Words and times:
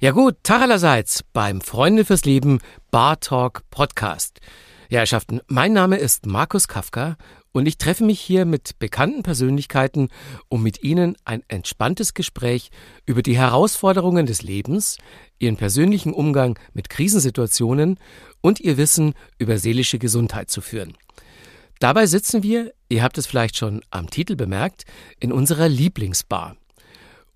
Ja 0.00 0.12
gut, 0.12 0.36
Tag 0.44 0.62
allerseits 0.62 1.24
beim 1.32 1.60
Freunde 1.60 2.04
fürs 2.04 2.24
Leben 2.24 2.60
Bar 2.92 3.18
Talk 3.18 3.68
Podcast. 3.68 4.38
Ja, 4.90 5.00
Herrschaften, 5.00 5.40
mein 5.48 5.72
Name 5.72 5.96
ist 5.96 6.24
Markus 6.24 6.68
Kafka 6.68 7.16
und 7.50 7.66
ich 7.66 7.78
treffe 7.78 8.04
mich 8.04 8.20
hier 8.20 8.44
mit 8.44 8.78
bekannten 8.78 9.24
Persönlichkeiten, 9.24 10.10
um 10.48 10.62
mit 10.62 10.84
ihnen 10.84 11.16
ein 11.24 11.42
entspanntes 11.48 12.14
Gespräch 12.14 12.70
über 13.06 13.22
die 13.22 13.36
Herausforderungen 13.36 14.24
des 14.24 14.42
Lebens, 14.42 14.98
ihren 15.40 15.56
persönlichen 15.56 16.12
Umgang 16.12 16.56
mit 16.74 16.90
Krisensituationen 16.90 17.98
und 18.40 18.60
ihr 18.60 18.76
Wissen 18.76 19.14
über 19.36 19.58
seelische 19.58 19.98
Gesundheit 19.98 20.48
zu 20.48 20.60
führen. 20.60 20.96
Dabei 21.80 22.06
sitzen 22.06 22.44
wir, 22.44 22.72
ihr 22.88 23.02
habt 23.02 23.18
es 23.18 23.26
vielleicht 23.26 23.56
schon 23.56 23.82
am 23.90 24.08
Titel 24.08 24.36
bemerkt, 24.36 24.84
in 25.18 25.32
unserer 25.32 25.68
Lieblingsbar. 25.68 26.54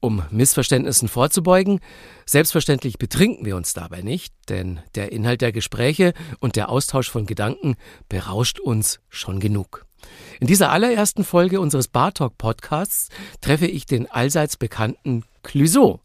Um 0.04 0.20
Missverständnissen 0.32 1.06
vorzubeugen, 1.06 1.78
selbstverständlich 2.26 2.98
betrinken 2.98 3.46
wir 3.46 3.54
uns 3.54 3.72
dabei 3.72 4.02
nicht, 4.02 4.34
denn 4.48 4.80
der 4.96 5.12
Inhalt 5.12 5.42
der 5.42 5.52
Gespräche 5.52 6.12
und 6.40 6.56
der 6.56 6.70
Austausch 6.70 7.08
von 7.08 7.24
Gedanken 7.24 7.76
berauscht 8.08 8.58
uns 8.58 8.98
schon 9.08 9.38
genug. 9.38 9.86
In 10.40 10.48
dieser 10.48 10.72
allerersten 10.72 11.22
Folge 11.22 11.60
unseres 11.60 11.86
Bartalk 11.86 12.36
Podcasts 12.36 13.10
treffe 13.40 13.68
ich 13.68 13.86
den 13.86 14.10
allseits 14.10 14.56
bekannten 14.56 15.22
Clüso, 15.44 16.00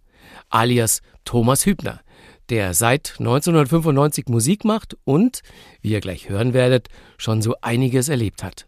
alias 0.50 1.02
Thomas 1.26 1.66
Hübner, 1.66 2.02
der 2.50 2.76
seit 2.76 3.16
1995 3.18 4.28
Musik 4.28 4.64
macht 4.64 4.96
und, 5.06 5.42
wie 5.82 5.90
ihr 5.90 6.02
gleich 6.02 6.30
hören 6.30 6.54
werdet, 6.54 6.90
schon 7.18 7.42
so 7.42 7.56
einiges 7.62 8.10
erlebt 8.10 8.44
hat. 8.44 8.68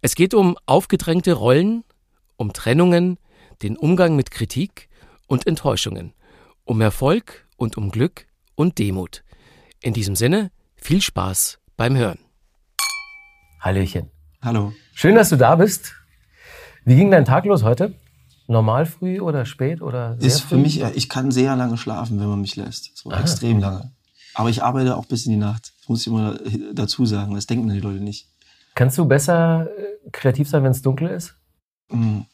Es 0.00 0.14
geht 0.14 0.32
um 0.32 0.56
aufgedrängte 0.66 1.32
Rollen, 1.32 1.82
um 2.36 2.52
Trennungen, 2.52 3.18
den 3.62 3.76
Umgang 3.76 4.16
mit 4.16 4.30
Kritik 4.30 4.88
und 5.26 5.46
Enttäuschungen, 5.46 6.12
um 6.64 6.80
Erfolg 6.80 7.46
und 7.56 7.76
um 7.76 7.90
Glück 7.90 8.26
und 8.54 8.78
Demut. 8.78 9.22
In 9.80 9.94
diesem 9.94 10.16
Sinne, 10.16 10.50
viel 10.76 11.00
Spaß 11.00 11.58
beim 11.76 11.96
Hören. 11.96 12.18
Hallöchen. 13.60 14.10
Hallo. 14.42 14.72
Schön, 14.94 15.14
dass 15.14 15.30
du 15.30 15.36
da 15.36 15.56
bist. 15.56 15.94
Wie 16.84 16.96
ging 16.96 17.10
dein 17.10 17.24
Tag 17.24 17.46
los 17.46 17.62
heute? 17.62 17.94
Normal 18.46 18.84
früh 18.84 19.20
oder 19.20 19.46
spät 19.46 19.80
oder 19.80 20.18
Ist 20.20 20.42
für 20.42 20.58
mich, 20.58 20.82
ich 20.82 21.08
kann 21.08 21.30
sehr 21.30 21.56
lange 21.56 21.78
schlafen, 21.78 22.20
wenn 22.20 22.28
man 22.28 22.42
mich 22.42 22.56
lässt. 22.56 22.94
So 22.94 23.10
Aha. 23.10 23.20
extrem 23.20 23.58
lange. 23.60 23.92
Aber 24.34 24.50
ich 24.50 24.62
arbeite 24.62 24.96
auch 24.96 25.06
bis 25.06 25.24
in 25.24 25.32
die 25.32 25.38
Nacht. 25.38 25.72
Das 25.78 25.88
muss 25.88 26.00
ich 26.02 26.08
immer 26.08 26.38
dazu 26.74 27.06
sagen. 27.06 27.34
Das 27.34 27.46
denken 27.46 27.68
die 27.70 27.80
Leute 27.80 28.02
nicht. 28.02 28.28
Kannst 28.74 28.98
du 28.98 29.06
besser 29.06 29.68
äh, 29.78 30.10
kreativ 30.10 30.48
sein, 30.48 30.64
wenn 30.64 30.72
es 30.72 30.82
dunkel 30.82 31.08
ist? 31.08 31.36
Hm. 31.90 32.26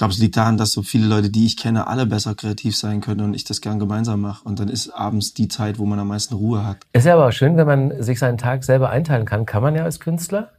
Ich 0.00 0.02
glaube, 0.02 0.14
es 0.14 0.18
liegt 0.18 0.38
daran, 0.38 0.56
dass 0.56 0.72
so 0.72 0.82
viele 0.82 1.06
Leute, 1.06 1.28
die 1.28 1.44
ich 1.44 1.58
kenne, 1.58 1.86
alle 1.86 2.06
besser 2.06 2.34
kreativ 2.34 2.74
sein 2.74 3.02
können 3.02 3.20
und 3.20 3.34
ich 3.34 3.44
das 3.44 3.60
gern 3.60 3.78
gemeinsam 3.78 4.22
mache. 4.22 4.42
Und 4.48 4.58
dann 4.58 4.70
ist 4.70 4.88
abends 4.88 5.34
die 5.34 5.46
Zeit, 5.46 5.78
wo 5.78 5.84
man 5.84 5.98
am 5.98 6.08
meisten 6.08 6.32
Ruhe 6.32 6.64
hat. 6.64 6.78
Ist 6.94 7.04
ja 7.04 7.12
aber 7.12 7.26
auch 7.28 7.32
schön, 7.32 7.58
wenn 7.58 7.66
man 7.66 8.02
sich 8.02 8.18
seinen 8.18 8.38
Tag 8.38 8.64
selber 8.64 8.88
einteilen 8.88 9.26
kann. 9.26 9.44
Kann 9.44 9.62
man 9.62 9.74
ja 9.74 9.84
als 9.84 10.00
Künstler. 10.00 10.52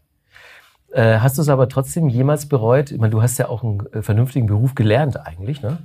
Äh, 0.92 1.18
hast 1.18 1.40
du 1.40 1.42
es 1.42 1.50
aber 1.50 1.70
trotzdem 1.70 2.08
jemals 2.08 2.46
bereut? 2.46 2.92
Ich 2.92 3.00
meine, 3.00 3.10
du 3.10 3.24
hast 3.24 3.40
ja 3.40 3.50
auch 3.50 3.64
einen 3.64 3.84
äh, 3.92 4.04
vernünftigen 4.04 4.46
Beruf 4.46 4.76
gelernt 4.76 5.20
eigentlich, 5.20 5.64
ne? 5.64 5.80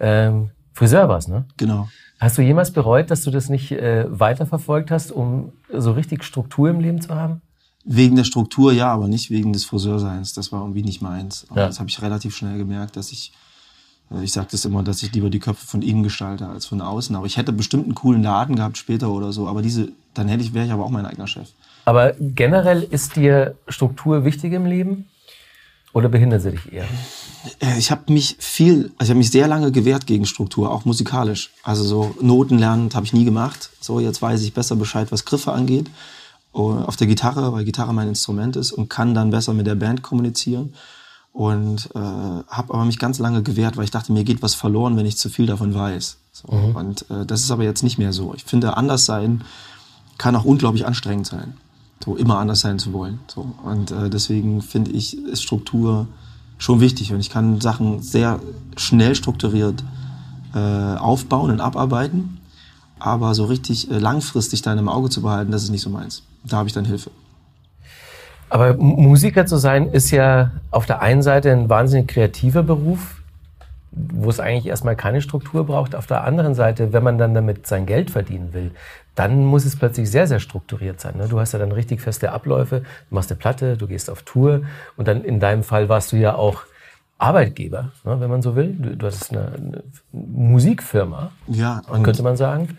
Ähm, 0.00 0.50
Friseur 0.72 1.08
warst, 1.08 1.28
ne? 1.28 1.44
Genau. 1.58 1.86
Hast 2.18 2.38
du 2.38 2.42
jemals 2.42 2.72
bereut, 2.72 3.12
dass 3.12 3.22
du 3.22 3.30
das 3.30 3.48
nicht 3.48 3.70
äh, 3.70 4.06
weiterverfolgt 4.08 4.90
hast, 4.90 5.12
um 5.12 5.52
so 5.72 5.92
richtig 5.92 6.24
Struktur 6.24 6.70
im 6.70 6.80
Leben 6.80 7.00
zu 7.00 7.14
haben? 7.14 7.40
Wegen 7.88 8.16
der 8.16 8.24
Struktur 8.24 8.72
ja, 8.72 8.92
aber 8.92 9.06
nicht 9.06 9.30
wegen 9.30 9.52
des 9.52 9.64
Friseurseins. 9.64 10.34
Das 10.34 10.50
war 10.50 10.60
irgendwie 10.60 10.82
nicht 10.82 11.00
meins. 11.00 11.46
Ja. 11.50 11.66
Das 11.66 11.78
habe 11.78 11.88
ich 11.88 12.02
relativ 12.02 12.36
schnell 12.36 12.58
gemerkt, 12.58 12.96
dass 12.96 13.12
ich, 13.12 13.32
äh, 14.10 14.24
ich 14.24 14.32
sage 14.32 14.48
das 14.50 14.64
immer, 14.64 14.82
dass 14.82 15.02
ich 15.02 15.12
lieber 15.12 15.30
die 15.30 15.38
Köpfe 15.38 15.66
von 15.66 15.82
innen 15.82 16.02
gestalte 16.02 16.48
als 16.48 16.66
von 16.66 16.80
außen. 16.80 17.14
Aber 17.14 17.26
ich 17.26 17.36
hätte 17.36 17.52
bestimmt 17.52 17.84
einen 17.84 17.94
coolen 17.94 18.22
Laden 18.22 18.56
gehabt 18.56 18.76
später 18.76 19.10
oder 19.10 19.32
so. 19.32 19.46
Aber 19.46 19.62
diese, 19.62 19.92
dann 20.14 20.26
hätte 20.28 20.42
ich, 20.42 20.52
wäre 20.52 20.66
ich 20.66 20.72
aber 20.72 20.84
auch 20.84 20.90
mein 20.90 21.06
eigener 21.06 21.28
Chef. 21.28 21.48
Aber 21.84 22.14
generell 22.18 22.82
ist 22.82 23.14
dir 23.14 23.54
Struktur 23.68 24.24
wichtig 24.24 24.52
im 24.52 24.66
Leben? 24.66 25.06
Oder 25.92 26.10
behindert 26.10 26.42
sie 26.42 26.50
dich 26.50 26.72
eher? 26.72 26.84
Äh, 27.60 27.78
ich 27.78 27.90
habe 27.90 28.12
mich 28.12 28.36
viel, 28.38 28.90
also 28.98 29.04
ich 29.04 29.08
habe 29.10 29.18
mich 29.18 29.30
sehr 29.30 29.48
lange 29.48 29.72
gewehrt 29.72 30.06
gegen 30.06 30.26
Struktur, 30.26 30.70
auch 30.70 30.84
musikalisch. 30.84 31.50
Also 31.62 31.84
so 31.84 32.14
Noten 32.20 32.58
lernen 32.58 32.90
habe 32.92 33.06
ich 33.06 33.12
nie 33.12 33.24
gemacht. 33.24 33.70
So 33.80 34.00
jetzt 34.00 34.20
weiß 34.20 34.42
ich 34.42 34.52
besser 34.52 34.76
Bescheid, 34.76 35.10
was 35.10 35.24
Griffe 35.24 35.52
angeht. 35.52 35.88
Auf 36.56 36.96
der 36.96 37.06
Gitarre, 37.06 37.52
weil 37.52 37.64
Gitarre 37.64 37.92
mein 37.92 38.08
Instrument 38.08 38.56
ist 38.56 38.72
und 38.72 38.88
kann 38.88 39.14
dann 39.14 39.30
besser 39.30 39.52
mit 39.52 39.66
der 39.66 39.74
Band 39.74 40.02
kommunizieren. 40.02 40.72
Und 41.32 41.90
äh, 41.94 41.98
habe 41.98 42.72
aber 42.72 42.86
mich 42.86 42.98
ganz 42.98 43.18
lange 43.18 43.42
gewehrt, 43.42 43.76
weil 43.76 43.84
ich 43.84 43.90
dachte, 43.90 44.10
mir 44.10 44.24
geht 44.24 44.40
was 44.40 44.54
verloren, 44.54 44.96
wenn 44.96 45.04
ich 45.04 45.18
zu 45.18 45.28
viel 45.28 45.44
davon 45.44 45.74
weiß. 45.74 46.16
So, 46.32 46.50
mhm. 46.50 46.76
Und 46.76 47.10
äh, 47.10 47.26
das 47.26 47.42
ist 47.42 47.50
aber 47.50 47.64
jetzt 47.64 47.82
nicht 47.82 47.98
mehr 47.98 48.14
so. 48.14 48.32
Ich 48.34 48.44
finde, 48.44 48.78
anders 48.78 49.04
sein 49.04 49.44
kann 50.16 50.34
auch 50.34 50.46
unglaublich 50.46 50.86
anstrengend 50.86 51.26
sein 51.26 51.54
so 52.04 52.16
immer 52.16 52.38
anders 52.38 52.60
sein 52.60 52.78
zu 52.78 52.92
wollen. 52.92 53.20
So. 53.26 53.52
Und 53.64 53.90
äh, 53.90 54.10
deswegen 54.10 54.62
finde 54.62 54.92
ich, 54.92 55.18
ist 55.18 55.42
Struktur 55.42 56.06
schon 56.58 56.80
wichtig. 56.80 57.12
Und 57.12 57.20
ich 57.20 57.30
kann 57.30 57.60
Sachen 57.60 58.02
sehr 58.02 58.40
schnell 58.76 59.14
strukturiert 59.14 59.82
äh, 60.54 60.58
aufbauen 60.58 61.50
und 61.50 61.60
abarbeiten. 61.60 62.35
Aber 62.98 63.34
so 63.34 63.44
richtig 63.44 63.90
äh, 63.90 63.98
langfristig 63.98 64.62
dann 64.62 64.78
im 64.78 64.88
Auge 64.88 65.10
zu 65.10 65.22
behalten, 65.22 65.52
das 65.52 65.62
ist 65.62 65.70
nicht 65.70 65.82
so 65.82 65.90
meins. 65.90 66.22
Da 66.44 66.58
habe 66.58 66.68
ich 66.68 66.72
dann 66.72 66.84
Hilfe. 66.84 67.10
Aber 68.48 68.74
Musiker 68.74 69.46
zu 69.46 69.56
sein, 69.56 69.88
ist 69.88 70.10
ja 70.12 70.52
auf 70.70 70.86
der 70.86 71.02
einen 71.02 71.22
Seite 71.22 71.50
ein 71.50 71.68
wahnsinnig 71.68 72.08
kreativer 72.08 72.62
Beruf, 72.62 73.20
wo 73.90 74.30
es 74.30 74.40
eigentlich 74.40 74.66
erstmal 74.66 74.94
keine 74.94 75.20
Struktur 75.20 75.66
braucht. 75.66 75.94
Auf 75.94 76.06
der 76.06 76.24
anderen 76.24 76.54
Seite, 76.54 76.92
wenn 76.92 77.02
man 77.02 77.18
dann 77.18 77.34
damit 77.34 77.66
sein 77.66 77.86
Geld 77.86 78.10
verdienen 78.10 78.52
will, 78.52 78.70
dann 79.14 79.44
muss 79.44 79.64
es 79.64 79.76
plötzlich 79.76 80.10
sehr, 80.10 80.26
sehr 80.26 80.38
strukturiert 80.38 81.00
sein. 81.00 81.16
Ne? 81.16 81.26
Du 81.28 81.40
hast 81.40 81.52
ja 81.52 81.58
dann 81.58 81.72
richtig 81.72 82.02
feste 82.02 82.32
Abläufe, 82.32 82.80
du 82.80 83.14
machst 83.14 83.30
eine 83.30 83.38
Platte, 83.38 83.76
du 83.76 83.86
gehst 83.86 84.10
auf 84.10 84.22
Tour 84.22 84.62
und 84.96 85.08
dann 85.08 85.24
in 85.24 85.40
deinem 85.40 85.62
Fall 85.62 85.88
warst 85.88 86.12
du 86.12 86.16
ja 86.16 86.34
auch 86.34 86.62
Arbeitgeber, 87.18 87.92
ne, 88.04 88.20
wenn 88.20 88.30
man 88.30 88.42
so 88.42 88.56
will. 88.56 88.74
Du, 88.74 88.96
du 88.96 89.06
hattest 89.06 89.32
eine, 89.32 89.52
eine 89.52 89.84
Musikfirma, 90.12 91.30
ja, 91.48 91.82
könnte 92.02 92.22
man 92.22 92.36
sagen. 92.36 92.78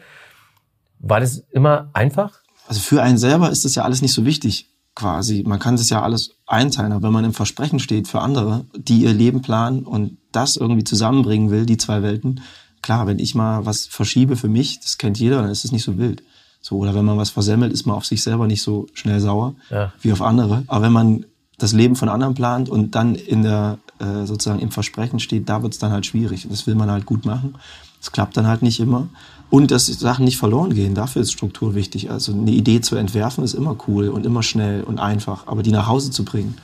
War 0.99 1.19
das 1.19 1.43
immer 1.51 1.89
einfach? 1.93 2.39
Also 2.67 2.81
für 2.81 3.01
einen 3.01 3.17
selber 3.17 3.49
ist 3.49 3.65
das 3.65 3.75
ja 3.75 3.83
alles 3.83 4.01
nicht 4.01 4.13
so 4.13 4.25
wichtig, 4.25 4.69
quasi. 4.95 5.43
Man 5.45 5.59
kann 5.59 5.77
das 5.77 5.89
ja 5.89 6.01
alles 6.01 6.31
einteilen, 6.47 6.91
aber 6.91 7.07
wenn 7.07 7.13
man 7.13 7.25
im 7.25 7.33
Versprechen 7.33 7.79
steht 7.79 8.07
für 8.07 8.21
andere, 8.21 8.65
die 8.75 9.03
ihr 9.03 9.13
Leben 9.13 9.41
planen 9.41 9.83
und 9.83 10.17
das 10.31 10.55
irgendwie 10.55 10.83
zusammenbringen 10.83 11.51
will, 11.51 11.65
die 11.65 11.77
zwei 11.77 12.01
Welten, 12.01 12.41
klar, 12.81 13.07
wenn 13.07 13.19
ich 13.19 13.35
mal 13.35 13.65
was 13.65 13.85
verschiebe 13.85 14.35
für 14.35 14.49
mich, 14.49 14.79
das 14.79 14.97
kennt 14.97 15.19
jeder, 15.19 15.41
dann 15.41 15.51
ist 15.51 15.65
es 15.65 15.71
nicht 15.71 15.83
so 15.83 15.97
wild. 15.97 16.23
So, 16.61 16.77
oder 16.77 16.95
wenn 16.95 17.05
man 17.05 17.17
was 17.17 17.29
versemmelt, 17.29 17.71
ist 17.71 17.85
man 17.85 17.95
auf 17.95 18.05
sich 18.05 18.23
selber 18.23 18.47
nicht 18.47 18.61
so 18.61 18.87
schnell 18.93 19.19
sauer 19.19 19.55
ja. 19.69 19.93
wie 20.01 20.11
auf 20.11 20.21
andere. 20.21 20.63
Aber 20.67 20.83
wenn 20.83 20.91
man 20.91 21.25
das 21.57 21.73
Leben 21.73 21.95
von 21.95 22.09
anderen 22.09 22.33
plant 22.33 22.67
und 22.67 22.95
dann 22.95 23.15
in 23.15 23.43
der 23.43 23.77
äh, 24.00 24.25
sozusagen 24.25 24.59
im 24.59 24.72
Versprechen 24.72 25.19
steht, 25.19 25.50
da 25.50 25.63
wird 25.63 25.74
es 25.74 25.80
dann 25.80 25.91
halt 25.91 26.06
schwierig. 26.06 26.47
Das 26.50 26.68
will 26.68 26.75
man 26.75 26.91
halt 26.91 27.06
gut 27.06 27.25
machen. 27.25 27.56
Das 28.00 28.12
klappt 28.12 28.38
dann 28.38 28.47
halt 28.47 28.62
nicht 28.62 28.80
immer. 28.80 29.08
Und 29.50 29.72
dass 29.72 29.88
Sachen 29.88 30.25
nicht 30.25 30.38
verloren 30.38 30.74
gehen, 30.74 30.94
dafür 30.94 31.22
ist 31.22 31.31
Struktur 31.31 31.74
wichtig. 31.74 32.12
Also 32.12 32.34
eine 32.34 32.52
Idee 32.52 32.81
zu 32.81 32.96
entwerfen 32.96 33.44
ist 33.44 33.53
immer 33.53 33.75
cool 33.88 34.09
und 34.09 34.25
immer 34.25 34.44
schnell 34.44 34.84
und 34.84 35.00
einfach, 35.00 35.47
aber 35.47 35.63
die 35.63 35.72
nach 35.72 35.88
Hause 35.88 36.12
zu 36.12 36.25
bringen. 36.25 36.56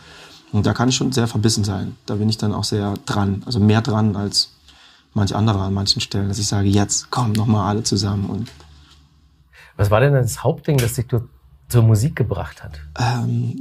Und 0.52 0.66
da 0.66 0.74
kann 0.74 0.90
ich 0.90 0.96
schon 0.96 1.12
sehr 1.12 1.28
verbissen 1.28 1.64
sein. 1.64 1.96
Da 2.06 2.16
bin 2.16 2.30
ich 2.30 2.38
dann 2.38 2.54
auch 2.54 2.66
sehr 2.66 2.94
dran. 3.06 3.42
Also 3.46 3.60
mehr 3.60 3.82
dran 3.82 4.16
als 4.16 4.52
manch 5.14 5.36
anderer 5.36 5.62
an 5.62 5.74
manchen 5.74 6.02
Stellen, 6.02 6.28
dass 6.28 6.40
ich 6.40 6.48
sage, 6.48 6.68
jetzt 6.68 7.10
komm 7.10 7.32
noch 7.34 7.48
mal 7.48 7.68
alle 7.68 7.84
zusammen 7.84 8.26
und 8.30 8.50
was 9.76 9.90
war 9.90 10.00
denn 10.02 10.14
das 10.14 10.44
Hauptding, 10.44 10.78
das 10.78 10.94
dich 10.94 11.08
zur 11.73 11.84
Musik 11.84 12.16
gebracht 12.16 12.63
hat? 12.63 12.79
Ähm, 13.00 13.56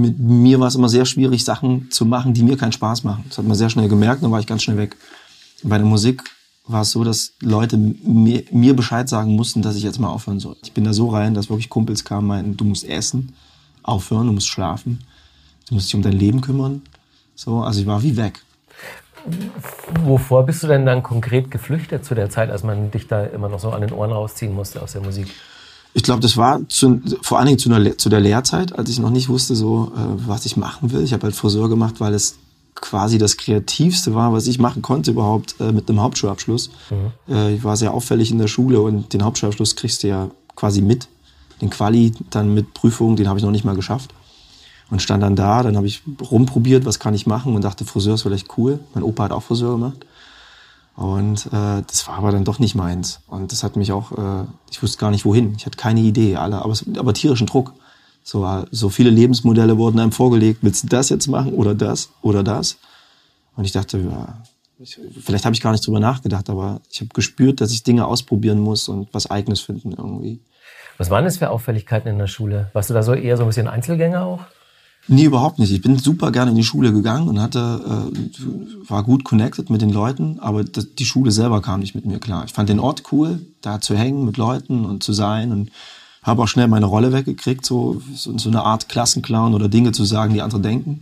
mit 0.00 0.18
mir 0.18 0.60
war 0.60 0.68
es 0.68 0.76
immer 0.76 0.88
sehr 0.88 1.04
schwierig, 1.04 1.44
Sachen 1.44 1.90
zu 1.90 2.06
machen, 2.06 2.34
die 2.34 2.44
mir 2.44 2.56
keinen 2.56 2.70
Spaß 2.70 3.02
machen. 3.02 3.24
Das 3.28 3.38
hat 3.38 3.44
man 3.44 3.56
sehr 3.56 3.68
schnell 3.68 3.88
gemerkt, 3.88 4.22
dann 4.22 4.30
war 4.30 4.38
ich 4.38 4.46
ganz 4.46 4.62
schnell 4.62 4.76
weg. 4.76 4.96
Bei 5.64 5.76
der 5.76 5.86
Musik 5.86 6.22
war 6.68 6.82
es 6.82 6.92
so, 6.92 7.02
dass 7.02 7.32
Leute 7.40 7.76
mir, 7.76 8.44
mir 8.52 8.76
Bescheid 8.76 9.08
sagen 9.08 9.34
mussten, 9.34 9.60
dass 9.60 9.74
ich 9.74 9.82
jetzt 9.82 9.98
mal 9.98 10.08
aufhören 10.08 10.38
soll. 10.38 10.56
Ich 10.62 10.72
bin 10.72 10.84
da 10.84 10.92
so 10.92 11.08
rein, 11.08 11.34
dass 11.34 11.50
wirklich 11.50 11.68
Kumpels 11.68 12.04
kamen, 12.04 12.28
meinten, 12.28 12.56
du 12.56 12.64
musst 12.64 12.84
essen, 12.84 13.34
aufhören, 13.82 14.28
du 14.28 14.32
musst 14.32 14.48
schlafen, 14.48 15.00
du 15.68 15.74
musst 15.74 15.88
dich 15.88 15.96
um 15.96 16.02
dein 16.02 16.12
Leben 16.12 16.40
kümmern. 16.40 16.82
So, 17.34 17.60
also 17.60 17.80
ich 17.80 17.86
war 17.86 18.04
wie 18.04 18.16
weg. 18.16 18.40
Wovor 20.04 20.46
bist 20.46 20.62
du 20.62 20.68
denn 20.68 20.86
dann 20.86 21.02
konkret 21.02 21.50
geflüchtet 21.50 22.04
zu 22.04 22.14
der 22.14 22.30
Zeit, 22.30 22.50
als 22.50 22.62
man 22.62 22.92
dich 22.92 23.08
da 23.08 23.24
immer 23.24 23.48
noch 23.48 23.58
so 23.58 23.70
an 23.70 23.80
den 23.80 23.92
Ohren 23.92 24.12
rausziehen 24.12 24.54
musste 24.54 24.80
aus 24.80 24.92
der 24.92 25.02
Musik? 25.02 25.26
Ich 25.96 26.02
glaube, 26.02 26.20
das 26.20 26.36
war 26.36 26.60
zu, 26.68 27.00
vor 27.22 27.38
allen 27.38 27.46
Dingen 27.46 27.58
zu, 27.58 27.72
einer, 27.72 27.96
zu 27.96 28.10
der 28.10 28.20
Lehrzeit, 28.20 28.78
als 28.78 28.90
ich 28.90 28.98
noch 28.98 29.08
nicht 29.08 29.30
wusste, 29.30 29.56
so 29.56 29.92
äh, 29.96 30.28
was 30.28 30.44
ich 30.44 30.58
machen 30.58 30.92
will. 30.92 31.02
Ich 31.02 31.14
habe 31.14 31.22
halt 31.22 31.34
Friseur 31.34 31.70
gemacht, 31.70 32.00
weil 32.00 32.12
es 32.12 32.36
quasi 32.74 33.16
das 33.16 33.38
Kreativste 33.38 34.14
war, 34.14 34.30
was 34.30 34.46
ich 34.46 34.58
machen 34.58 34.82
konnte 34.82 35.12
überhaupt 35.12 35.54
äh, 35.58 35.72
mit 35.72 35.88
einem 35.88 36.02
Hauptschulabschluss. 36.02 36.68
Mhm. 36.90 37.34
Äh, 37.34 37.54
ich 37.54 37.64
war 37.64 37.78
sehr 37.78 37.94
auffällig 37.94 38.30
in 38.30 38.36
der 38.36 38.46
Schule 38.46 38.82
und 38.82 39.14
den 39.14 39.24
Hauptschulabschluss 39.24 39.74
kriegst 39.74 40.02
du 40.02 40.08
ja 40.08 40.28
quasi 40.54 40.82
mit. 40.82 41.08
Den 41.62 41.70
Quali 41.70 42.12
dann 42.28 42.52
mit 42.52 42.74
Prüfungen, 42.74 43.16
den 43.16 43.26
habe 43.26 43.38
ich 43.38 43.44
noch 43.46 43.50
nicht 43.50 43.64
mal 43.64 43.74
geschafft 43.74 44.12
und 44.90 45.00
stand 45.00 45.22
dann 45.22 45.34
da. 45.34 45.62
Dann 45.62 45.78
habe 45.78 45.86
ich 45.86 46.02
rumprobiert, 46.30 46.84
was 46.84 46.98
kann 46.98 47.14
ich 47.14 47.26
machen 47.26 47.54
und 47.54 47.64
dachte, 47.64 47.86
Friseur 47.86 48.16
ist 48.16 48.22
vielleicht 48.22 48.58
cool. 48.58 48.80
Mein 48.92 49.02
Opa 49.02 49.24
hat 49.24 49.32
auch 49.32 49.44
Friseur 49.44 49.72
gemacht. 49.72 50.04
Und 50.96 51.46
äh, 51.46 51.82
das 51.86 52.08
war 52.08 52.14
aber 52.16 52.32
dann 52.32 52.44
doch 52.44 52.58
nicht 52.58 52.74
meins. 52.74 53.20
Und 53.26 53.52
das 53.52 53.62
hat 53.62 53.76
mich 53.76 53.92
auch, 53.92 54.12
äh, 54.12 54.46
ich 54.70 54.82
wusste 54.82 54.98
gar 54.98 55.10
nicht 55.10 55.26
wohin. 55.26 55.54
Ich 55.56 55.66
hatte 55.66 55.76
keine 55.76 56.00
Idee, 56.00 56.36
alle, 56.36 56.62
aber, 56.62 56.74
aber 56.96 57.12
tierischen 57.12 57.46
Druck. 57.46 57.74
So, 58.24 58.64
so 58.70 58.88
viele 58.88 59.10
Lebensmodelle 59.10 59.76
wurden 59.78 60.00
einem 60.00 60.10
vorgelegt. 60.10 60.60
Willst 60.62 60.84
du 60.84 60.88
das 60.88 61.10
jetzt 61.10 61.28
machen 61.28 61.52
oder 61.52 61.74
das 61.74 62.10
oder 62.22 62.42
das? 62.42 62.78
Und 63.54 63.64
ich 63.64 63.72
dachte, 63.72 63.98
ja, 63.98 64.42
ich, 64.78 64.98
vielleicht 65.22 65.44
habe 65.44 65.54
ich 65.54 65.60
gar 65.60 65.72
nicht 65.72 65.86
drüber 65.86 66.00
nachgedacht, 66.00 66.50
aber 66.50 66.80
ich 66.90 67.00
habe 67.00 67.10
gespürt, 67.14 67.60
dass 67.60 67.70
ich 67.70 67.82
Dinge 67.82 68.06
ausprobieren 68.06 68.58
muss 68.58 68.88
und 68.88 69.12
was 69.12 69.30
Eigenes 69.30 69.60
finden 69.60 69.92
irgendwie. 69.92 70.40
Was 70.98 71.10
waren 71.10 71.24
das 71.24 71.36
für 71.36 71.50
Auffälligkeiten 71.50 72.10
in 72.10 72.18
der 72.18 72.26
Schule? 72.26 72.70
Warst 72.72 72.90
du 72.90 72.94
da 72.94 73.02
so 73.02 73.12
eher 73.12 73.36
so 73.36 73.44
ein 73.44 73.48
bisschen 73.48 73.68
Einzelgänger 73.68 74.24
auch? 74.24 74.40
Nee, 75.08 75.24
überhaupt 75.24 75.58
nicht. 75.58 75.70
Ich 75.70 75.82
bin 75.82 75.98
super 75.98 76.32
gerne 76.32 76.50
in 76.50 76.56
die 76.56 76.64
Schule 76.64 76.92
gegangen 76.92 77.28
und 77.28 77.40
hatte, 77.40 78.10
äh, 78.12 78.88
war 78.88 79.04
gut 79.04 79.24
connected 79.24 79.70
mit 79.70 79.80
den 79.80 79.90
Leuten, 79.90 80.38
aber 80.40 80.64
das, 80.64 80.94
die 80.94 81.04
Schule 81.04 81.30
selber 81.30 81.62
kam 81.62 81.80
nicht 81.80 81.94
mit 81.94 82.06
mir 82.06 82.18
klar. 82.18 82.44
Ich 82.44 82.52
fand 82.52 82.68
den 82.68 82.80
Ort 82.80 83.04
cool, 83.12 83.40
da 83.60 83.80
zu 83.80 83.96
hängen 83.96 84.24
mit 84.24 84.36
Leuten 84.36 84.84
und 84.84 85.04
zu 85.04 85.12
sein 85.12 85.52
und 85.52 85.70
habe 86.22 86.42
auch 86.42 86.48
schnell 86.48 86.66
meine 86.66 86.86
Rolle 86.86 87.12
weggekriegt, 87.12 87.64
so, 87.64 88.02
so, 88.14 88.36
so 88.36 88.48
eine 88.48 88.62
Art 88.62 88.88
Klassenclown 88.88 89.54
oder 89.54 89.68
Dinge 89.68 89.92
zu 89.92 90.04
sagen, 90.04 90.34
die 90.34 90.42
andere 90.42 90.60
denken. 90.60 91.00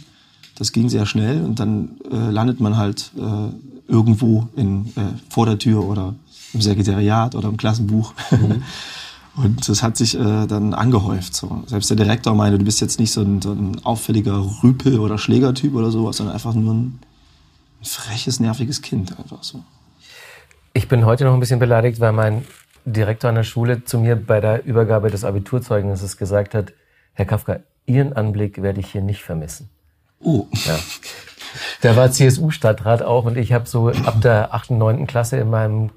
Das 0.55 0.73
ging 0.73 0.91
sehr 0.91 1.06
schnell 1.06 1.43
und 1.43 1.59
dann 1.59 1.93
äh, 2.12 2.31
landet 2.31 2.61
man 2.61 2.77
halt 2.77 3.11
äh, 3.17 3.91
irgendwo 3.91 4.49
in, 4.55 4.87
äh, 4.97 5.15
vor 5.31 5.47
der 5.47 5.59
Tür 5.59 5.85
oder 5.85 6.15
im 6.53 6.61
Sekretariat 6.61 7.35
oder 7.35 7.49
im 7.49 7.56
Klassenbuch. 7.56 8.12
Mhm. 8.31 8.62
Und 9.37 9.69
das 9.69 9.83
hat 9.83 9.97
sich 9.97 10.15
äh, 10.15 10.47
dann 10.47 10.75
angehäuft. 10.75 11.35
So. 11.35 11.65
Selbst 11.67 11.91
der 11.91 11.97
Direktor 11.97 12.35
meinte, 12.35 12.59
du 12.59 12.65
bist 12.65 12.81
jetzt 12.81 13.01
nicht 13.01 13.13
so 13.13 13.23
ein, 13.23 13.43
so 13.43 13.53
ein 13.53 13.85
auffälliger 13.85 14.45
Rüpel- 14.63 15.01
oder 15.01 15.19
Schlägertyp 15.19 15.75
oder 15.75 15.91
sowas, 15.91 16.19
sondern 16.19 16.35
einfach 16.35 16.55
nur 16.55 16.73
ein, 16.73 17.01
ein 17.81 17.85
freches, 17.85 18.39
nerviges 18.39 18.81
Kind. 18.81 19.19
Einfach 19.19 19.43
so. 19.43 19.65
Ich 20.73 20.89
bin 20.89 21.05
heute 21.05 21.25
noch 21.25 21.35
ein 21.35 21.41
bisschen 21.41 21.59
beleidigt, 21.59 21.99
weil 22.01 22.13
mein 22.13 22.45
Direktor 22.85 23.31
an 23.31 23.37
der 23.37 23.45
Schule 23.45 23.85
zu 23.85 23.99
mir 23.99 24.15
bei 24.15 24.41
der 24.41 24.65
Übergabe 24.65 25.11
des 25.11 25.25
Abiturzeugnisses 25.25 26.17
gesagt 26.17 26.55
hat, 26.55 26.73
Herr 27.15 27.25
Kafka, 27.25 27.61
Ihren 27.87 28.13
Anblick 28.13 28.63
werde 28.63 28.81
ich 28.81 28.93
hier 28.93 29.03
nicht 29.03 29.23
vermissen. 29.23 29.69
Oh. 30.21 30.47
Ja. 30.65 30.79
Der 31.83 31.97
war 31.97 32.11
CSU-Stadtrat 32.11 33.03
auch 33.03 33.25
und 33.27 33.37
ich 33.37 33.53
habe 33.53 33.67
so 33.67 33.89
ab 33.89 34.21
der 34.23 34.55
8., 34.55 34.71
9. 34.73 35.07
Klasse 35.07 35.37
in 35.37 35.51
meinem 35.51 35.91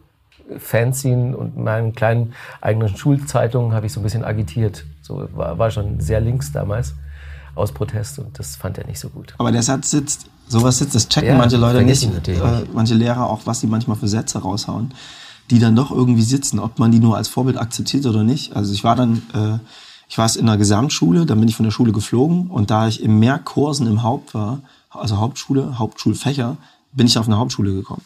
Fanzine 0.57 1.35
und 1.35 1.57
meinen 1.57 1.94
kleinen 1.94 2.33
eigenen 2.61 2.95
Schulzeitungen 2.95 3.73
habe 3.73 3.85
ich 3.85 3.94
so 3.94 3.99
ein 3.99 4.03
bisschen 4.03 4.23
agitiert. 4.23 4.85
So 5.01 5.27
war, 5.33 5.57
war 5.57 5.71
schon 5.71 5.99
sehr 5.99 6.21
links 6.21 6.51
damals 6.51 6.94
aus 7.55 7.71
Protest 7.71 8.19
und 8.19 8.38
das 8.39 8.55
fand 8.55 8.77
er 8.77 8.85
nicht 8.85 8.99
so 8.99 9.09
gut. 9.09 9.33
Aber 9.38 9.51
der 9.51 9.63
Satz 9.63 9.91
sitzt, 9.91 10.27
sowas 10.47 10.77
sitzt, 10.77 10.95
das 10.95 11.09
checken 11.09 11.29
ja, 11.29 11.38
manche 11.38 11.57
Leute 11.57 11.81
nicht, 11.83 12.03
äh, 12.27 12.39
manche 12.73 12.94
Lehrer 12.94 13.29
auch, 13.29 13.41
was 13.45 13.59
sie 13.59 13.67
manchmal 13.67 13.97
für 13.97 14.07
Sätze 14.07 14.39
raushauen, 14.39 14.94
die 15.49 15.59
dann 15.59 15.75
doch 15.75 15.91
irgendwie 15.91 16.21
sitzen, 16.21 16.59
ob 16.59 16.79
man 16.79 16.91
die 16.91 16.99
nur 16.99 17.17
als 17.17 17.27
Vorbild 17.27 17.57
akzeptiert 17.57 18.05
oder 18.05 18.23
nicht. 18.23 18.55
Also 18.55 18.73
ich 18.73 18.83
war 18.83 18.95
dann, 18.95 19.23
äh, 19.33 19.59
ich 20.07 20.17
war 20.17 20.33
in 20.35 20.47
einer 20.47 20.57
Gesamtschule, 20.57 21.25
dann 21.25 21.39
bin 21.39 21.49
ich 21.49 21.55
von 21.55 21.65
der 21.65 21.71
Schule 21.71 21.91
geflogen 21.91 22.47
und 22.47 22.69
da 22.69 22.88
ich 22.88 23.03
in 23.03 23.19
mehr 23.19 23.39
Kursen 23.39 23.88
im 23.88 24.03
Haupt 24.03 24.33
war, 24.33 24.61
also 24.89 25.17
Hauptschule, 25.17 25.79
Hauptschulfächer, 25.79 26.57
bin 26.94 27.07
ich 27.07 27.17
auf 27.17 27.27
eine 27.27 27.38
Hauptschule 27.38 27.73
gekommen 27.73 28.01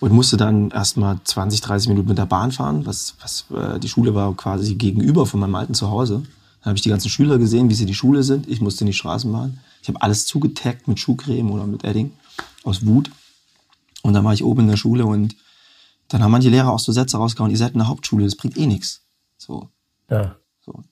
und 0.00 0.12
musste 0.12 0.36
dann 0.36 0.70
erstmal 0.70 1.18
20, 1.22 1.60
30 1.60 1.88
Minuten 1.88 2.08
mit 2.08 2.18
der 2.18 2.26
Bahn 2.26 2.52
fahren. 2.52 2.86
Was, 2.86 3.14
was 3.20 3.46
äh, 3.56 3.78
die 3.78 3.88
Schule 3.88 4.14
war 4.14 4.34
quasi 4.34 4.74
gegenüber 4.74 5.26
von 5.26 5.40
meinem 5.40 5.54
alten 5.54 5.74
Zuhause. 5.74 6.22
Dann 6.60 6.70
habe 6.70 6.76
ich 6.76 6.82
die 6.82 6.90
ganzen 6.90 7.08
Schüler 7.08 7.38
gesehen, 7.38 7.70
wie 7.70 7.74
sie 7.74 7.86
die 7.86 7.94
Schule 7.94 8.22
sind. 8.22 8.48
Ich 8.48 8.60
musste 8.60 8.82
in 8.82 8.88
die 8.88 8.92
Straßenbahn. 8.92 9.58
Ich 9.82 9.88
habe 9.88 10.02
alles 10.02 10.26
zugetaggt 10.26 10.88
mit 10.88 10.98
Schuhcreme 10.98 11.50
oder 11.50 11.66
mit 11.66 11.84
Edding 11.84 12.12
aus 12.64 12.84
Wut. 12.84 13.10
Und 14.02 14.14
dann 14.14 14.24
war 14.24 14.34
ich 14.34 14.44
oben 14.44 14.62
in 14.62 14.68
der 14.68 14.76
Schule 14.76 15.06
und 15.06 15.36
dann 16.08 16.22
haben 16.22 16.30
manche 16.30 16.48
Lehrer 16.48 16.70
auch 16.70 16.78
so 16.78 16.92
Sätze 16.92 17.16
rausgehauen, 17.16 17.50
ihr 17.50 17.58
seid 17.58 17.72
in 17.72 17.78
der 17.78 17.88
Hauptschule, 17.88 18.24
das 18.24 18.36
bringt 18.36 18.56
eh 18.56 18.66
nichts. 18.66 19.02
So. 19.38 19.68
Ja. 20.08 20.36
So. 20.64 20.84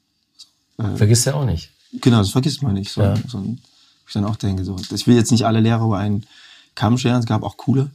Äh, 0.79 0.97
vergisst 0.97 1.27
ja 1.27 1.35
auch 1.35 1.45
nicht. 1.45 1.71
Genau, 1.93 2.19
das 2.19 2.31
vergisst 2.31 2.63
man 2.63 2.75
nicht. 2.75 2.91
So, 2.91 3.03
ja. 3.03 3.15
so, 3.29 3.57
ich 4.07 4.13
dann 4.13 4.25
auch 4.25 4.37
denke, 4.37 4.65
so, 4.65 4.77
ich 4.93 5.07
will 5.07 5.15
jetzt 5.15 5.31
nicht 5.31 5.47
alle 5.47 5.61
Lehrer 5.61 5.85
über 5.85 5.99
einen 5.99 6.27
Kamm 6.75 6.99
scheren, 6.99 7.21
es 7.21 7.27
gab 7.27 7.43
auch 7.43 7.57
coole. 7.57 7.91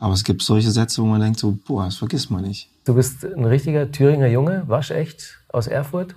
Aber 0.00 0.14
es 0.14 0.24
gibt 0.24 0.42
solche 0.42 0.70
Sätze, 0.70 1.02
wo 1.02 1.06
man 1.06 1.20
denkt 1.20 1.38
so, 1.38 1.56
boah, 1.66 1.84
das 1.84 1.96
vergisst 1.96 2.30
man 2.30 2.42
nicht. 2.42 2.68
Du 2.84 2.94
bist 2.94 3.24
ein 3.24 3.44
richtiger 3.44 3.92
Thüringer 3.92 4.26
Junge, 4.26 4.64
waschecht 4.66 5.38
aus 5.52 5.66
Erfurt, 5.66 6.14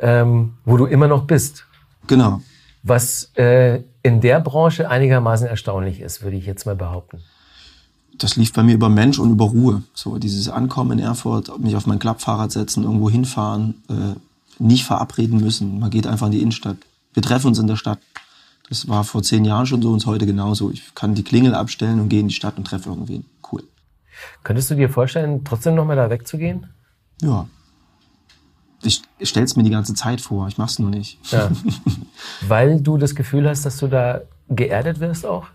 ähm, 0.00 0.54
wo 0.64 0.78
du 0.78 0.86
immer 0.86 1.06
noch 1.06 1.26
bist. 1.26 1.66
Genau. 2.06 2.40
Was 2.82 3.30
äh, 3.36 3.82
in 4.02 4.22
der 4.22 4.40
Branche 4.40 4.88
einigermaßen 4.88 5.46
erstaunlich 5.46 6.00
ist, 6.00 6.22
würde 6.22 6.38
ich 6.38 6.46
jetzt 6.46 6.64
mal 6.64 6.74
behaupten. 6.74 7.20
Das 8.16 8.36
lief 8.36 8.54
bei 8.54 8.62
mir 8.62 8.74
über 8.74 8.88
Mensch 8.88 9.18
und 9.18 9.30
über 9.30 9.44
Ruhe. 9.44 9.82
So 9.92 10.18
dieses 10.18 10.48
Ankommen 10.48 10.98
in 10.98 11.04
Erfurt, 11.04 11.58
mich 11.60 11.76
auf 11.76 11.86
mein 11.86 11.98
Klappfahrrad 11.98 12.50
setzen, 12.50 12.84
irgendwo 12.84 13.10
hinfahren, 13.10 13.82
äh, 13.90 14.14
nicht 14.58 14.84
verabreden 14.84 15.40
müssen. 15.40 15.78
Man 15.78 15.90
geht 15.90 16.06
einfach 16.06 16.26
in 16.26 16.32
die 16.32 16.40
Innenstadt. 16.40 16.78
Wir 17.12 17.22
treffen 17.22 17.48
uns 17.48 17.58
in 17.58 17.66
der 17.66 17.76
Stadt. 17.76 17.98
Das 18.70 18.86
war 18.86 19.02
vor 19.02 19.22
zehn 19.24 19.44
Jahren 19.44 19.66
schon 19.66 19.82
so 19.82 19.90
und 19.90 19.98
ist 19.98 20.06
heute 20.06 20.26
genauso. 20.26 20.70
Ich 20.70 20.94
kann 20.94 21.16
die 21.16 21.24
Klingel 21.24 21.56
abstellen 21.56 21.98
und 21.98 22.08
gehe 22.08 22.20
in 22.20 22.28
die 22.28 22.34
Stadt 22.34 22.56
und 22.56 22.64
treffe 22.64 22.88
irgendwen. 22.88 23.24
Cool. 23.50 23.64
Könntest 24.44 24.70
du 24.70 24.76
dir 24.76 24.88
vorstellen, 24.88 25.44
trotzdem 25.44 25.74
nochmal 25.74 25.96
da 25.96 26.08
wegzugehen? 26.08 26.68
Ja. 27.20 27.48
Ich 28.82 29.02
stelle 29.22 29.44
es 29.44 29.56
mir 29.56 29.64
die 29.64 29.70
ganze 29.70 29.94
Zeit 29.94 30.20
vor, 30.20 30.46
ich 30.46 30.56
mach's 30.56 30.78
nur 30.78 30.88
nicht. 30.88 31.18
Ja. 31.32 31.50
Weil 32.46 32.80
du 32.80 32.96
das 32.96 33.16
Gefühl 33.16 33.48
hast, 33.48 33.66
dass 33.66 33.76
du 33.76 33.88
da 33.88 34.20
geerdet 34.48 35.00
wirst 35.00 35.26
auch? 35.26 35.46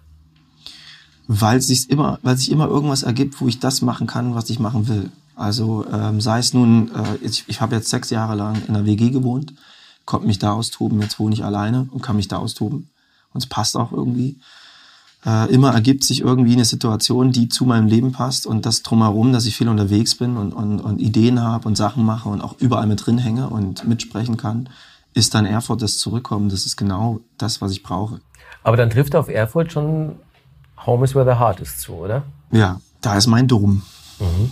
Weil 1.28 1.62
sich 1.62 1.90
immer, 1.90 2.20
weil 2.22 2.38
sich 2.38 2.52
immer 2.52 2.68
irgendwas 2.68 3.02
ergibt, 3.02 3.42
wo 3.42 3.48
ich 3.48 3.60
das 3.60 3.82
machen 3.82 4.06
kann, 4.08 4.36
was 4.36 4.50
ich 4.50 4.60
machen 4.60 4.88
will. 4.88 5.10
Also 5.36 5.86
ähm, 5.92 6.22
sei 6.22 6.38
es 6.38 6.54
nun, 6.54 6.92
äh, 6.94 7.16
ich, 7.26 7.46
ich 7.48 7.62
habe 7.62 7.76
jetzt 7.76 7.90
sechs 7.90 8.10
Jahre 8.12 8.36
lang 8.36 8.62
in 8.68 8.76
einer 8.76 8.86
WG 8.86 9.10
gewohnt, 9.10 9.54
konnte 10.06 10.28
mich 10.28 10.38
da 10.38 10.52
austoben, 10.52 11.02
jetzt 11.02 11.18
wohne 11.18 11.34
ich 11.34 11.44
alleine 11.44 11.88
und 11.92 12.04
kann 12.04 12.18
mich 12.18 12.28
da 12.28 12.38
austoben 12.38 12.90
und 13.36 13.44
es 13.44 13.48
passt 13.48 13.78
auch 13.78 13.92
irgendwie. 13.92 14.38
Äh, 15.26 15.52
immer 15.52 15.74
ergibt 15.74 16.04
sich 16.04 16.22
irgendwie 16.22 16.54
eine 16.54 16.66
Situation, 16.66 17.32
die 17.32 17.50
zu 17.50 17.66
meinem 17.66 17.88
Leben 17.88 18.12
passt 18.12 18.46
und 18.46 18.66
das 18.66 18.84
drumherum, 18.84 19.34
dass 19.34 19.46
ich 19.46 19.58
viel 19.58 19.70
unterwegs 19.70 20.16
bin 20.16 20.38
und, 20.38 20.54
und, 20.54 20.80
und 20.80 21.02
Ideen 21.02 21.42
habe 21.42 21.68
und 21.68 21.76
Sachen 21.76 22.06
mache 22.06 22.30
und 22.30 22.42
auch 22.42 22.56
überall 22.60 22.86
mit 22.86 23.06
drin 23.06 23.18
hänge 23.18 23.50
und 23.50 23.88
mitsprechen 23.88 24.38
kann, 24.38 24.70
ist 25.16 25.34
dann 25.34 25.46
Erfurt 25.46 25.82
das 25.82 25.98
Zurückkommen. 25.98 26.50
Das 26.50 26.66
ist 26.66 26.78
genau 26.78 27.22
das, 27.38 27.60
was 27.60 27.72
ich 27.72 27.82
brauche. 27.82 28.22
Aber 28.64 28.78
dann 28.78 28.92
trifft 28.92 29.16
auf 29.16 29.28
Erfurt 29.28 29.71
schon 29.71 30.16
Home 30.86 31.04
is 31.04 31.16
where 31.16 31.26
the 31.26 31.40
heart 31.40 31.59
is 31.59 31.80
zu, 31.80 31.94
oder? 31.94 32.24
Ja, 32.52 32.80
da 33.02 33.18
ist 33.18 33.26
mein 33.26 33.48
Dom. 33.48 33.81
Mhm. 34.19 34.52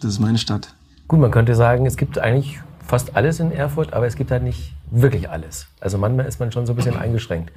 Das 0.00 0.12
ist 0.12 0.18
meine 0.18 0.38
Stadt. 0.38 0.74
Gut, 1.08 1.20
man 1.20 1.30
könnte 1.30 1.54
sagen, 1.54 1.84
es 1.84 1.98
gibt 1.98 2.18
eigentlich 2.18 2.58
fast 2.86 3.16
alles 3.16 3.38
in 3.40 3.52
Erfurt, 3.52 3.92
aber 3.92 4.06
es 4.06 4.16
gibt 4.16 4.30
halt 4.30 4.42
nicht 4.42 4.72
wirklich 4.90 5.28
alles. 5.28 5.66
Also 5.80 5.98
manchmal 5.98 6.26
ist 6.26 6.40
man 6.40 6.52
schon 6.52 6.64
so 6.64 6.72
ein 6.72 6.76
bisschen 6.76 6.96
eingeschränkt 6.96 7.52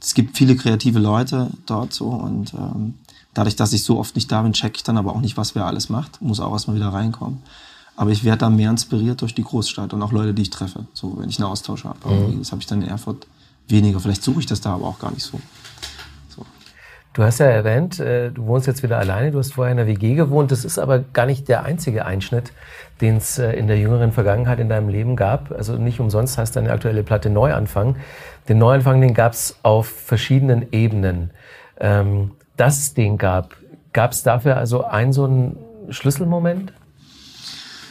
es 0.00 0.14
gibt 0.14 0.36
viele 0.36 0.56
kreative 0.56 0.98
Leute 0.98 1.50
dort 1.66 1.92
so 1.92 2.06
und 2.08 2.54
ähm, 2.54 2.94
dadurch, 3.34 3.56
dass 3.56 3.72
ich 3.72 3.84
so 3.84 3.98
oft 3.98 4.14
nicht 4.14 4.32
da 4.32 4.42
bin, 4.42 4.52
checke 4.52 4.76
ich 4.76 4.82
dann 4.82 4.96
aber 4.96 5.14
auch 5.14 5.20
nicht, 5.20 5.36
was 5.36 5.54
wer 5.54 5.66
alles 5.66 5.88
macht. 5.88 6.20
Muss 6.22 6.40
auch 6.40 6.52
erstmal 6.52 6.76
wieder 6.76 6.88
reinkommen. 6.88 7.42
Aber 7.96 8.10
ich 8.10 8.24
werde 8.24 8.38
da 8.38 8.50
mehr 8.50 8.70
inspiriert 8.70 9.20
durch 9.20 9.34
die 9.34 9.44
Großstadt 9.44 9.92
und 9.92 10.02
auch 10.02 10.12
Leute, 10.12 10.32
die 10.32 10.42
ich 10.42 10.50
treffe. 10.50 10.86
So, 10.94 11.18
wenn 11.18 11.28
ich 11.28 11.38
einen 11.38 11.50
Austausch 11.50 11.84
habe. 11.84 11.98
Mhm. 12.08 12.38
Das 12.38 12.50
habe 12.50 12.62
ich 12.62 12.66
dann 12.66 12.80
in 12.80 12.88
Erfurt 12.88 13.26
weniger. 13.68 14.00
Vielleicht 14.00 14.22
suche 14.22 14.40
ich 14.40 14.46
das 14.46 14.62
da 14.62 14.74
aber 14.74 14.86
auch 14.86 14.98
gar 14.98 15.12
nicht 15.12 15.24
so. 15.24 15.38
Du 17.12 17.24
hast 17.24 17.40
ja 17.40 17.46
erwähnt, 17.46 17.98
äh, 17.98 18.30
du 18.30 18.46
wohnst 18.46 18.68
jetzt 18.68 18.84
wieder 18.84 18.96
alleine, 18.98 19.32
du 19.32 19.38
hast 19.40 19.54
vorher 19.54 19.72
in 19.72 19.78
der 19.78 19.88
WG 19.88 20.14
gewohnt. 20.14 20.52
Das 20.52 20.64
ist 20.64 20.78
aber 20.78 21.00
gar 21.00 21.26
nicht 21.26 21.48
der 21.48 21.64
einzige 21.64 22.06
Einschnitt, 22.06 22.52
den 23.00 23.16
es 23.16 23.36
äh, 23.36 23.50
in 23.52 23.66
der 23.66 23.78
jüngeren 23.78 24.12
Vergangenheit 24.12 24.60
in 24.60 24.68
deinem 24.68 24.88
Leben 24.88 25.16
gab. 25.16 25.50
Also 25.50 25.76
nicht 25.76 25.98
umsonst 25.98 26.38
heißt 26.38 26.54
deine 26.54 26.70
aktuelle 26.70 27.02
Platte 27.02 27.28
Neuanfang. 27.28 27.96
Den 28.50 28.58
Neuanfang, 28.58 29.00
den 29.00 29.14
gab 29.14 29.32
es 29.32 29.54
auf 29.62 29.86
verschiedenen 29.86 30.66
Ebenen. 30.72 31.30
Ähm, 31.78 32.32
dass 32.56 32.78
es 32.78 32.94
den 32.94 33.16
gab, 33.16 33.54
gab 33.92 34.10
es 34.10 34.24
dafür 34.24 34.56
also 34.56 34.82
einen 34.84 35.12
so 35.12 35.24
einen 35.24 35.56
Schlüsselmoment? 35.88 36.72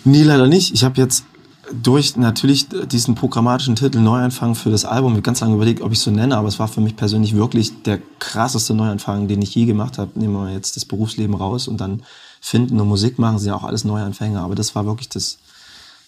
Nee, 0.03 0.23
leider 0.23 0.47
nicht. 0.47 0.73
Ich 0.73 0.83
habe 0.83 0.99
jetzt 0.99 1.23
durch 1.71 2.17
natürlich 2.17 2.67
diesen 2.67 3.15
programmatischen 3.15 3.77
Titel 3.77 3.99
Neuanfang 3.99 4.53
für 4.53 4.69
das 4.69 4.83
Album 4.83 5.23
ganz 5.23 5.39
lange 5.39 5.55
überlegt, 5.55 5.81
ob 5.81 5.93
ich 5.93 5.99
so 5.99 6.11
nenne, 6.11 6.35
aber 6.35 6.49
es 6.49 6.59
war 6.59 6.67
für 6.67 6.81
mich 6.81 6.97
persönlich 6.97 7.37
wirklich 7.37 7.81
der 7.83 7.99
krasseste 8.19 8.73
Neuanfang, 8.73 9.29
den 9.29 9.41
ich 9.41 9.55
je 9.55 9.65
gemacht 9.65 9.97
habe. 9.97 10.19
Nehmen 10.19 10.33
wir 10.33 10.51
jetzt 10.51 10.75
das 10.75 10.83
Berufsleben 10.83 11.35
raus 11.35 11.69
und 11.69 11.79
dann 11.79 12.03
finden 12.41 12.81
und 12.81 12.87
Musik 12.89 13.17
machen, 13.17 13.39
sind 13.39 13.47
ja 13.47 13.55
auch 13.55 13.63
alles 13.63 13.85
Neuanfänger, 13.85 14.41
aber 14.41 14.55
das 14.55 14.75
war 14.75 14.85
wirklich 14.85 15.07
das 15.07 15.37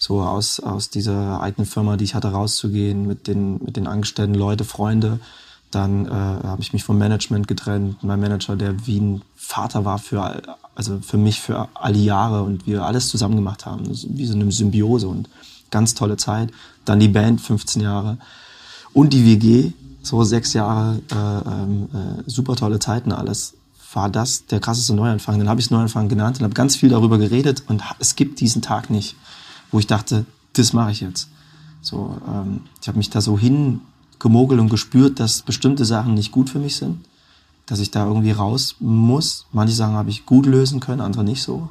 so 0.02 0.20
aus, 0.20 0.58
aus 0.58 0.90
dieser 0.90 1.40
eigenen 1.40 1.64
Firma, 1.64 1.96
die 1.96 2.02
ich 2.02 2.16
hatte, 2.16 2.32
rauszugehen 2.32 3.06
mit 3.06 3.28
den, 3.28 3.62
mit 3.62 3.76
den 3.76 3.86
Angestellten, 3.86 4.34
Leute, 4.34 4.64
Freunde. 4.64 5.20
Dann 5.70 6.06
äh, 6.06 6.10
habe 6.10 6.60
ich 6.60 6.72
mich 6.72 6.82
vom 6.82 6.98
Management 6.98 7.46
getrennt. 7.46 8.02
Mein 8.02 8.18
Manager, 8.18 8.56
der 8.56 8.84
wie 8.84 8.98
ein 8.98 9.22
Vater 9.36 9.84
war 9.84 10.00
für, 10.00 10.42
also 10.74 10.98
für 10.98 11.18
mich 11.18 11.40
für 11.40 11.68
alle 11.74 11.98
Jahre 11.98 12.42
und 12.42 12.66
wir 12.66 12.82
alles 12.82 13.10
zusammen 13.10 13.36
gemacht 13.36 13.64
haben, 13.64 13.84
wie 13.86 14.26
so 14.26 14.34
eine 14.34 14.50
Symbiose 14.50 15.06
und 15.06 15.28
ganz 15.70 15.94
tolle 15.94 16.16
Zeit. 16.16 16.50
Dann 16.84 16.98
die 16.98 17.06
Band, 17.06 17.40
15 17.40 17.80
Jahre. 17.80 18.18
Und 18.92 19.12
die 19.12 19.24
WG, 19.24 19.70
so 20.02 20.24
sechs 20.24 20.52
Jahre, 20.52 21.00
äh, 21.12 21.48
ähm, 21.48 21.88
äh, 21.94 22.28
super 22.28 22.56
tolle 22.56 22.80
Zeiten 22.80 23.12
alles. 23.12 23.54
war 23.92 24.10
das 24.10 24.46
der 24.46 24.58
krasseste 24.58 24.94
Neuanfang. 24.94 25.38
Dann 25.38 25.48
habe 25.48 25.60
ich 25.60 25.66
es 25.66 25.70
Neuanfang 25.70 26.08
genannt 26.08 26.38
und 26.38 26.42
habe 26.42 26.54
ganz 26.54 26.74
viel 26.74 26.88
darüber 26.88 27.18
geredet 27.18 27.62
und 27.68 27.84
es 28.00 28.16
gibt 28.16 28.40
diesen 28.40 28.62
Tag 28.62 28.90
nicht, 28.90 29.14
wo 29.72 29.80
ich 29.80 29.88
dachte, 29.88 30.24
das 30.52 30.72
mache 30.72 30.92
ich 30.92 31.00
jetzt. 31.00 31.28
So, 31.80 32.16
ähm, 32.28 32.60
ich 32.80 32.86
habe 32.86 32.98
mich 32.98 33.10
da 33.10 33.20
so 33.20 33.36
hingemogelt 33.36 34.60
und 34.60 34.68
gespürt, 34.68 35.18
dass 35.18 35.42
bestimmte 35.42 35.84
Sachen 35.84 36.14
nicht 36.14 36.30
gut 36.30 36.48
für 36.48 36.60
mich 36.60 36.76
sind, 36.76 37.04
dass 37.66 37.80
ich 37.80 37.90
da 37.90 38.06
irgendwie 38.06 38.30
raus 38.30 38.76
muss. 38.78 39.46
Manche 39.50 39.74
Sachen 39.74 39.94
habe 39.94 40.10
ich 40.10 40.26
gut 40.26 40.46
lösen 40.46 40.78
können, 40.78 41.00
andere 41.00 41.24
nicht 41.24 41.42
so, 41.42 41.68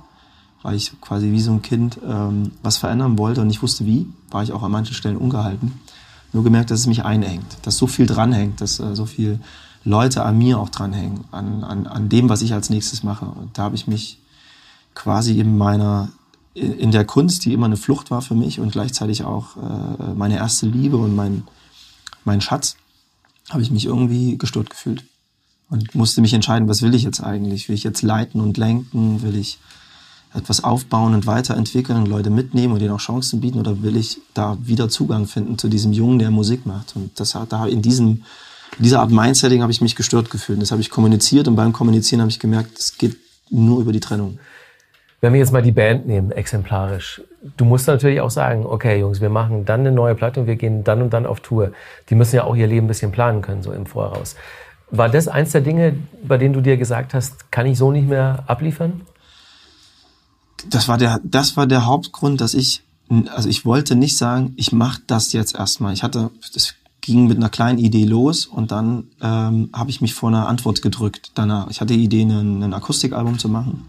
weil 0.64 0.76
ich 0.76 1.00
quasi 1.00 1.32
wie 1.32 1.42
so 1.42 1.52
ein 1.52 1.62
Kind 1.62 2.00
ähm, 2.06 2.52
was 2.62 2.78
verändern 2.78 3.18
wollte 3.18 3.42
und 3.42 3.48
nicht 3.48 3.62
wusste 3.62 3.86
wie, 3.86 4.08
war 4.30 4.44
ich 4.44 4.52
auch 4.52 4.64
an 4.64 4.72
manchen 4.72 4.96
Stellen 4.96 5.18
ungehalten. 5.18 5.80
Nur 6.34 6.44
gemerkt, 6.44 6.72
dass 6.72 6.82
es 6.82 6.88
mich 6.88 7.06
einengt, 7.06 7.58
dass 7.64 7.78
so 7.78 7.88
viel 7.88 8.06
dranhängt, 8.06 8.62
dass 8.62 8.80
äh, 8.80 8.96
so 8.96 9.06
viel 9.06 9.40
Leute 9.84 10.24
an 10.24 10.38
mir 10.38 10.60
auch 10.60 10.70
dranhängen, 10.70 11.26
an, 11.32 11.64
an, 11.64 11.88
an 11.88 12.10
dem, 12.10 12.30
was 12.30 12.42
ich 12.42 12.54
als 12.54 12.70
nächstes 12.70 13.04
mache. 13.04 13.26
Und 13.26 13.58
da 13.58 13.64
habe 13.64 13.76
ich 13.76 13.88
mich 13.88 14.20
quasi 14.94 15.40
in 15.40 15.58
meiner, 15.58 16.10
in 16.54 16.92
der 16.92 17.06
Kunst, 17.06 17.46
die 17.46 17.54
immer 17.54 17.66
eine 17.66 17.78
Flucht 17.78 18.12
war 18.12 18.22
für 18.22 18.36
mich 18.36 18.60
und 18.60 18.72
gleichzeitig 18.72 19.24
auch 19.24 19.56
äh, 19.58 20.14
meine 20.16 20.36
erste 20.36 20.66
Liebe 20.66 20.98
und 20.98 21.16
mein, 21.16 21.44
mein 22.26 22.42
Schatz, 22.42 22.76
habe 23.50 23.62
ich 23.62 23.72
mich 23.72 23.86
irgendwie 23.86 24.38
gestört 24.38 24.70
gefühlt. 24.70 25.04
Und 25.70 25.96
musste 25.96 26.22
mich 26.22 26.34
entscheiden, 26.34 26.68
was 26.68 26.82
will 26.82 26.94
ich 26.94 27.04
jetzt 27.04 27.22
eigentlich? 27.22 27.70
Will 27.70 27.76
ich 27.76 27.84
jetzt 27.84 28.02
leiten 28.02 28.42
und 28.42 28.58
lenken? 28.58 29.22
Will 29.22 29.38
ich 29.38 29.58
etwas 30.34 30.64
aufbauen 30.64 31.14
und 31.14 31.26
weiterentwickeln, 31.26 32.06
Leute 32.06 32.30
mitnehmen 32.30 32.74
und 32.74 32.80
denen 32.80 32.92
auch 32.92 33.00
Chancen 33.00 33.40
bieten? 33.40 33.60
Oder 33.60 33.82
will 33.82 33.96
ich 33.96 34.20
da 34.34 34.58
wieder 34.62 34.90
Zugang 34.90 35.28
finden 35.28 35.58
zu 35.58 35.70
diesem 35.70 35.94
Jungen, 35.94 36.20
der 36.20 36.32
Musik 36.32 36.66
macht? 36.66 36.96
Und 36.98 37.18
das 37.20 37.36
hat 37.36 37.54
da 37.54 37.66
in 37.66 37.82
diesem 37.82 38.24
dieser 38.80 39.02
Art 39.02 39.12
Mindsetting 39.12 39.62
habe 39.62 39.72
ich 39.72 39.82
mich 39.82 39.96
gestört 39.96 40.30
gefühlt. 40.30 40.62
Das 40.62 40.72
habe 40.72 40.82
ich 40.82 40.90
kommuniziert 40.90 41.48
und 41.48 41.56
beim 41.56 41.74
Kommunizieren 41.74 42.22
habe 42.22 42.32
ich 42.32 42.40
gemerkt, 42.40 42.80
es 42.80 42.98
geht 42.98 43.18
nur 43.50 43.82
über 43.82 43.92
die 43.92 44.00
Trennung. 44.00 44.40
Wenn 45.22 45.34
wir 45.34 45.40
jetzt 45.40 45.52
mal 45.52 45.62
die 45.62 45.72
Band 45.72 46.08
nehmen, 46.08 46.32
exemplarisch, 46.32 47.22
du 47.56 47.64
musst 47.64 47.88
natürlich 47.88 48.22
auch 48.22 48.32
sagen, 48.32 48.66
okay, 48.66 49.00
Jungs, 49.00 49.22
wir 49.22 49.30
machen 49.30 49.66
dann 49.66 49.82
eine 49.82 49.92
neue 49.92 50.16
Platte 50.16 50.40
und 50.42 50.48
wir 50.48 50.56
gehen 50.56 50.84
dann 50.84 51.02
und 51.04 51.14
dann 51.14 51.28
auf 51.28 51.42
Tour. 51.42 51.72
Die 52.10 52.16
müssen 52.16 52.36
ja 52.36 52.44
auch 52.44 52.56
ihr 52.56 52.66
Leben 52.66 52.86
ein 52.86 52.88
bisschen 52.88 53.12
planen 53.12 53.44
können, 53.44 53.62
so 53.62 53.72
im 53.72 53.86
Voraus. 53.86 54.36
War 54.90 55.10
das 55.10 55.28
eins 55.28 55.52
der 55.52 55.62
Dinge, 55.62 55.96
bei 56.24 56.38
denen 56.38 56.54
du 56.54 56.62
dir 56.62 56.76
gesagt 56.76 57.14
hast, 57.14 57.52
kann 57.52 57.68
ich 57.68 57.78
so 57.78 57.92
nicht 57.92 58.10
mehr 58.10 58.44
abliefern? 58.48 59.02
Das 60.70 60.88
war 60.88 60.98
der, 60.98 61.20
das 61.24 61.56
war 61.56 61.68
der 61.68 61.86
Hauptgrund, 61.86 62.42
dass 62.42 62.56
ich, 62.56 62.84
also 63.34 63.48
ich 63.48 63.64
wollte 63.64 63.96
nicht 63.96 64.18
sagen, 64.18 64.54
ich 64.58 64.72
mache 64.72 65.02
das 65.06 65.34
jetzt 65.34 65.56
erstmal. 65.56 65.94
Ich 65.94 66.02
hatte, 66.02 66.32
das 66.54 66.74
ging 67.00 67.28
mit 67.28 67.38
einer 67.38 67.50
kleinen 67.50 67.78
Idee 67.78 68.06
los 68.06 68.46
und 68.46 68.72
dann 68.72 69.06
ähm, 69.22 69.70
habe 69.74 69.92
ich 69.92 70.02
mich 70.02 70.14
vor 70.14 70.30
einer 70.30 70.48
Antwort 70.48 70.82
gedrückt 70.82 71.32
danach. 71.36 71.70
Ich 71.70 71.80
hatte 71.80 71.94
die 71.94 72.04
Idee, 72.04 72.24
ein, 72.24 72.64
ein 72.64 72.74
Akustikalbum 72.74 73.40
zu 73.40 73.50
machen, 73.50 73.86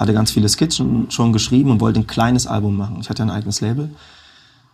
hatte 0.00 0.14
ganz 0.14 0.30
viele 0.30 0.48
Skizzen 0.48 1.10
schon 1.10 1.32
geschrieben 1.32 1.70
und 1.70 1.80
wollte 1.80 2.00
ein 2.00 2.06
kleines 2.06 2.46
Album 2.46 2.76
machen. 2.76 2.98
Ich 3.00 3.10
hatte 3.10 3.22
ein 3.22 3.30
eigenes 3.30 3.60
Label 3.60 3.90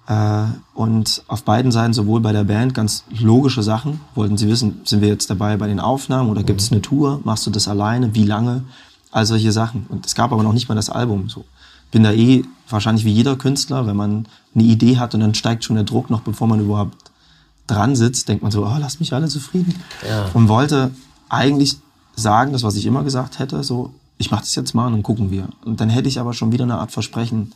äh, 0.06 0.44
und 0.74 1.22
auf 1.26 1.42
beiden 1.42 1.72
Seiten, 1.72 1.92
sowohl 1.92 2.20
bei 2.20 2.32
der 2.32 2.44
Band, 2.44 2.74
ganz 2.74 3.04
logische 3.10 3.62
Sachen. 3.62 4.00
Wollten 4.14 4.38
sie 4.38 4.48
wissen, 4.48 4.80
sind 4.84 5.00
wir 5.00 5.08
jetzt 5.08 5.28
dabei 5.28 5.56
bei 5.56 5.66
den 5.66 5.80
Aufnahmen 5.80 6.30
oder 6.30 6.44
gibt 6.44 6.60
es 6.60 6.70
eine 6.70 6.80
Tour? 6.80 7.20
Machst 7.24 7.46
du 7.46 7.50
das 7.50 7.66
alleine? 7.66 8.14
Wie 8.14 8.24
lange? 8.24 8.64
All 9.10 9.26
solche 9.26 9.52
Sachen. 9.52 9.86
Und 9.88 10.06
es 10.06 10.14
gab 10.14 10.32
aber 10.32 10.42
noch 10.42 10.52
nicht 10.52 10.68
mal 10.68 10.74
das 10.74 10.90
Album. 10.90 11.28
So 11.28 11.44
bin 11.90 12.04
da 12.04 12.12
eh 12.12 12.44
wahrscheinlich 12.68 13.04
wie 13.04 13.12
jeder 13.12 13.36
Künstler, 13.36 13.86
wenn 13.86 13.96
man 13.96 14.26
eine 14.54 14.64
Idee 14.64 14.98
hat 14.98 15.14
und 15.14 15.20
dann 15.20 15.34
steigt 15.34 15.64
schon 15.64 15.76
der 15.76 15.84
Druck 15.84 16.10
noch, 16.10 16.20
bevor 16.20 16.46
man 16.46 16.60
überhaupt 16.60 17.10
dran 17.66 17.96
sitzt, 17.96 18.28
denkt 18.28 18.42
man 18.42 18.52
so, 18.52 18.64
oh, 18.64 18.76
lass 18.78 19.00
mich 19.00 19.12
alle 19.12 19.28
zufrieden. 19.28 19.74
Ja. 20.08 20.26
Und 20.34 20.48
wollte 20.48 20.90
eigentlich 21.28 21.76
sagen, 22.14 22.52
das, 22.52 22.62
was 22.62 22.76
ich 22.76 22.86
immer 22.86 23.02
gesagt 23.02 23.38
hätte, 23.38 23.62
so, 23.64 23.92
ich 24.18 24.30
mache 24.30 24.42
das 24.42 24.54
jetzt 24.54 24.74
mal 24.74 24.86
und 24.86 24.92
dann 24.92 25.02
gucken 25.02 25.30
wir. 25.30 25.48
Und 25.64 25.80
dann 25.80 25.90
hätte 25.90 26.08
ich 26.08 26.18
aber 26.18 26.32
schon 26.32 26.52
wieder 26.52 26.64
eine 26.64 26.78
Art 26.78 26.92
Versprechen 26.92 27.52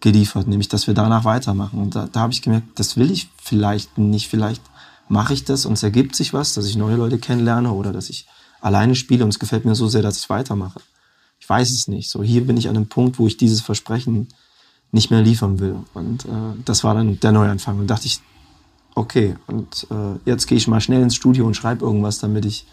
geliefert, 0.00 0.46
nämlich, 0.46 0.68
dass 0.68 0.86
wir 0.86 0.94
danach 0.94 1.24
weitermachen. 1.24 1.80
Und 1.80 1.94
da, 1.94 2.08
da 2.10 2.20
habe 2.20 2.32
ich 2.32 2.42
gemerkt, 2.42 2.78
das 2.78 2.96
will 2.96 3.10
ich 3.10 3.30
vielleicht 3.42 3.98
nicht. 3.98 4.28
Vielleicht 4.28 4.62
mache 5.08 5.34
ich 5.34 5.44
das 5.44 5.66
und 5.66 5.74
es 5.74 5.82
ergibt 5.82 6.14
sich 6.14 6.32
was, 6.32 6.54
dass 6.54 6.66
ich 6.66 6.76
neue 6.76 6.96
Leute 6.96 7.18
kennenlerne 7.18 7.72
oder 7.72 7.92
dass 7.92 8.10
ich 8.10 8.26
alleine 8.60 8.94
spiele 8.94 9.24
und 9.24 9.30
es 9.30 9.38
gefällt 9.38 9.64
mir 9.64 9.74
so 9.74 9.88
sehr, 9.88 10.02
dass 10.02 10.18
ich 10.18 10.30
weitermache. 10.30 10.80
Ich 11.38 11.48
weiß 11.48 11.70
es 11.70 11.88
nicht. 11.88 12.08
So, 12.08 12.22
hier 12.22 12.46
bin 12.46 12.56
ich 12.56 12.68
an 12.68 12.76
einem 12.76 12.86
Punkt, 12.86 13.18
wo 13.18 13.26
ich 13.26 13.36
dieses 13.36 13.60
Versprechen 13.60 14.28
nicht 14.92 15.10
mehr 15.10 15.20
liefern 15.20 15.58
will. 15.58 15.76
Und 15.92 16.24
äh, 16.24 16.28
das 16.64 16.84
war 16.84 16.94
dann 16.94 17.20
der 17.20 17.32
Neuanfang. 17.32 17.78
Und 17.78 17.88
dachte 17.88 18.06
ich, 18.06 18.20
okay, 18.94 19.36
und 19.46 19.86
äh, 19.90 20.18
jetzt 20.24 20.46
gehe 20.46 20.56
ich 20.56 20.68
mal 20.68 20.80
schnell 20.80 21.02
ins 21.02 21.16
Studio 21.16 21.46
und 21.46 21.54
schreibe 21.56 21.84
irgendwas, 21.84 22.18
damit 22.18 22.44
ich 22.44 22.64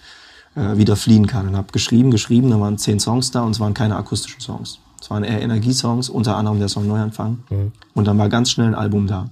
äh, 0.55 0.77
wieder 0.77 0.95
fliehen 0.95 1.27
kann. 1.27 1.47
Und 1.47 1.55
habe 1.55 1.71
geschrieben, 1.71 2.11
geschrieben, 2.11 2.49
da 2.49 2.59
waren 2.59 2.77
zehn 2.77 2.99
Songs 2.99 3.31
da 3.31 3.43
und 3.43 3.51
es 3.51 3.59
waren 3.59 3.73
keine 3.73 3.95
akustischen 3.95 4.41
Songs. 4.41 4.79
Es 5.01 5.09
waren 5.09 5.23
eher 5.23 5.41
Energiesongs, 5.41 6.09
unter 6.09 6.37
anderem 6.37 6.59
der 6.59 6.69
Song 6.69 6.87
Neuanfang. 6.87 7.43
Mhm. 7.49 7.71
Und 7.93 8.05
dann 8.05 8.17
war 8.17 8.29
ganz 8.29 8.51
schnell 8.51 8.67
ein 8.67 8.75
Album 8.75 9.07
da. 9.07 9.29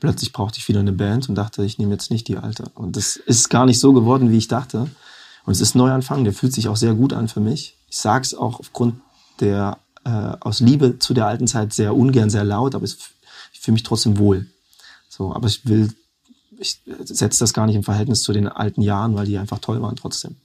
Plötzlich 0.00 0.32
brauchte 0.32 0.58
ich 0.58 0.68
wieder 0.68 0.80
eine 0.80 0.92
Band 0.92 1.28
und 1.28 1.36
dachte, 1.36 1.64
ich 1.64 1.78
nehme 1.78 1.92
jetzt 1.92 2.10
nicht 2.10 2.28
die 2.28 2.36
alte. 2.36 2.64
Und 2.74 2.96
das 2.96 3.16
ist 3.16 3.48
gar 3.48 3.66
nicht 3.66 3.80
so 3.80 3.92
geworden, 3.92 4.30
wie 4.30 4.36
ich 4.36 4.48
dachte. 4.48 4.90
Und 5.46 5.52
es 5.52 5.60
ist 5.60 5.74
Neuanfang, 5.74 6.24
der 6.24 6.32
fühlt 6.32 6.52
sich 6.52 6.68
auch 6.68 6.76
sehr 6.76 6.94
gut 6.94 7.12
an 7.12 7.28
für 7.28 7.40
mich. 7.40 7.76
Ich 7.88 7.98
sage 7.98 8.22
es 8.22 8.34
auch 8.34 8.60
aufgrund 8.60 8.96
der, 9.40 9.78
äh, 10.04 10.10
aus 10.40 10.60
Liebe 10.60 10.98
zu 10.98 11.14
der 11.14 11.26
alten 11.26 11.46
Zeit 11.46 11.72
sehr 11.72 11.94
ungern, 11.94 12.30
sehr 12.30 12.44
laut, 12.44 12.74
aber 12.74 12.84
es, 12.84 12.98
ich 13.52 13.60
fühle 13.60 13.74
mich 13.74 13.84
trotzdem 13.84 14.18
wohl. 14.18 14.46
So, 15.08 15.34
aber 15.34 15.46
ich 15.46 15.64
will 15.66 15.94
ich 16.58 16.80
setze 17.04 17.40
das 17.40 17.52
gar 17.52 17.66
nicht 17.66 17.76
im 17.76 17.82
Verhältnis 17.82 18.22
zu 18.22 18.32
den 18.32 18.48
alten 18.48 18.82
Jahren, 18.82 19.14
weil 19.14 19.26
die 19.26 19.38
einfach 19.38 19.58
toll 19.58 19.80
waren 19.82 19.96
trotzdem. 19.96 20.36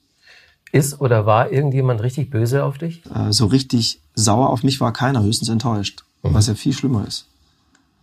Ist 0.72 1.02
oder 1.02 1.26
war 1.26 1.52
irgendjemand 1.52 2.02
richtig 2.02 2.30
böse 2.30 2.64
auf 2.64 2.78
dich? 2.78 3.04
Äh, 3.14 3.32
so 3.32 3.46
richtig 3.48 4.02
sauer 4.16 4.50
auf 4.50 4.64
mich 4.64 4.80
war 4.80 4.94
keiner, 4.94 5.22
höchstens 5.22 5.50
enttäuscht, 5.50 6.04
mhm. 6.24 6.34
was 6.34 6.48
ja 6.48 6.56
viel 6.56 6.74
schlimmer 6.74 7.06
ist. 7.08 7.28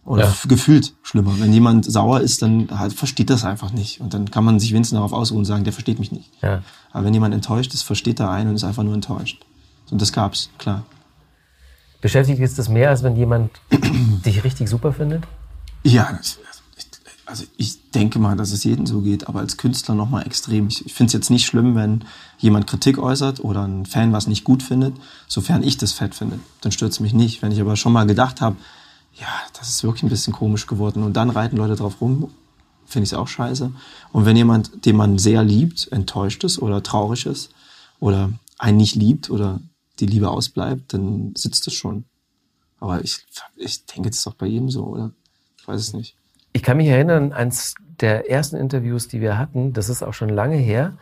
Oder 0.04 0.24
ja. 0.24 0.34
gefühlt 0.48 0.94
schlimmer. 1.02 1.38
Wenn 1.38 1.52
jemand 1.52 1.84
sauer 1.84 2.20
ist, 2.20 2.40
dann 2.40 2.68
halt 2.78 2.94
versteht 2.94 3.28
das 3.28 3.44
einfach 3.44 3.72
nicht. 3.72 4.00
Und 4.00 4.14
dann 4.14 4.30
kann 4.30 4.42
man 4.42 4.58
sich 4.58 4.72
wenigstens 4.72 4.96
darauf 4.96 5.12
ausruhen 5.12 5.40
und 5.40 5.44
sagen, 5.44 5.64
der 5.64 5.74
versteht 5.74 5.98
mich 5.98 6.12
nicht. 6.12 6.30
Ja. 6.40 6.62
Aber 6.92 7.04
wenn 7.04 7.12
jemand 7.12 7.34
enttäuscht 7.34 7.74
ist, 7.74 7.82
versteht 7.82 8.18
er 8.18 8.30
einen 8.30 8.48
und 8.48 8.56
ist 8.56 8.64
einfach 8.64 8.84
nur 8.84 8.94
enttäuscht. 8.94 9.44
Und 9.90 10.00
das 10.00 10.12
gab's, 10.12 10.48
klar. 10.56 10.86
Beschäftigt 12.00 12.40
ist 12.40 12.58
das 12.58 12.70
mehr, 12.70 12.88
als 12.88 13.02
wenn 13.02 13.16
jemand 13.16 13.50
dich 14.24 14.44
richtig 14.44 14.70
super 14.70 14.92
findet? 14.92 15.24
Ja, 15.82 16.10
das, 16.16 16.38
also 17.28 17.44
ich 17.58 17.90
denke 17.90 18.18
mal, 18.18 18.36
dass 18.36 18.52
es 18.52 18.64
jedem 18.64 18.86
so 18.86 19.02
geht, 19.02 19.28
aber 19.28 19.40
als 19.40 19.58
Künstler 19.58 19.94
nochmal 19.94 20.26
extrem. 20.26 20.68
Ich, 20.68 20.86
ich 20.86 20.94
finde 20.94 21.08
es 21.08 21.12
jetzt 21.12 21.30
nicht 21.30 21.44
schlimm, 21.44 21.74
wenn 21.74 22.04
jemand 22.38 22.66
Kritik 22.66 22.96
äußert 22.98 23.44
oder 23.44 23.66
ein 23.66 23.84
Fan 23.84 24.14
was 24.14 24.26
nicht 24.26 24.44
gut 24.44 24.62
findet, 24.62 24.96
sofern 25.26 25.62
ich 25.62 25.76
das 25.76 25.92
fett 25.92 26.14
finde. 26.14 26.38
Dann 26.62 26.72
stört 26.72 26.92
es 26.92 27.00
mich 27.00 27.12
nicht. 27.12 27.42
Wenn 27.42 27.52
ich 27.52 27.60
aber 27.60 27.76
schon 27.76 27.92
mal 27.92 28.06
gedacht 28.06 28.40
habe, 28.40 28.56
ja, 29.14 29.26
das 29.58 29.68
ist 29.68 29.84
wirklich 29.84 30.04
ein 30.04 30.08
bisschen 30.08 30.32
komisch 30.32 30.66
geworden 30.66 31.02
und 31.02 31.18
dann 31.18 31.28
reiten 31.28 31.58
Leute 31.58 31.76
drauf 31.76 32.00
rum, 32.00 32.30
finde 32.86 33.04
ich 33.04 33.12
es 33.12 33.18
auch 33.18 33.28
scheiße. 33.28 33.72
Und 34.12 34.24
wenn 34.24 34.36
jemand, 34.36 34.86
den 34.86 34.96
man 34.96 35.18
sehr 35.18 35.44
liebt, 35.44 35.88
enttäuscht 35.92 36.44
ist 36.44 36.60
oder 36.60 36.82
traurig 36.82 37.26
ist 37.26 37.50
oder 38.00 38.32
einen 38.58 38.78
nicht 38.78 38.94
liebt 38.94 39.28
oder 39.28 39.60
die 40.00 40.06
Liebe 40.06 40.30
ausbleibt, 40.30 40.94
dann 40.94 41.34
sitzt 41.36 41.66
es 41.66 41.74
schon. 41.74 42.06
Aber 42.80 43.04
ich, 43.04 43.18
ich 43.56 43.84
denke, 43.84 44.08
das 44.08 44.18
ist 44.18 44.26
doch 44.26 44.34
bei 44.34 44.46
jedem 44.46 44.70
so, 44.70 44.84
oder? 44.84 45.12
Ich 45.58 45.68
weiß 45.68 45.80
es 45.80 45.92
nicht. 45.92 46.17
Ich 46.58 46.64
kann 46.64 46.76
mich 46.76 46.88
erinnern, 46.88 47.32
eins 47.32 47.76
der 48.00 48.28
ersten 48.28 48.56
Interviews, 48.56 49.06
die 49.06 49.20
wir 49.20 49.38
hatten, 49.38 49.72
das 49.74 49.88
ist 49.88 50.02
auch 50.02 50.12
schon 50.12 50.28
lange 50.28 50.56
her. 50.56 50.94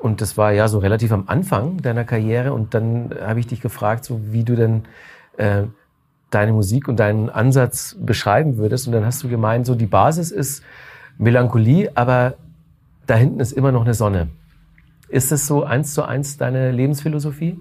Und 0.00 0.22
das 0.22 0.38
war 0.38 0.52
ja 0.52 0.68
so 0.68 0.78
relativ 0.78 1.12
am 1.12 1.24
Anfang 1.26 1.82
deiner 1.82 2.04
Karriere. 2.04 2.54
Und 2.54 2.72
dann 2.72 3.10
habe 3.20 3.40
ich 3.40 3.46
dich 3.46 3.60
gefragt, 3.60 4.06
so 4.06 4.32
wie 4.32 4.42
du 4.42 4.56
denn 4.56 4.84
äh, 5.36 5.64
deine 6.30 6.54
Musik 6.54 6.88
und 6.88 6.98
deinen 6.98 7.28
Ansatz 7.28 7.94
beschreiben 8.00 8.56
würdest. 8.56 8.86
Und 8.86 8.94
dann 8.94 9.04
hast 9.04 9.22
du 9.22 9.28
gemeint, 9.28 9.66
so 9.66 9.74
die 9.74 9.84
Basis 9.84 10.30
ist 10.30 10.62
Melancholie, 11.18 11.90
aber 11.94 12.32
da 13.06 13.16
hinten 13.16 13.40
ist 13.40 13.52
immer 13.52 13.70
noch 13.70 13.82
eine 13.82 13.92
Sonne. 13.92 14.28
Ist 15.10 15.30
das 15.30 15.46
so 15.46 15.62
eins 15.62 15.92
zu 15.92 16.04
eins 16.04 16.38
deine 16.38 16.72
Lebensphilosophie? 16.72 17.60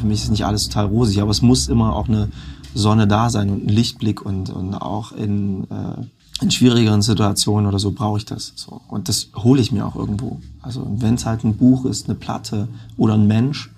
Für 0.00 0.06
mich 0.08 0.24
ist 0.24 0.30
nicht 0.30 0.44
alles 0.44 0.68
total 0.68 0.86
rosig, 0.86 1.22
aber 1.22 1.30
es 1.30 1.40
muss 1.40 1.68
immer 1.68 1.94
auch 1.94 2.08
eine 2.08 2.30
Sonne 2.74 3.06
da 3.06 3.30
sein 3.30 3.50
und 3.50 3.66
ein 3.66 3.68
Lichtblick 3.68 4.24
und, 4.24 4.50
und 4.50 4.74
auch 4.74 5.12
in, 5.12 5.64
äh, 5.64 6.42
in 6.42 6.50
schwierigeren 6.50 7.02
Situationen 7.02 7.66
oder 7.66 7.78
so 7.78 7.92
brauche 7.92 8.18
ich 8.18 8.24
das. 8.24 8.52
So. 8.56 8.80
Und 8.88 9.08
das 9.08 9.30
hole 9.36 9.60
ich 9.60 9.72
mir 9.72 9.86
auch 9.86 9.96
irgendwo. 9.96 10.40
Also 10.62 10.86
wenn 10.98 11.14
es 11.14 11.26
halt 11.26 11.44
ein 11.44 11.56
Buch 11.56 11.84
ist, 11.84 12.08
eine 12.08 12.14
Platte 12.14 12.68
oder 12.96 13.14
ein 13.14 13.26
Mensch, 13.26 13.70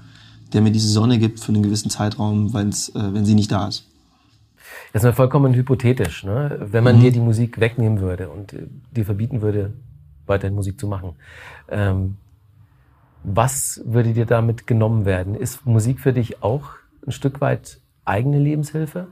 der 0.52 0.60
mir 0.60 0.70
diese 0.70 0.88
Sonne 0.88 1.18
gibt 1.18 1.40
für 1.40 1.52
einen 1.52 1.62
gewissen 1.62 1.90
Zeitraum, 1.90 2.52
wenn's, 2.52 2.90
äh, 2.90 3.14
wenn 3.14 3.24
sie 3.24 3.34
nicht 3.34 3.50
da 3.50 3.68
ist. 3.68 3.86
Das 4.92 5.02
ist 5.02 5.06
ja 5.06 5.12
vollkommen 5.12 5.54
hypothetisch. 5.54 6.24
Ne? 6.24 6.58
Wenn 6.70 6.84
man 6.84 6.96
mhm. 6.98 7.00
dir 7.00 7.12
die 7.12 7.20
Musik 7.20 7.60
wegnehmen 7.60 8.00
würde 8.00 8.28
und 8.28 8.54
dir 8.90 9.04
verbieten 9.04 9.40
würde, 9.40 9.72
weiterhin 10.26 10.54
Musik 10.54 10.78
zu 10.78 10.86
machen, 10.86 11.14
ähm, 11.68 12.16
was 13.24 13.80
würde 13.84 14.12
dir 14.12 14.26
damit 14.26 14.66
genommen 14.66 15.04
werden? 15.04 15.34
Ist 15.34 15.64
Musik 15.64 16.00
für 16.00 16.12
dich 16.12 16.42
auch 16.42 16.70
ein 17.06 17.12
Stück 17.12 17.40
weit 17.40 17.78
eigene 18.04 18.38
Lebenshilfe? 18.38 19.08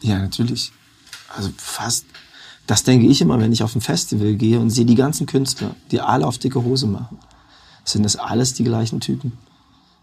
Ja, 0.00 0.18
natürlich. 0.18 0.72
Also 1.34 1.50
fast. 1.56 2.06
Das 2.66 2.82
denke 2.82 3.06
ich 3.06 3.20
immer, 3.20 3.38
wenn 3.40 3.52
ich 3.52 3.62
auf 3.62 3.74
ein 3.74 3.80
Festival 3.80 4.34
gehe 4.34 4.58
und 4.58 4.70
sehe 4.70 4.86
die 4.86 4.94
ganzen 4.94 5.26
Künstler, 5.26 5.76
die 5.90 6.00
alle 6.00 6.26
auf 6.26 6.38
dicke 6.38 6.64
Hose 6.64 6.86
machen. 6.86 7.18
sind 7.84 8.04
das 8.04 8.16
alles 8.16 8.54
die 8.54 8.64
gleichen 8.64 9.00
Typen. 9.00 9.32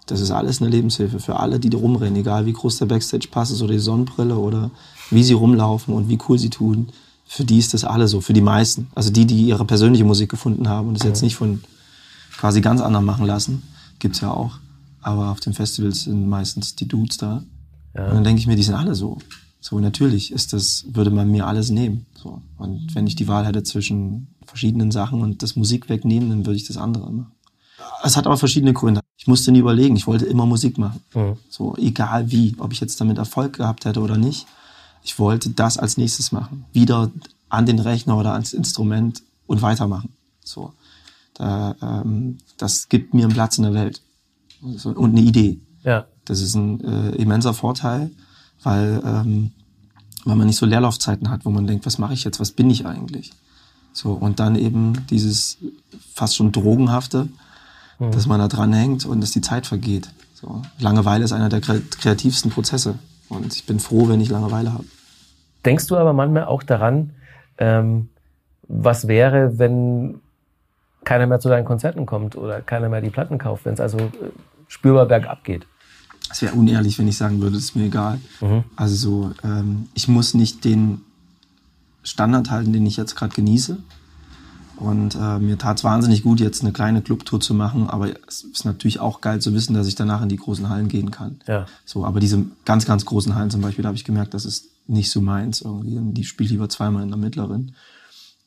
Das 0.06 0.20
ist 0.20 0.32
alles 0.32 0.62
eine 0.62 0.70
Lebenshilfe 0.70 1.20
für 1.20 1.40
alle, 1.40 1.60
die 1.60 1.70
da 1.70 1.78
rumrennen, 1.78 2.18
egal 2.18 2.46
wie 2.46 2.54
groß 2.54 2.78
der 2.78 2.86
Backstage-Pass 2.88 3.52
ist 3.52 3.62
oder 3.62 3.74
die 3.74 3.80
Sonnenbrille 3.80 4.36
oder 4.36 4.70
wie 5.10 5.24
sie 5.24 5.34
rumlaufen 5.34 5.94
und 5.94 6.10
wie 6.10 6.20
cool 6.28 6.38
sie 6.38 6.50
tun. 6.50 6.90
Für 7.26 7.46
die 7.46 7.58
ist 7.58 7.74
das 7.74 7.86
alle 7.86 8.08
so, 8.08 8.20
für 8.20 8.34
die 8.34 8.42
meisten. 8.42 8.88
Also 8.94 9.10
die, 9.10 9.26
die 9.26 9.46
ihre 9.46 9.66
persönliche 9.66 10.04
Musik 10.04 10.30
gefunden 10.30 10.68
haben 10.68 10.90
und 10.90 10.98
es 10.98 11.04
jetzt 11.04 11.22
nicht 11.22 11.36
von 11.36 11.64
quasi 12.38 12.62
ganz 12.62 12.82
anderen 12.82 13.06
machen 13.06 13.26
lassen, 13.26 13.64
gibt's 14.00 14.20
ja 14.20 14.32
auch. 14.32 14.60
Aber 15.02 15.30
auf 15.30 15.40
den 15.40 15.54
Festivals 15.54 16.04
sind 16.04 16.28
meistens 16.28 16.76
die 16.76 16.88
Dudes 16.88 17.18
da. 17.18 17.44
Ja. 17.96 18.08
Und 18.08 18.16
dann 18.16 18.24
denke 18.24 18.40
ich 18.40 18.48
mir, 18.48 18.56
die 18.56 18.64
sind 18.64 18.76
alle 18.76 18.96
so. 18.96 19.18
So 19.60 19.80
natürlich 19.80 20.32
ist 20.32 20.54
das, 20.54 20.86
würde 20.92 21.12
man 21.12 21.30
mir 21.30 21.46
alles 21.46 21.70
nehmen. 21.70 22.06
So. 22.16 22.42
Und 22.58 22.96
wenn 22.96 23.06
ich 23.06 23.16
die 23.16 23.28
Wahl 23.28 23.46
hätte 23.46 23.64
zwischen 23.64 24.28
verschiedenen 24.46 24.92
Sachen 24.92 25.22
und 25.22 25.44
das 25.44 25.56
Musik 25.56 25.88
wegnehmen, 25.88 26.30
dann 26.30 26.46
würde 26.46 26.58
ich 26.58 26.68
das 26.68 26.78
andere 26.78 27.12
machen. 27.12 27.32
Es 28.04 28.18
hat 28.18 28.26
aber 28.26 28.38
verschiedene 28.38 28.74
Gründe. 28.74 29.02
Ich 29.18 29.28
musste 29.28 29.52
nie 29.52 29.60
überlegen, 29.60 29.96
ich 29.96 30.08
wollte 30.08 30.26
immer 30.26 30.48
Musik 30.48 30.78
machen. 30.78 31.02
Mhm. 31.14 31.38
So, 31.50 31.76
egal 31.78 32.32
wie, 32.32 32.56
ob 32.58 32.74
ich 32.74 32.80
jetzt 32.80 33.00
damit 33.00 33.20
Erfolg 33.20 33.54
gehabt 33.54 33.86
hätte 33.86 34.02
oder 34.02 34.18
nicht. 34.18 34.48
Ich 35.04 35.20
wollte 35.20 35.52
das 35.52 35.78
als 35.78 35.98
nächstes 35.98 36.32
machen. 36.32 36.66
Wieder 36.74 37.12
an 37.50 37.66
den 37.66 37.80
Rechner 37.80 38.18
oder 38.18 38.34
ans 38.34 38.54
Instrument 38.54 39.22
und 39.46 39.62
weitermachen. 39.62 40.10
So. 40.44 40.74
Da, 41.36 41.76
ähm, 41.82 42.40
das 42.58 42.90
gibt 42.90 43.14
mir 43.14 43.26
einen 43.26 43.34
Platz 43.34 43.58
in 43.58 43.64
der 43.64 43.74
Welt. 43.74 44.02
und 44.62 45.12
eine 45.12 45.22
Idee. 45.22 45.60
Ja. 45.84 46.06
Das 46.26 46.42
ist 46.42 46.56
ein 46.56 46.84
äh, 46.84 47.16
immenser 47.16 47.54
Vorteil, 47.54 48.12
weil, 48.64 49.02
ähm, 49.06 49.52
weil 50.26 50.36
man 50.36 50.48
nicht 50.48 50.58
so 50.58 50.66
Leerlaufzeiten 50.66 51.30
hat, 51.30 51.46
wo 51.46 51.50
man 51.50 51.68
denkt, 51.68 51.86
was 51.86 51.98
mache 51.98 52.14
ich 52.14 52.24
jetzt, 52.24 52.40
was 52.40 52.52
bin 52.52 52.70
ich 52.70 52.86
eigentlich? 52.86 53.32
So, 53.94 54.14
und 54.14 54.40
dann 54.40 54.56
eben 54.56 55.06
dieses 55.10 55.58
fast 56.14 56.36
schon 56.36 56.52
Drogenhafte, 56.52 57.28
mhm. 58.00 58.12
dass 58.12 58.28
man 58.28 58.40
da 58.40 58.48
dran 58.48 58.74
hängt 58.74 59.06
und 59.06 59.22
dass 59.22 59.32
die 59.32 59.42
Zeit 59.42 59.66
vergeht. 59.66 60.10
So. 60.34 60.62
Langeweile 60.80 61.24
ist 61.24 61.34
einer 61.34 61.50
der 61.50 61.62
kreativsten 61.62 62.52
Prozesse. 62.52 62.96
Und 63.30 63.56
ich 63.56 63.66
bin 63.66 63.80
froh, 63.80 64.10
wenn 64.10 64.20
ich 64.20 64.30
Langeweile 64.30 64.74
habe. 64.74 64.86
Denkst 65.66 65.88
du 65.88 65.96
aber 65.96 66.14
manchmal 66.14 66.46
auch 66.46 66.64
daran, 66.64 67.12
ähm, 67.58 68.10
was 68.68 69.08
wäre, 69.08 69.58
wenn 69.60 70.20
keiner 71.04 71.28
mehr 71.28 71.40
zu 71.40 71.50
deinen 71.50 71.66
Konzerten 71.66 72.06
kommt 72.06 72.36
oder 72.36 72.62
keiner 72.62 72.90
mehr 72.90 73.02
die 73.02 73.10
Platten 73.10 73.38
kauft, 73.38 73.66
wenn 73.66 73.74
es 73.74 73.80
also 73.80 73.98
äh, 73.98 74.10
spürbar 74.68 75.06
bergab 75.06 75.44
geht? 75.44 75.68
Es 76.30 76.42
wäre 76.42 76.56
unehrlich, 76.56 76.98
wenn 77.00 77.08
ich 77.08 77.18
sagen 77.18 77.42
würde, 77.42 77.58
es 77.58 77.66
ist 77.66 77.76
mir 77.76 77.86
egal. 77.86 78.20
Mhm. 78.42 78.64
Also 78.76 78.96
so, 78.96 79.32
ähm, 79.44 79.88
ich 79.94 80.08
muss 80.08 80.34
nicht 80.34 80.64
den 80.64 81.02
Standard 82.04 82.52
halten, 82.52 82.74
den 82.74 82.86
ich 82.86 82.98
jetzt 82.98 83.16
gerade 83.16 83.36
genieße. 83.36 83.78
Und 84.82 85.16
äh, 85.16 85.38
mir 85.38 85.60
tat 85.60 85.78
es 85.78 85.84
wahnsinnig 85.84 86.24
gut, 86.24 86.40
jetzt 86.40 86.64
eine 86.64 86.72
kleine 86.72 87.04
Clubtour 87.04 87.40
zu 87.40 87.54
machen, 87.54 87.88
aber 87.88 88.10
es 88.28 88.42
ist 88.42 88.66
natürlich 88.66 89.00
auch 89.00 89.22
geil 89.22 89.40
zu 89.40 89.54
wissen, 89.54 89.76
dass 89.76 89.86
ich 89.86 89.94
danach 89.94 90.24
in 90.24 90.30
die 90.30 90.38
großen 90.38 90.70
Hallen 90.70 90.88
gehen 90.88 91.12
kann. 91.12 91.40
Ja. 91.48 91.68
So, 91.86 92.04
aber 92.04 92.20
diese 92.20 92.46
ganz, 92.66 92.86
ganz 92.86 93.06
großen 93.06 93.36
Hallen 93.36 93.52
zum 93.52 93.62
Beispiel, 93.62 93.84
da 93.84 93.90
habe 93.90 93.98
ich 93.98 94.06
gemerkt, 94.06 94.34
das 94.34 94.44
ist 94.44 94.70
nicht 94.88 95.12
so 95.12 95.22
meins 95.22 95.62
irgendwie. 95.62 96.00
Die 96.14 96.24
spiele 96.24 96.46
ich 96.46 96.52
lieber 96.52 96.68
zweimal 96.68 97.04
in 97.04 97.10
der 97.10 97.18
mittleren. 97.18 97.76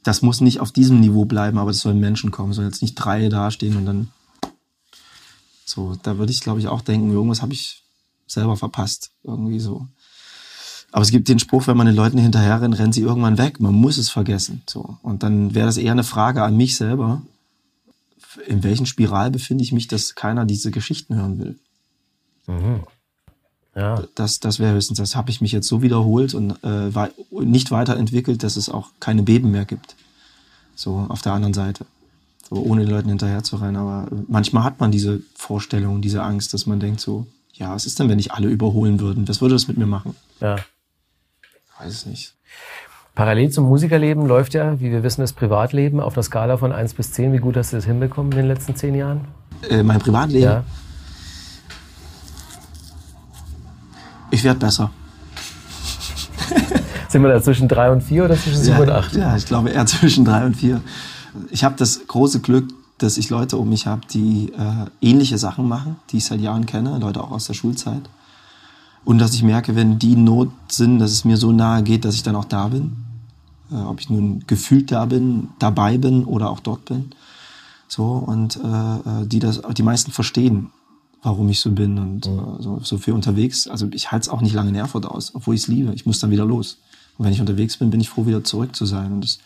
Das 0.02 0.22
muss 0.22 0.40
nicht 0.40 0.58
auf 0.58 0.72
diesem 0.72 0.98
Niveau 0.98 1.24
bleiben, 1.24 1.56
aber 1.56 1.70
es 1.70 1.78
sollen 1.78 2.00
Menschen 2.00 2.32
kommen, 2.32 2.52
sollen 2.52 2.68
jetzt 2.68 2.82
nicht 2.82 2.96
drei 2.96 3.28
dastehen 3.28 3.76
und 3.76 3.86
dann 3.86 4.08
so, 5.64 5.96
da 6.02 6.18
würde 6.18 6.32
ich, 6.32 6.40
glaube 6.40 6.60
ich, 6.60 6.68
auch 6.68 6.82
denken, 6.82 7.10
irgendwas 7.10 7.42
habe 7.42 7.52
ich 7.52 7.82
selber 8.26 8.56
verpasst. 8.56 9.12
Irgendwie 9.22 9.60
so. 9.60 9.86
Aber 10.92 11.02
es 11.02 11.10
gibt 11.10 11.28
den 11.28 11.38
Spruch, 11.38 11.66
wenn 11.66 11.76
man 11.76 11.86
den 11.86 11.96
Leuten 11.96 12.18
hinterher 12.18 12.60
rennt, 12.60 12.78
rennen 12.78 12.92
sie 12.92 13.00
irgendwann 13.00 13.38
weg. 13.38 13.60
Man 13.60 13.74
muss 13.74 13.96
es 13.96 14.10
vergessen. 14.10 14.62
So. 14.68 14.98
Und 15.02 15.22
dann 15.22 15.54
wäre 15.54 15.66
das 15.66 15.76
eher 15.76 15.92
eine 15.92 16.04
Frage 16.04 16.42
an 16.42 16.56
mich 16.56 16.76
selber. 16.76 17.22
In 18.46 18.62
welchen 18.62 18.86
Spiral 18.86 19.30
befinde 19.30 19.64
ich 19.64 19.72
mich, 19.72 19.88
dass 19.88 20.14
keiner 20.14 20.44
diese 20.44 20.70
Geschichten 20.70 21.16
hören 21.16 21.38
will? 21.38 21.58
Mhm. 22.46 22.82
Ja. 23.74 24.04
Das, 24.14 24.38
das 24.38 24.60
wäre 24.60 24.74
höchstens, 24.74 24.98
das 24.98 25.16
habe 25.16 25.30
ich 25.30 25.40
mich 25.40 25.50
jetzt 25.50 25.66
so 25.66 25.82
wiederholt 25.82 26.32
und 26.34 26.62
äh, 26.62 26.92
nicht 27.30 27.72
weiterentwickelt, 27.72 28.44
dass 28.44 28.56
es 28.56 28.68
auch 28.68 28.90
keine 29.00 29.24
Beben 29.24 29.50
mehr 29.50 29.64
gibt. 29.64 29.96
So 30.76 31.06
auf 31.08 31.22
der 31.22 31.32
anderen 31.32 31.54
Seite 31.54 31.86
so 32.48 32.56
ohne 32.56 32.82
den 32.82 32.90
Leuten 32.90 33.08
hinterher 33.08 33.42
zu 33.42 33.56
rennen. 33.56 33.76
Aber 33.76 34.06
manchmal 34.28 34.64
hat 34.64 34.80
man 34.80 34.90
diese 34.90 35.20
Vorstellung, 35.34 36.00
diese 36.02 36.22
Angst, 36.22 36.54
dass 36.54 36.66
man 36.66 36.80
denkt 36.80 37.00
so, 37.00 37.26
ja, 37.52 37.72
was 37.72 37.86
ist 37.86 37.98
denn, 37.98 38.08
wenn 38.08 38.18
ich 38.18 38.32
alle 38.32 38.48
überholen 38.48 39.00
würden? 39.00 39.28
Was 39.28 39.40
würde 39.40 39.54
das 39.54 39.68
mit 39.68 39.76
mir 39.78 39.86
machen? 39.86 40.16
Ja. 40.40 40.56
Ich 40.56 41.80
weiß 41.80 41.92
es 41.92 42.06
nicht. 42.06 42.34
Parallel 43.14 43.50
zum 43.50 43.66
Musikerleben 43.66 44.26
läuft 44.26 44.54
ja, 44.54 44.80
wie 44.80 44.90
wir 44.90 45.04
wissen, 45.04 45.20
das 45.20 45.32
Privatleben 45.32 46.00
auf 46.00 46.14
einer 46.14 46.24
Skala 46.24 46.56
von 46.56 46.72
1 46.72 46.94
bis 46.94 47.12
10. 47.12 47.32
Wie 47.32 47.38
gut 47.38 47.56
hast 47.56 47.72
du 47.72 47.76
das 47.76 47.84
hinbekommen 47.84 48.32
in 48.32 48.38
den 48.38 48.48
letzten 48.48 48.74
zehn 48.74 48.94
Jahren? 48.94 49.28
Äh, 49.70 49.84
mein 49.84 50.00
Privatleben? 50.00 50.42
Ja. 50.42 50.64
Ich 54.32 54.42
werde 54.42 54.58
besser. 54.58 54.90
Sind 57.08 57.22
wir 57.22 57.28
da 57.28 57.40
zwischen 57.40 57.68
3 57.68 57.92
und 57.92 58.00
4 58.02 58.24
oder 58.24 58.34
zwischen 58.34 58.60
7 58.60 58.76
ja, 58.76 58.82
und 58.82 58.90
8? 58.90 59.12
Ja, 59.14 59.36
ich 59.36 59.46
glaube 59.46 59.70
eher 59.70 59.86
zwischen 59.86 60.24
3 60.24 60.46
und 60.46 60.56
4 60.56 60.80
ich 61.50 61.64
habe 61.64 61.76
das 61.76 62.06
große 62.06 62.40
Glück, 62.40 62.68
dass 62.98 63.18
ich 63.18 63.30
Leute 63.30 63.56
um 63.58 63.68
mich 63.68 63.86
habe, 63.86 64.02
die 64.12 64.52
äh, 64.52 64.86
ähnliche 65.00 65.38
Sachen 65.38 65.68
machen, 65.68 65.96
die 66.10 66.18
ich 66.18 66.24
seit 66.24 66.40
Jahren 66.40 66.66
kenne, 66.66 66.98
Leute 66.98 67.22
auch 67.22 67.30
aus 67.30 67.46
der 67.46 67.54
Schulzeit. 67.54 68.02
Und 69.04 69.18
dass 69.18 69.34
ich 69.34 69.42
merke, 69.42 69.76
wenn 69.76 69.98
die 69.98 70.16
Not 70.16 70.50
sind, 70.68 70.98
dass 70.98 71.10
es 71.10 71.24
mir 71.24 71.36
so 71.36 71.52
nahe 71.52 71.82
geht, 71.82 72.04
dass 72.04 72.14
ich 72.14 72.22
dann 72.22 72.36
auch 72.36 72.46
da 72.46 72.68
bin. 72.68 72.96
Äh, 73.70 73.76
ob 73.76 74.00
ich 74.00 74.10
nun 74.10 74.44
gefühlt 74.46 74.92
da 74.92 75.06
bin, 75.06 75.48
dabei 75.58 75.98
bin 75.98 76.24
oder 76.24 76.50
auch 76.50 76.60
dort 76.60 76.84
bin. 76.84 77.10
So, 77.88 78.04
und 78.04 78.56
äh, 78.56 79.22
äh 79.22 79.26
die 79.26 79.40
das, 79.40 79.60
die 79.76 79.82
meisten 79.82 80.10
verstehen, 80.10 80.70
warum 81.22 81.48
ich 81.48 81.60
so 81.60 81.70
bin 81.70 81.98
und 81.98 82.26
mhm. 82.26 82.62
so, 82.62 82.80
so 82.82 82.98
viel 82.98 83.14
unterwegs. 83.14 83.66
Also 83.66 83.88
ich 83.92 84.12
halte 84.12 84.24
es 84.24 84.28
auch 84.28 84.40
nicht 84.40 84.54
lange 84.54 84.70
in 84.70 84.76
Erfurt 84.76 85.06
aus, 85.06 85.34
obwohl 85.34 85.54
ich 85.54 85.62
es 85.62 85.68
liebe. 85.68 85.92
Ich 85.94 86.06
muss 86.06 86.20
dann 86.20 86.30
wieder 86.30 86.44
los. 86.44 86.78
Und 87.16 87.24
wenn 87.24 87.32
ich 87.32 87.40
unterwegs 87.40 87.76
bin, 87.76 87.90
bin 87.90 88.00
ich 88.00 88.08
froh, 88.08 88.26
wieder 88.26 88.44
zurück 88.44 88.76
zu 88.76 88.86
sein. 88.86 89.12
Und 89.12 89.20
das 89.22 89.38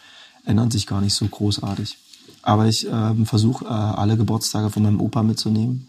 ändern 0.44 0.70
sich 0.70 0.86
gar 0.86 1.00
nicht 1.00 1.14
so 1.14 1.26
großartig. 1.26 1.98
Aber 2.42 2.66
ich 2.66 2.90
äh, 2.90 3.24
versuche 3.24 3.64
äh, 3.64 3.68
alle 3.68 4.16
Geburtstage 4.16 4.70
von 4.70 4.82
meinem 4.82 5.00
Opa 5.00 5.22
mitzunehmen 5.22 5.88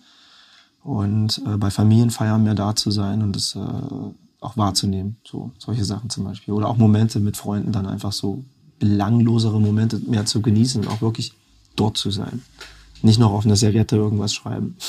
und 0.83 1.41
äh, 1.45 1.57
bei 1.57 1.69
Familienfeiern 1.69 2.43
mehr 2.43 2.55
da 2.55 2.75
zu 2.75 2.91
sein 2.91 3.21
und 3.21 3.35
das 3.35 3.55
äh, 3.55 3.59
auch 4.41 4.57
wahrzunehmen. 4.57 5.17
So 5.23 5.51
solche 5.57 5.85
Sachen 5.85 6.09
zum 6.09 6.23
Beispiel. 6.23 6.53
Oder 6.53 6.67
auch 6.67 6.77
Momente 6.77 7.19
mit 7.19 7.37
Freunden 7.37 7.71
dann 7.71 7.85
einfach 7.85 8.11
so 8.11 8.43
belanglosere 8.79 9.59
Momente 9.59 9.99
mehr 9.99 10.25
zu 10.25 10.41
genießen 10.41 10.81
und 10.81 10.87
auch 10.87 11.01
wirklich 11.01 11.33
dort 11.75 11.97
zu 11.97 12.11
sein. 12.11 12.41
Nicht 13.01 13.19
noch 13.19 13.31
auf 13.31 13.45
einer 13.45 13.55
Serviette 13.55 13.95
irgendwas 13.95 14.33
schreiben. 14.33 14.77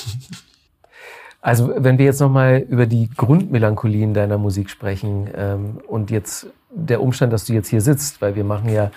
Also 1.42 1.73
wenn 1.75 1.96
wir 1.96 2.05
jetzt 2.05 2.20
nochmal 2.20 2.59
über 2.68 2.85
die 2.85 3.09
Grundmelancholie 3.16 4.05
in 4.05 4.12
deiner 4.12 4.37
Musik 4.37 4.68
sprechen 4.68 5.27
ähm, 5.35 5.79
und 5.88 6.11
jetzt 6.11 6.49
der 6.70 7.02
Umstand, 7.02 7.33
dass 7.33 7.44
du 7.44 7.52
jetzt 7.52 7.68
hier 7.68 7.80
sitzt, 7.80 8.20
weil 8.20 8.37
wir 8.37 8.44
machen 8.44 8.68
ja 8.68 8.90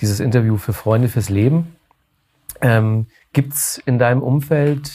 dieses 0.00 0.20
Interview 0.20 0.56
für 0.56 0.72
Freunde 0.72 1.08
fürs 1.08 1.28
Leben. 1.28 1.76
Ähm, 2.60 3.06
Gibt 3.32 3.54
es 3.54 3.80
in 3.86 3.98
deinem 3.98 4.22
Umfeld 4.22 4.90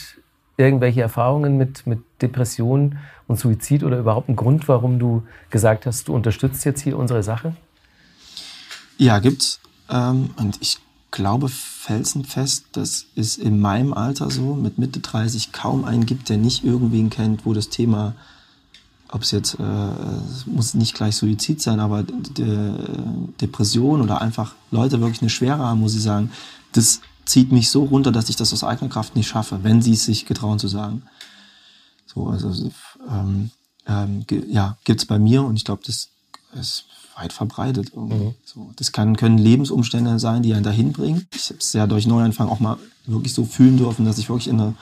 irgendwelche 0.56 1.02
Erfahrungen 1.02 1.56
mit, 1.56 1.86
mit 1.86 2.00
Depressionen 2.22 2.98
und 3.26 3.38
Suizid 3.38 3.82
oder 3.82 3.98
überhaupt 3.98 4.28
einen 4.28 4.36
Grund, 4.36 4.68
warum 4.68 4.98
du 4.98 5.22
gesagt 5.50 5.86
hast, 5.86 6.08
du 6.08 6.14
unterstützt 6.14 6.64
jetzt 6.64 6.82
hier 6.82 6.98
unsere 6.98 7.22
Sache? 7.22 7.56
Ja, 8.98 9.18
gibt's. 9.18 9.60
Ähm, 9.90 10.30
und 10.36 10.58
ich 10.60 10.78
glaube 11.10 11.48
felsenfest, 11.48 12.66
dass 12.72 13.06
es 13.16 13.36
in 13.36 13.60
meinem 13.60 13.94
Alter 13.94 14.30
so, 14.30 14.54
mit 14.54 14.78
Mitte 14.78 15.00
30, 15.00 15.52
kaum 15.52 15.84
einen 15.84 16.06
gibt, 16.06 16.28
der 16.28 16.36
nicht 16.36 16.64
irgendwen 16.64 17.10
kennt, 17.10 17.46
wo 17.46 17.54
das 17.54 17.68
Thema, 17.68 18.14
ob 19.12 19.22
es 19.22 19.30
jetzt, 19.30 19.54
äh, 19.58 19.88
muss 20.46 20.74
nicht 20.74 20.94
gleich 20.94 21.16
Suizid 21.16 21.62
sein, 21.62 21.80
aber 21.80 22.02
De 22.02 22.72
Depression 23.40 24.02
oder 24.02 24.20
einfach 24.20 24.54
Leute 24.70 25.00
wirklich 25.00 25.20
eine 25.20 25.30
Schwere 25.30 25.58
haben, 25.58 25.80
muss 25.80 25.94
ich 25.94 26.02
sagen, 26.02 26.30
das 26.72 27.00
zieht 27.24 27.52
mich 27.52 27.70
so 27.70 27.84
runter, 27.84 28.12
dass 28.12 28.28
ich 28.28 28.36
das 28.36 28.52
aus 28.52 28.64
eigener 28.64 28.90
Kraft 28.90 29.16
nicht 29.16 29.28
schaffe, 29.28 29.60
wenn 29.62 29.82
sie 29.82 29.92
es 29.92 30.04
sich 30.04 30.26
getrauen 30.26 30.58
zu 30.58 30.68
sagen. 30.68 31.02
So, 32.06 32.28
also, 32.28 32.70
ähm, 33.08 33.50
ähm, 33.86 34.24
ja, 34.48 34.76
gibt's 34.84 35.04
bei 35.04 35.18
mir 35.18 35.42
und 35.42 35.56
ich 35.56 35.64
glaube, 35.64 35.82
das 35.84 36.08
ist 36.54 36.84
weit 37.16 37.32
verbreitet. 37.32 37.96
Mhm. 37.96 38.34
So, 38.44 38.70
das 38.76 38.92
kann, 38.92 39.16
können 39.16 39.38
Lebensumstände 39.38 40.18
sein, 40.18 40.42
die 40.42 40.54
einen 40.54 40.64
dahin 40.64 40.92
bringen. 40.92 41.26
Ich 41.34 41.48
habe 41.48 41.58
es 41.58 41.72
ja 41.72 41.86
durch 41.86 42.06
Neuanfang 42.06 42.48
auch 42.48 42.60
mal 42.60 42.76
wirklich 43.06 43.34
so 43.34 43.44
fühlen 43.44 43.76
dürfen, 43.76 44.04
dass 44.04 44.18
ich 44.18 44.28
wirklich 44.28 44.48
in 44.48 44.58
der 44.58 44.74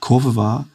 Kurve 0.00 0.36
war. 0.36 0.66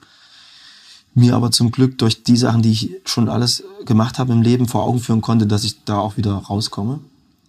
Mir 1.16 1.36
aber 1.36 1.52
zum 1.52 1.72
Glück 1.72 1.98
durch 2.00 2.24
die 2.24 2.38
Sachen, 2.38 2.62
die 2.62 2.72
ich 2.72 2.92
schon 3.06 3.30
alles 3.30 3.64
gemacht 3.86 4.18
habe 4.18 4.34
im 4.34 4.42
Leben, 4.42 4.68
vor 4.68 4.84
Augen 4.84 5.00
führen 5.00 5.22
konnte, 5.22 5.46
dass 5.46 5.64
ich 5.64 5.84
da 5.84 6.00
auch 6.00 6.18
wieder 6.18 6.34
rauskomme. 6.34 7.00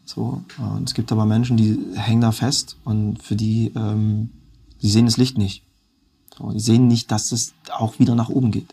So, 0.05 0.43
und 0.59 0.89
es 0.89 0.95
gibt 0.95 1.13
aber 1.13 1.25
Menschen, 1.25 1.57
die 1.57 1.79
hängen 1.95 2.21
da 2.21 2.31
fest 2.31 2.77
und 2.85 3.23
für 3.23 3.37
die, 3.37 3.73
ähm, 3.75 4.31
die 4.83 4.91
sehen 4.91 5.07
das 5.07 5.17
Licht 5.17 5.39
nicht. 5.39 5.65
So, 6.37 6.51
die 6.51 6.61
sehen 6.61 6.89
nicht, 6.89 7.11
dass 7.11 7.33
es 7.33 7.55
auch 7.71 7.99
wieder 7.99 8.15
nach 8.15 8.29
oben 8.29 8.51
geht. 8.51 8.71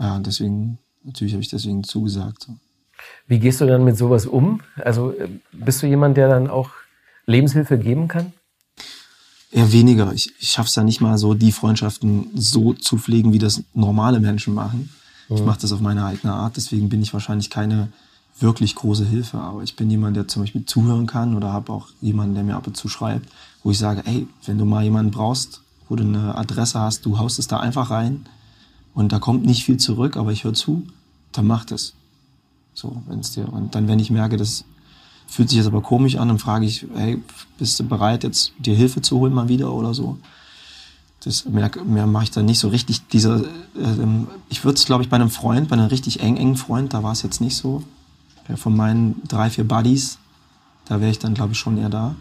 Ja, 0.00 0.16
und 0.16 0.26
deswegen, 0.26 0.78
natürlich 1.04 1.34
habe 1.34 1.42
ich 1.42 1.50
deswegen 1.50 1.84
zugesagt. 1.84 2.44
So. 2.44 2.54
Wie 3.26 3.38
gehst 3.38 3.60
du 3.60 3.66
dann 3.66 3.84
mit 3.84 3.98
sowas 3.98 4.26
um? 4.26 4.60
Also 4.76 5.12
äh, 5.12 5.28
bist 5.52 5.82
du 5.82 5.86
jemand, 5.86 6.16
der 6.16 6.28
dann 6.28 6.48
auch 6.48 6.70
Lebenshilfe 7.26 7.78
geben 7.78 8.08
kann? 8.08 8.32
Eher 9.52 9.70
weniger. 9.70 10.12
Ich, 10.14 10.32
ich 10.40 10.50
schaffe 10.50 10.68
es 10.68 10.74
ja 10.74 10.82
nicht 10.82 11.02
mal 11.02 11.18
so, 11.18 11.34
die 11.34 11.52
Freundschaften 11.52 12.30
so 12.34 12.72
zu 12.72 12.96
pflegen, 12.96 13.34
wie 13.34 13.38
das 13.38 13.62
normale 13.74 14.18
Menschen 14.18 14.54
machen. 14.54 14.90
Mhm. 15.28 15.36
Ich 15.36 15.44
mache 15.44 15.60
das 15.60 15.72
auf 15.72 15.80
meine 15.80 16.04
eigene 16.06 16.32
Art, 16.32 16.56
deswegen 16.56 16.88
bin 16.88 17.02
ich 17.02 17.12
wahrscheinlich 17.12 17.50
keine 17.50 17.88
wirklich 18.40 18.74
große 18.74 19.04
Hilfe. 19.04 19.38
Aber 19.38 19.62
ich 19.62 19.76
bin 19.76 19.90
jemand, 19.90 20.16
der 20.16 20.26
zum 20.26 20.42
Beispiel 20.42 20.64
zuhören 20.64 21.06
kann 21.06 21.36
oder 21.36 21.52
habe 21.52 21.70
auch 21.70 21.88
jemanden, 22.00 22.34
der 22.34 22.44
mir 22.44 22.56
ab 22.56 22.66
und 22.66 22.78
zu 22.78 22.88
schreibt, 22.88 23.28
wo 23.62 23.70
ich 23.70 23.78
sage, 23.78 24.02
ey, 24.06 24.26
wenn 24.46 24.56
du 24.56 24.64
mal 24.64 24.82
jemanden 24.82 25.10
brauchst, 25.10 25.60
wo 25.88 25.96
du 25.96 26.04
eine 26.04 26.34
Adresse 26.34 26.80
hast, 26.80 27.04
du 27.04 27.18
haust 27.18 27.38
es 27.38 27.46
da 27.46 27.60
einfach 27.60 27.90
rein 27.90 28.24
und 28.94 29.12
da 29.12 29.18
kommt 29.18 29.44
nicht 29.44 29.64
viel 29.64 29.76
zurück, 29.76 30.16
aber 30.16 30.32
ich 30.32 30.44
höre 30.44 30.54
zu, 30.54 30.86
dann 31.32 31.46
mach 31.46 31.66
das. 31.66 31.92
So, 32.74 33.02
wenn 33.06 33.20
es 33.20 33.32
dir 33.32 33.52
und 33.52 33.74
dann, 33.74 33.86
wenn 33.86 33.98
ich 33.98 34.10
merke, 34.10 34.38
das 34.38 34.64
fühlt 35.32 35.48
sich 35.48 35.56
jetzt 35.56 35.66
aber 35.66 35.80
komisch 35.80 36.16
an, 36.16 36.28
dann 36.28 36.38
frage 36.38 36.66
ich, 36.66 36.86
hey, 36.94 37.22
bist 37.56 37.80
du 37.80 37.84
bereit, 37.84 38.22
jetzt 38.22 38.52
dir 38.58 38.76
Hilfe 38.76 39.00
zu 39.00 39.18
holen 39.18 39.32
mal 39.32 39.48
wieder 39.48 39.72
oder 39.72 39.94
so? 39.94 40.18
Das 41.24 41.46
mehr, 41.46 41.70
mehr 41.86 42.06
mache 42.06 42.24
ich 42.24 42.30
dann 42.32 42.44
nicht 42.44 42.58
so 42.58 42.68
richtig. 42.68 43.06
Dieser, 43.08 43.40
äh, 43.40 44.26
ich 44.50 44.62
würde 44.62 44.76
es, 44.76 44.84
glaube 44.84 45.02
ich, 45.02 45.08
bei 45.08 45.16
einem 45.16 45.30
Freund, 45.30 45.68
bei 45.68 45.76
einem 45.76 45.86
richtig 45.86 46.20
eng 46.20 46.36
engen 46.36 46.56
Freund, 46.56 46.92
da 46.92 47.02
war 47.02 47.12
es 47.12 47.22
jetzt 47.22 47.40
nicht 47.40 47.56
so. 47.56 47.82
Ja, 48.46 48.56
von 48.56 48.76
meinen 48.76 49.22
drei, 49.26 49.48
vier 49.48 49.66
Buddies, 49.66 50.18
da 50.84 51.00
wäre 51.00 51.10
ich 51.10 51.18
dann, 51.18 51.32
glaube 51.32 51.52
ich, 51.52 51.58
schon 51.58 51.78
eher 51.78 51.88
da. 51.88 52.14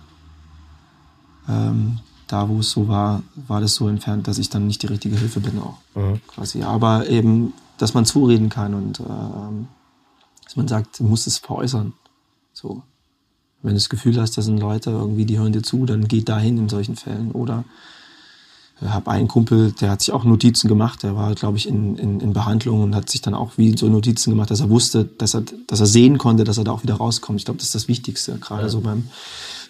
Ähm, 1.49 1.99
da, 2.27 2.47
wo 2.47 2.59
es 2.59 2.71
so 2.71 2.87
war, 2.87 3.23
war 3.47 3.59
das 3.59 3.75
so 3.75 3.89
entfernt, 3.89 4.29
dass 4.29 4.37
ich 4.37 4.49
dann 4.49 4.67
nicht 4.67 4.83
die 4.83 4.87
richtige 4.87 5.17
Hilfe 5.17 5.41
bin 5.41 5.59
auch. 5.59 5.79
Mhm. 5.95 6.21
Quasi. 6.27 6.63
Aber 6.63 7.09
eben, 7.09 7.51
dass 7.77 7.93
man 7.93 8.05
zureden 8.05 8.47
kann 8.47 8.73
und 8.73 9.01
ähm, 9.01 9.67
dass 10.45 10.55
man 10.55 10.69
sagt, 10.69 10.99
du 10.99 11.03
musst 11.03 11.27
es 11.27 11.39
veräußern. 11.39 11.91
So. 12.53 12.83
Wenn 13.63 13.71
du 13.71 13.75
das 13.75 13.89
Gefühl 13.89 14.19
hast, 14.19 14.37
das 14.37 14.45
sind 14.45 14.59
Leute 14.59 14.89
irgendwie, 14.91 15.25
die 15.25 15.37
hören 15.37 15.53
dir 15.53 15.61
zu, 15.61 15.85
dann 15.85 16.07
geht 16.07 16.29
dahin 16.29 16.57
in 16.57 16.69
solchen 16.69 16.95
Fällen. 16.95 17.31
Oder 17.31 17.63
ich 18.81 18.89
habe 18.89 19.11
einen 19.11 19.27
Kumpel, 19.27 19.73
der 19.73 19.91
hat 19.91 20.01
sich 20.01 20.11
auch 20.11 20.23
Notizen 20.23 20.67
gemacht, 20.67 21.03
der 21.03 21.15
war, 21.15 21.35
glaube 21.35 21.57
ich, 21.57 21.67
in, 21.67 21.97
in, 21.97 22.19
in 22.19 22.33
Behandlung 22.33 22.81
und 22.81 22.95
hat 22.95 23.09
sich 23.09 23.21
dann 23.21 23.35
auch 23.35 23.57
wie 23.57 23.77
so 23.77 23.87
Notizen 23.87 24.31
gemacht, 24.31 24.49
dass 24.49 24.61
er 24.61 24.69
wusste, 24.69 25.05
dass 25.05 25.35
er, 25.35 25.43
dass 25.67 25.79
er 25.79 25.85
sehen 25.85 26.17
konnte, 26.17 26.43
dass 26.43 26.57
er 26.57 26.63
da 26.63 26.71
auch 26.71 26.81
wieder 26.81 26.95
rauskommt. 26.95 27.39
Ich 27.39 27.45
glaube, 27.45 27.59
das 27.59 27.67
ist 27.67 27.75
das 27.75 27.87
Wichtigste, 27.87 28.39
gerade 28.39 28.63
ja. 28.63 28.69
so 28.69 28.81
beim 28.81 29.09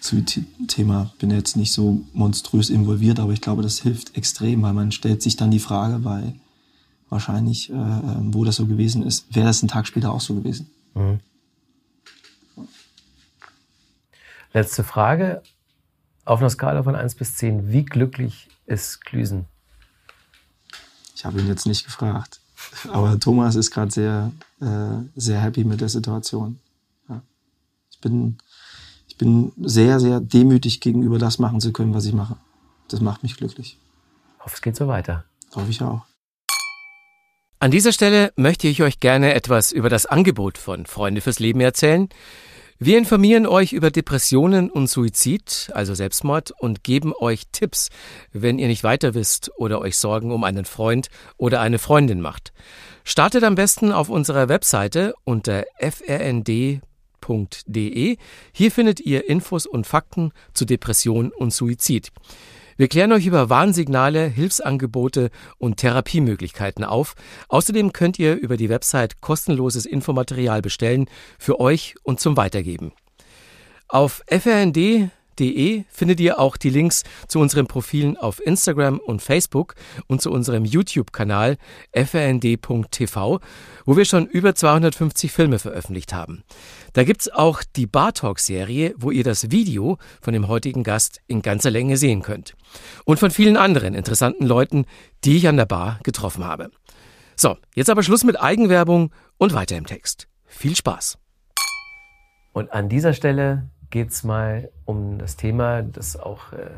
Suizid-Thema. 0.00 1.12
Bin 1.18 1.30
jetzt 1.30 1.56
nicht 1.56 1.72
so 1.72 2.00
monströs 2.14 2.70
involviert, 2.70 3.20
aber 3.20 3.34
ich 3.34 3.42
glaube, 3.42 3.62
das 3.62 3.80
hilft 3.80 4.16
extrem, 4.16 4.62
weil 4.62 4.72
man 4.72 4.92
stellt 4.92 5.22
sich 5.22 5.36
dann 5.36 5.50
die 5.50 5.58
Frage 5.58 5.98
bei 5.98 6.34
wahrscheinlich, 7.10 7.68
äh, 7.68 7.74
ähm, 7.74 8.32
wo 8.32 8.44
das 8.44 8.56
so 8.56 8.64
gewesen 8.64 9.02
ist, 9.02 9.26
wäre 9.34 9.46
das 9.46 9.60
einen 9.62 9.68
Tag 9.68 9.86
später 9.86 10.12
auch 10.12 10.22
so 10.22 10.34
gewesen. 10.34 10.70
Mhm. 10.94 11.20
Letzte 14.52 14.84
Frage. 14.84 15.42
Auf 16.24 16.40
einer 16.40 16.50
Skala 16.50 16.82
von 16.82 16.94
1 16.94 17.16
bis 17.16 17.36
10, 17.36 17.72
wie 17.72 17.84
glücklich 17.84 18.48
ist 18.66 19.04
Klüsen? 19.04 19.46
Ich 21.16 21.24
habe 21.24 21.40
ihn 21.40 21.48
jetzt 21.48 21.66
nicht 21.66 21.84
gefragt. 21.84 22.40
Aber 22.92 23.18
Thomas 23.18 23.56
ist 23.56 23.70
gerade 23.70 23.90
sehr, 23.90 24.30
äh, 24.60 25.02
sehr 25.16 25.40
happy 25.40 25.64
mit 25.64 25.80
der 25.80 25.88
Situation. 25.88 26.60
Ja. 27.08 27.22
Ich, 27.90 28.00
bin, 28.00 28.38
ich 29.08 29.16
bin 29.16 29.52
sehr, 29.56 29.98
sehr 29.98 30.20
demütig 30.20 30.80
gegenüber 30.80 31.18
das 31.18 31.38
machen 31.38 31.60
zu 31.60 31.72
können, 31.72 31.94
was 31.94 32.04
ich 32.04 32.12
mache. 32.12 32.36
Das 32.88 33.00
macht 33.00 33.22
mich 33.22 33.36
glücklich. 33.36 33.78
Ich 34.38 34.44
hoffe, 34.44 34.54
es 34.56 34.62
geht 34.62 34.76
so 34.76 34.86
weiter. 34.86 35.24
Hoffe 35.54 35.70
ich 35.70 35.82
auch. 35.82 36.04
An 37.58 37.70
dieser 37.70 37.92
Stelle 37.92 38.32
möchte 38.36 38.68
ich 38.68 38.82
euch 38.82 39.00
gerne 39.00 39.34
etwas 39.34 39.72
über 39.72 39.88
das 39.88 40.06
Angebot 40.06 40.58
von 40.58 40.84
Freunde 40.86 41.20
fürs 41.20 41.38
Leben 41.38 41.60
erzählen. 41.60 42.08
Wir 42.84 42.98
informieren 42.98 43.46
euch 43.46 43.72
über 43.72 43.92
Depressionen 43.92 44.68
und 44.68 44.88
Suizid, 44.88 45.70
also 45.72 45.94
Selbstmord, 45.94 46.50
und 46.58 46.82
geben 46.82 47.12
euch 47.16 47.44
Tipps, 47.52 47.90
wenn 48.32 48.58
ihr 48.58 48.66
nicht 48.66 48.82
weiter 48.82 49.14
wisst 49.14 49.52
oder 49.56 49.80
euch 49.80 49.96
Sorgen 49.96 50.32
um 50.32 50.42
einen 50.42 50.64
Freund 50.64 51.06
oder 51.36 51.60
eine 51.60 51.78
Freundin 51.78 52.20
macht. 52.20 52.52
Startet 53.04 53.44
am 53.44 53.54
besten 53.54 53.92
auf 53.92 54.08
unserer 54.08 54.48
Webseite 54.48 55.14
unter 55.22 55.64
frnd.de. 55.78 56.80
Hier 58.50 58.72
findet 58.72 58.98
ihr 58.98 59.28
Infos 59.28 59.66
und 59.66 59.86
Fakten 59.86 60.32
zu 60.52 60.64
Depression 60.64 61.30
und 61.30 61.52
Suizid. 61.52 62.10
Wir 62.82 62.88
klären 62.88 63.12
euch 63.12 63.26
über 63.26 63.48
Warnsignale, 63.48 64.26
Hilfsangebote 64.26 65.30
und 65.56 65.76
Therapiemöglichkeiten 65.76 66.82
auf. 66.82 67.14
Außerdem 67.48 67.92
könnt 67.92 68.18
ihr 68.18 68.34
über 68.34 68.56
die 68.56 68.68
Website 68.68 69.20
kostenloses 69.20 69.86
Infomaterial 69.86 70.62
bestellen 70.62 71.08
für 71.38 71.60
euch 71.60 71.94
und 72.02 72.18
zum 72.18 72.36
Weitergeben. 72.36 72.90
Auf 73.86 74.24
frnd 74.26 74.76
De 75.38 75.84
findet 75.88 76.20
ihr 76.20 76.38
auch 76.38 76.56
die 76.56 76.70
Links 76.70 77.02
zu 77.28 77.40
unseren 77.40 77.66
Profilen 77.66 78.16
auf 78.16 78.44
Instagram 78.44 78.98
und 78.98 79.22
Facebook 79.22 79.74
und 80.06 80.20
zu 80.20 80.30
unserem 80.30 80.64
YouTube-Kanal 80.64 81.56
frnd.tv, 81.94 83.40
wo 83.84 83.96
wir 83.96 84.04
schon 84.04 84.26
über 84.26 84.54
250 84.54 85.32
Filme 85.32 85.58
veröffentlicht 85.58 86.12
haben. 86.12 86.42
Da 86.92 87.04
gibt's 87.04 87.30
auch 87.30 87.62
die 87.76 87.86
Bar 87.86 88.12
Talk-Serie, 88.12 88.94
wo 88.96 89.10
ihr 89.10 89.24
das 89.24 89.50
Video 89.50 89.98
von 90.20 90.32
dem 90.32 90.48
heutigen 90.48 90.82
Gast 90.82 91.20
in 91.26 91.42
ganzer 91.42 91.70
Länge 91.70 91.96
sehen 91.96 92.22
könnt. 92.22 92.54
Und 93.04 93.18
von 93.18 93.30
vielen 93.30 93.56
anderen 93.56 93.94
interessanten 93.94 94.46
Leuten, 94.46 94.86
die 95.24 95.36
ich 95.36 95.48
an 95.48 95.56
der 95.56 95.66
Bar 95.66 96.00
getroffen 96.02 96.44
habe. 96.44 96.70
So, 97.36 97.56
jetzt 97.74 97.90
aber 97.90 98.02
Schluss 98.02 98.24
mit 98.24 98.40
Eigenwerbung 98.40 99.10
und 99.38 99.54
weiter 99.54 99.76
im 99.76 99.86
Text. 99.86 100.28
Viel 100.46 100.76
Spaß! 100.76 101.18
Und 102.52 102.70
an 102.72 102.88
dieser 102.88 103.14
Stelle 103.14 103.70
geht 103.92 104.10
es 104.10 104.24
mal 104.24 104.70
um 104.84 105.18
das 105.18 105.36
Thema, 105.36 105.82
das 105.82 106.16
auch 106.16 106.52
äh, 106.52 106.70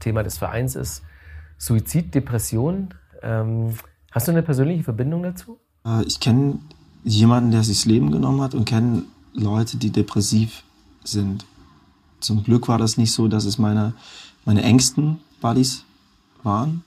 Thema 0.00 0.24
des 0.24 0.38
Vereins 0.38 0.74
ist, 0.74 1.02
Suizid, 1.58 2.12
Depression. 2.12 2.94
Ähm, 3.22 3.74
hast 4.10 4.26
du 4.26 4.32
eine 4.32 4.42
persönliche 4.42 4.82
Verbindung 4.82 5.22
dazu? 5.22 5.60
Äh, 5.86 6.02
ich 6.04 6.18
kenne 6.18 6.58
jemanden, 7.04 7.52
der 7.52 7.62
sich 7.62 7.78
das 7.78 7.84
Leben 7.84 8.10
genommen 8.10 8.40
hat 8.40 8.54
und 8.54 8.64
kenne 8.64 9.04
Leute, 9.32 9.76
die 9.76 9.90
depressiv 9.90 10.64
sind. 11.04 11.44
Zum 12.18 12.42
Glück 12.42 12.66
war 12.68 12.78
das 12.78 12.96
nicht 12.96 13.12
so, 13.12 13.28
dass 13.28 13.44
es 13.44 13.58
meine, 13.58 13.94
meine 14.44 14.62
engsten 14.62 15.20
Buddies 15.40 15.84
waren 16.42 16.82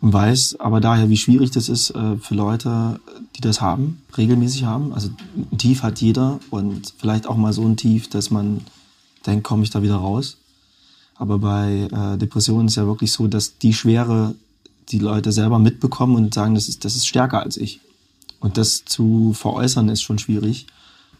und 0.00 0.12
weiß 0.12 0.56
aber 0.60 0.80
daher, 0.80 1.10
wie 1.10 1.16
schwierig 1.16 1.50
das 1.50 1.68
ist 1.68 1.90
äh, 1.90 2.16
für 2.16 2.34
Leute, 2.34 3.00
die 3.36 3.40
das 3.40 3.60
haben, 3.60 4.02
regelmäßig 4.16 4.64
haben. 4.64 4.94
Also 4.94 5.10
ein 5.36 5.58
Tief 5.58 5.82
hat 5.82 6.00
jeder 6.00 6.40
und 6.50 6.94
vielleicht 6.98 7.26
auch 7.26 7.36
mal 7.36 7.52
so 7.52 7.64
ein 7.66 7.76
Tief, 7.76 8.08
dass 8.08 8.30
man 8.30 8.62
denkt, 9.26 9.44
komme 9.44 9.62
ich 9.62 9.70
da 9.70 9.82
wieder 9.82 9.96
raus. 9.96 10.38
Aber 11.16 11.38
bei 11.38 11.88
äh, 11.92 12.16
Depressionen 12.16 12.68
ist 12.68 12.76
ja 12.76 12.86
wirklich 12.86 13.12
so, 13.12 13.26
dass 13.26 13.58
die 13.58 13.74
Schwere 13.74 14.34
die 14.88 14.98
Leute 14.98 15.32
selber 15.32 15.58
mitbekommen 15.58 16.16
und 16.16 16.32
sagen, 16.32 16.54
das 16.54 16.68
ist, 16.68 16.84
das 16.84 16.96
ist 16.96 17.06
stärker 17.06 17.42
als 17.42 17.58
ich. 17.58 17.80
Und 18.40 18.56
das 18.56 18.86
zu 18.86 19.34
veräußern 19.34 19.90
ist 19.90 20.00
schon 20.00 20.18
schwierig, 20.18 20.66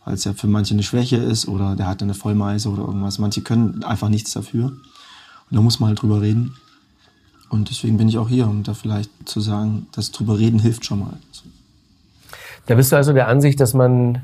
weil 0.05 0.15
es 0.15 0.25
ja 0.25 0.33
für 0.33 0.47
manche 0.47 0.73
eine 0.73 0.83
Schwäche 0.83 1.17
ist 1.17 1.47
oder 1.47 1.77
der 1.77 1.87
hat 1.87 2.03
eine 2.03 2.15
Vollmeise 2.15 2.71
oder 2.71 2.85
irgendwas. 2.85 3.19
Manche 3.19 3.43
können 3.43 3.85
einfach 3.85 4.09
nichts 4.09 4.33
dafür. 4.33 4.69
Und 4.69 5.57
da 5.57 5.61
muss 5.61 5.81
man 5.81 5.89
halt 5.89 6.01
drüber 6.01 6.23
reden. 6.23 6.57
Und 7.51 7.69
deswegen 7.69 7.99
bin 7.99 8.09
ich 8.09 8.17
auch 8.17 8.29
hier, 8.29 8.47
um 8.47 8.63
da 8.63 8.75
vielleicht 8.75 9.11
zu 9.27 9.41
sagen, 9.41 9.87
das 9.93 10.13
drüber 10.13 10.39
reden 10.39 10.61
hilft 10.61 10.87
schon 10.87 11.01
mal. 11.01 11.19
Da 12.67 12.77
bist 12.77 12.93
du 12.93 12.97
also 12.97 13.13
der 13.13 13.29
Ansicht, 13.29 13.61
dass 13.61 13.75
man 13.75 14.23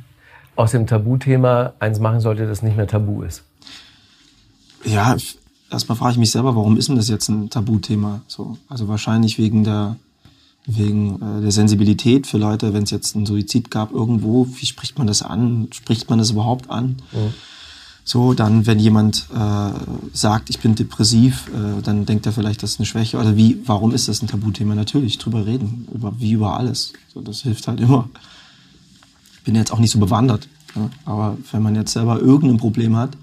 aus 0.54 0.70
dem 0.70 0.86
Tabuthema 0.86 1.74
eins 1.80 1.98
machen 1.98 2.20
sollte, 2.20 2.46
das 2.46 2.62
nicht 2.62 2.76
mehr 2.76 2.86
tabu 2.86 3.22
ist. 3.22 3.42
Ja, 4.84 5.16
erstmal 5.70 5.98
frage 5.98 6.12
ich 6.12 6.18
mich 6.18 6.30
selber, 6.30 6.54
warum 6.54 6.76
ist 6.76 6.88
denn 6.88 6.96
das 6.96 7.08
jetzt 7.08 7.28
ein 7.28 7.50
Tabuthema? 7.50 8.22
So, 8.28 8.56
also 8.68 8.88
wahrscheinlich 8.88 9.38
wegen 9.38 9.64
der 9.64 9.96
wegen 10.66 11.22
äh, 11.22 11.42
der 11.42 11.52
Sensibilität 11.52 12.26
für 12.26 12.38
Leute, 12.38 12.74
wenn 12.74 12.82
es 12.82 12.90
jetzt 12.90 13.14
einen 13.14 13.26
Suizid 13.26 13.70
gab 13.70 13.92
irgendwo, 13.92 14.48
wie 14.56 14.66
spricht 14.66 14.98
man 14.98 15.06
das 15.06 15.22
an? 15.22 15.68
Spricht 15.72 16.10
man 16.10 16.18
das 16.18 16.30
überhaupt 16.30 16.70
an? 16.70 16.96
Mhm. 17.12 17.34
So, 18.08 18.34
dann, 18.34 18.66
wenn 18.66 18.78
jemand 18.78 19.26
äh, 19.34 19.70
sagt, 20.12 20.48
ich 20.48 20.60
bin 20.60 20.76
depressiv, 20.76 21.48
äh, 21.48 21.82
dann 21.82 22.06
denkt 22.06 22.24
er 22.24 22.30
vielleicht, 22.30 22.62
das 22.62 22.70
ist 22.70 22.78
eine 22.78 22.86
Schwäche. 22.86 23.18
Oder 23.18 23.36
wie, 23.36 23.60
warum 23.66 23.92
ist 23.92 24.06
das 24.06 24.22
ein 24.22 24.28
Tabuthema? 24.28 24.76
Natürlich, 24.76 25.18
drüber 25.18 25.44
reden, 25.44 25.88
über, 25.92 26.14
wie 26.20 26.30
über 26.30 26.56
alles. 26.56 26.92
So, 27.12 27.20
das 27.20 27.42
hilft 27.42 27.66
halt 27.66 27.80
immer. 27.80 28.08
Ich 29.38 29.42
bin 29.42 29.56
jetzt 29.56 29.72
auch 29.72 29.80
nicht 29.80 29.90
so 29.90 29.98
bewandert. 29.98 30.46
Ja? 30.76 30.88
Aber 31.04 31.36
wenn 31.50 31.64
man 31.64 31.74
jetzt 31.74 31.94
selber 31.94 32.20
irgendein 32.20 32.58
Problem 32.58 32.94
hat, 32.94 33.16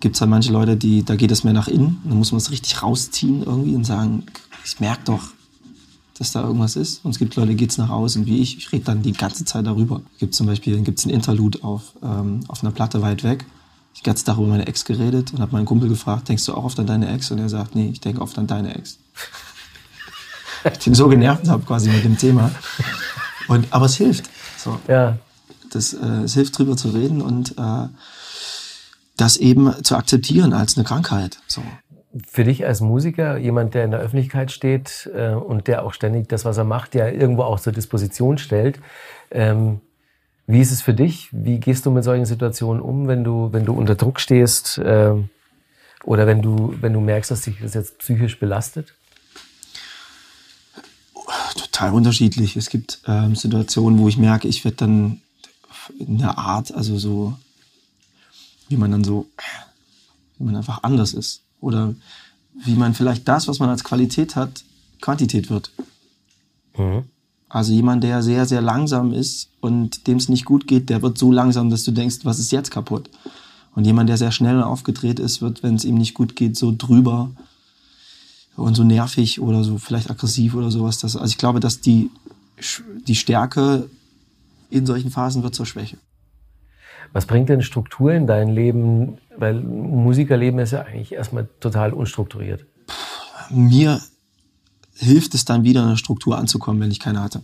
gibt 0.00 0.16
es 0.16 0.20
halt 0.20 0.30
manche 0.30 0.50
Leute, 0.50 0.76
die, 0.76 1.04
da 1.04 1.14
geht 1.14 1.30
es 1.30 1.44
mehr 1.44 1.52
nach 1.52 1.68
innen. 1.68 1.98
Dann 2.02 2.18
muss 2.18 2.32
man 2.32 2.38
es 2.38 2.50
richtig 2.50 2.82
rausziehen 2.82 3.44
irgendwie 3.44 3.76
und 3.76 3.84
sagen, 3.84 4.24
ich 4.64 4.80
merke 4.80 5.04
doch, 5.04 5.28
dass 6.18 6.32
da 6.32 6.42
irgendwas 6.42 6.74
ist. 6.74 7.04
Und 7.04 7.12
es 7.12 7.20
gibt 7.20 7.36
Leute, 7.36 7.50
die 7.50 7.56
geht 7.56 7.70
es 7.70 7.78
nach 7.78 7.90
außen, 7.90 8.26
wie 8.26 8.38
ich. 8.38 8.58
Ich 8.58 8.72
rede 8.72 8.86
dann 8.86 9.02
die 9.02 9.12
ganze 9.12 9.44
Zeit 9.44 9.64
darüber. 9.64 10.02
Gibt 10.18 10.34
zum 10.34 10.48
Beispiel 10.48 10.76
gibt's 10.80 11.06
ein 11.06 11.10
Interlude 11.10 11.62
auf, 11.62 11.92
ähm, 12.02 12.40
auf 12.48 12.64
einer 12.64 12.72
Platte 12.72 13.00
weit 13.00 13.22
weg 13.22 13.46
ich 13.96 14.00
habe 14.00 14.10
ganzen 14.10 14.26
Tag 14.26 14.36
über 14.36 14.46
meine 14.46 14.66
Ex 14.66 14.84
geredet 14.84 15.32
und 15.32 15.40
habe 15.40 15.52
meinen 15.52 15.64
Kumpel 15.64 15.88
gefragt, 15.88 16.28
denkst 16.28 16.44
du 16.44 16.52
auch 16.52 16.64
oft 16.64 16.78
an 16.78 16.86
deine 16.86 17.10
Ex? 17.14 17.30
Und 17.30 17.38
er 17.38 17.48
sagt, 17.48 17.74
nee, 17.74 17.88
ich 17.88 17.98
denke 17.98 18.20
oft 18.20 18.36
an 18.36 18.46
deine 18.46 18.76
Ex. 18.76 18.98
ich 20.78 20.86
ihn 20.86 20.94
so 20.94 21.08
genervt 21.08 21.48
habe 21.48 21.64
quasi 21.64 21.88
mit 21.88 22.04
dem 22.04 22.18
Thema. 22.18 22.50
Und, 23.48 23.66
aber 23.70 23.86
es 23.86 23.96
hilft. 23.96 24.28
So. 24.58 24.78
Ja. 24.86 25.16
Das, 25.72 25.94
äh, 25.94 26.24
es 26.24 26.34
hilft 26.34 26.58
drüber 26.58 26.76
zu 26.76 26.90
reden 26.90 27.22
und 27.22 27.56
äh, 27.56 27.88
das 29.16 29.38
eben 29.38 29.72
zu 29.82 29.96
akzeptieren 29.96 30.52
als 30.52 30.76
eine 30.76 30.84
Krankheit. 30.84 31.38
So. 31.46 31.62
Für 32.28 32.44
dich 32.44 32.66
als 32.66 32.82
Musiker, 32.82 33.38
jemand, 33.38 33.72
der 33.72 33.86
in 33.86 33.92
der 33.92 34.00
Öffentlichkeit 34.00 34.52
steht 34.52 35.08
äh, 35.14 35.30
und 35.30 35.68
der 35.68 35.86
auch 35.86 35.94
ständig 35.94 36.28
das, 36.28 36.44
was 36.44 36.58
er 36.58 36.64
macht, 36.64 36.94
ja 36.94 37.08
irgendwo 37.08 37.44
auch 37.44 37.60
zur 37.60 37.72
Disposition 37.72 38.36
stellt, 38.36 38.78
ähm, 39.30 39.80
wie 40.46 40.60
ist 40.60 40.70
es 40.70 40.80
für 40.82 40.94
dich? 40.94 41.28
Wie 41.32 41.58
gehst 41.58 41.86
du 41.86 41.90
mit 41.90 42.04
solchen 42.04 42.26
Situationen 42.26 42.80
um, 42.80 43.08
wenn 43.08 43.24
du, 43.24 43.52
wenn 43.52 43.64
du 43.64 43.72
unter 43.72 43.96
Druck 43.96 44.20
stehst 44.20 44.78
äh, 44.78 45.14
oder 46.04 46.26
wenn 46.26 46.40
du, 46.40 46.74
wenn 46.80 46.92
du 46.92 47.00
merkst, 47.00 47.30
dass 47.30 47.42
dich 47.42 47.56
das 47.60 47.74
jetzt 47.74 47.98
psychisch 47.98 48.38
belastet? 48.38 48.94
Total 51.56 51.92
unterschiedlich. 51.92 52.56
Es 52.56 52.70
gibt 52.70 53.00
ähm, 53.06 53.34
Situationen, 53.34 53.98
wo 53.98 54.08
ich 54.08 54.16
merke, 54.16 54.46
ich 54.46 54.64
werde 54.64 54.76
dann 54.76 55.20
in 55.98 56.18
der 56.18 56.38
Art, 56.38 56.72
also 56.72 56.96
so, 56.98 57.36
wie 58.68 58.76
man 58.76 58.92
dann 58.92 59.04
so, 59.04 59.26
wie 60.38 60.44
man 60.44 60.56
einfach 60.56 60.82
anders 60.84 61.12
ist. 61.12 61.42
Oder 61.60 61.94
wie 62.64 62.74
man 62.74 62.94
vielleicht 62.94 63.26
das, 63.26 63.48
was 63.48 63.58
man 63.58 63.68
als 63.68 63.82
Qualität 63.82 64.36
hat, 64.36 64.62
Quantität 65.00 65.50
wird. 65.50 65.72
Mhm. 66.76 67.04
Also 67.48 67.72
jemand, 67.72 68.02
der 68.02 68.22
sehr, 68.22 68.44
sehr 68.46 68.60
langsam 68.60 69.12
ist 69.12 69.50
und 69.60 70.06
dem 70.06 70.16
es 70.16 70.28
nicht 70.28 70.44
gut 70.44 70.66
geht, 70.66 70.90
der 70.90 71.02
wird 71.02 71.16
so 71.16 71.30
langsam, 71.30 71.70
dass 71.70 71.84
du 71.84 71.92
denkst, 71.92 72.18
was 72.24 72.38
ist 72.38 72.50
jetzt 72.50 72.70
kaputt? 72.70 73.08
Und 73.74 73.84
jemand, 73.84 74.08
der 74.08 74.16
sehr 74.16 74.32
schnell 74.32 74.62
aufgedreht 74.62 75.20
ist, 75.20 75.42
wird, 75.42 75.62
wenn 75.62 75.74
es 75.74 75.84
ihm 75.84 75.96
nicht 75.96 76.14
gut 76.14 76.34
geht, 76.34 76.56
so 76.56 76.74
drüber 76.76 77.30
und 78.56 78.74
so 78.74 78.84
nervig 78.84 79.40
oder 79.40 79.62
so 79.62 79.78
vielleicht 79.78 80.10
aggressiv 80.10 80.54
oder 80.54 80.70
sowas. 80.70 80.98
Das, 80.98 81.14
also 81.14 81.30
ich 81.30 81.38
glaube, 81.38 81.60
dass 81.60 81.80
die, 81.80 82.10
die 83.06 83.14
Stärke 83.14 83.88
in 84.70 84.86
solchen 84.86 85.10
Phasen 85.10 85.42
wird 85.42 85.54
zur 85.54 85.66
Schwäche. 85.66 85.98
Was 87.12 87.26
bringt 87.26 87.48
denn 87.48 87.62
Struktur 87.62 88.12
in 88.12 88.26
dein 88.26 88.48
Leben? 88.48 89.18
Weil 89.36 89.60
Musikerleben 89.60 90.58
ist 90.58 90.72
ja 90.72 90.82
eigentlich 90.82 91.12
erstmal 91.12 91.48
total 91.60 91.92
unstrukturiert. 91.92 92.64
Mir 93.50 94.00
hilft 94.98 95.34
es 95.34 95.44
dann 95.44 95.64
wieder, 95.64 95.84
eine 95.84 95.96
Struktur 95.96 96.38
anzukommen, 96.38 96.80
wenn 96.80 96.90
ich 96.90 97.00
keine 97.00 97.22
hatte. 97.22 97.42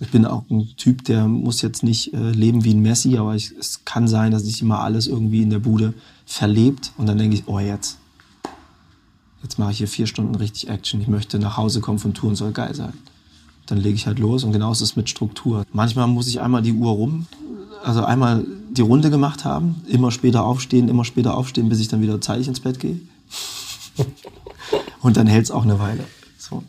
Ich 0.00 0.10
bin 0.10 0.26
auch 0.26 0.44
ein 0.50 0.68
Typ, 0.76 1.04
der 1.04 1.28
muss 1.28 1.62
jetzt 1.62 1.82
nicht 1.82 2.12
äh, 2.14 2.30
leben 2.30 2.64
wie 2.64 2.74
ein 2.74 2.82
Messi, 2.82 3.16
aber 3.16 3.36
ich, 3.36 3.52
es 3.58 3.84
kann 3.84 4.08
sein, 4.08 4.32
dass 4.32 4.42
sich 4.42 4.60
immer 4.60 4.80
alles 4.80 5.06
irgendwie 5.06 5.42
in 5.42 5.50
der 5.50 5.60
Bude 5.60 5.94
verlebt 6.26 6.92
und 6.96 7.06
dann 7.06 7.18
denke 7.18 7.36
ich, 7.36 7.44
oh 7.46 7.60
jetzt, 7.60 7.98
jetzt 9.42 9.58
mache 9.58 9.70
ich 9.70 9.78
hier 9.78 9.88
vier 9.88 10.06
Stunden 10.06 10.34
richtig 10.34 10.68
Action. 10.68 11.00
Ich 11.00 11.06
möchte 11.06 11.38
nach 11.38 11.56
Hause 11.56 11.80
kommen 11.80 11.98
von 11.98 12.12
Touren, 12.12 12.34
soll 12.34 12.52
geil 12.52 12.74
sein. 12.74 12.92
Dann 13.66 13.78
lege 13.78 13.94
ich 13.94 14.06
halt 14.06 14.18
los 14.18 14.42
und 14.42 14.52
genauso 14.52 14.84
ist 14.84 14.90
es 14.90 14.96
mit 14.96 15.08
Struktur. 15.08 15.64
Manchmal 15.72 16.08
muss 16.08 16.26
ich 16.26 16.40
einmal 16.40 16.62
die 16.62 16.72
Uhr 16.72 16.90
rum, 16.90 17.26
also 17.84 18.04
einmal 18.04 18.44
die 18.70 18.82
Runde 18.82 19.10
gemacht 19.10 19.44
haben, 19.44 19.82
immer 19.86 20.10
später 20.10 20.44
aufstehen, 20.44 20.88
immer 20.88 21.04
später 21.04 21.36
aufstehen, 21.36 21.68
bis 21.68 21.78
ich 21.78 21.88
dann 21.88 22.02
wieder 22.02 22.20
zeitig 22.20 22.48
ins 22.48 22.60
Bett 22.60 22.80
gehe. 22.80 22.98
und 25.00 25.16
dann 25.16 25.28
hält 25.28 25.44
es 25.44 25.50
auch 25.50 25.62
eine 25.62 25.78
Weile. 25.78 26.04
So. 26.36 26.64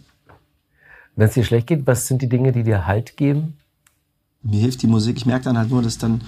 Wenn 1.15 1.27
es 1.27 1.33
dir 1.33 1.43
schlecht 1.43 1.67
geht, 1.67 1.87
was 1.87 2.07
sind 2.07 2.21
die 2.21 2.29
Dinge, 2.29 2.51
die 2.51 2.63
dir 2.63 2.85
Halt 2.85 3.17
geben? 3.17 3.57
Mir 4.41 4.59
hilft 4.59 4.81
die 4.81 4.87
Musik. 4.87 5.17
Ich 5.17 5.25
merke 5.25 5.45
dann 5.45 5.57
halt 5.57 5.69
nur, 5.69 5.81
dass 5.81 5.97
dann 5.97 6.21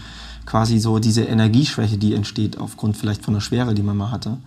quasi 0.46 0.80
so 0.80 0.98
diese 1.00 1.24
Energieschwäche, 1.24 1.98
die 1.98 2.14
entsteht 2.14 2.58
aufgrund 2.58 2.98
vielleicht 2.98 3.24
von 3.24 3.34
der 3.34 3.42
Schwere, 3.42 3.74
die 3.74 3.84
man 3.84 3.98
mal 3.98 4.12
hatte, 4.12 4.38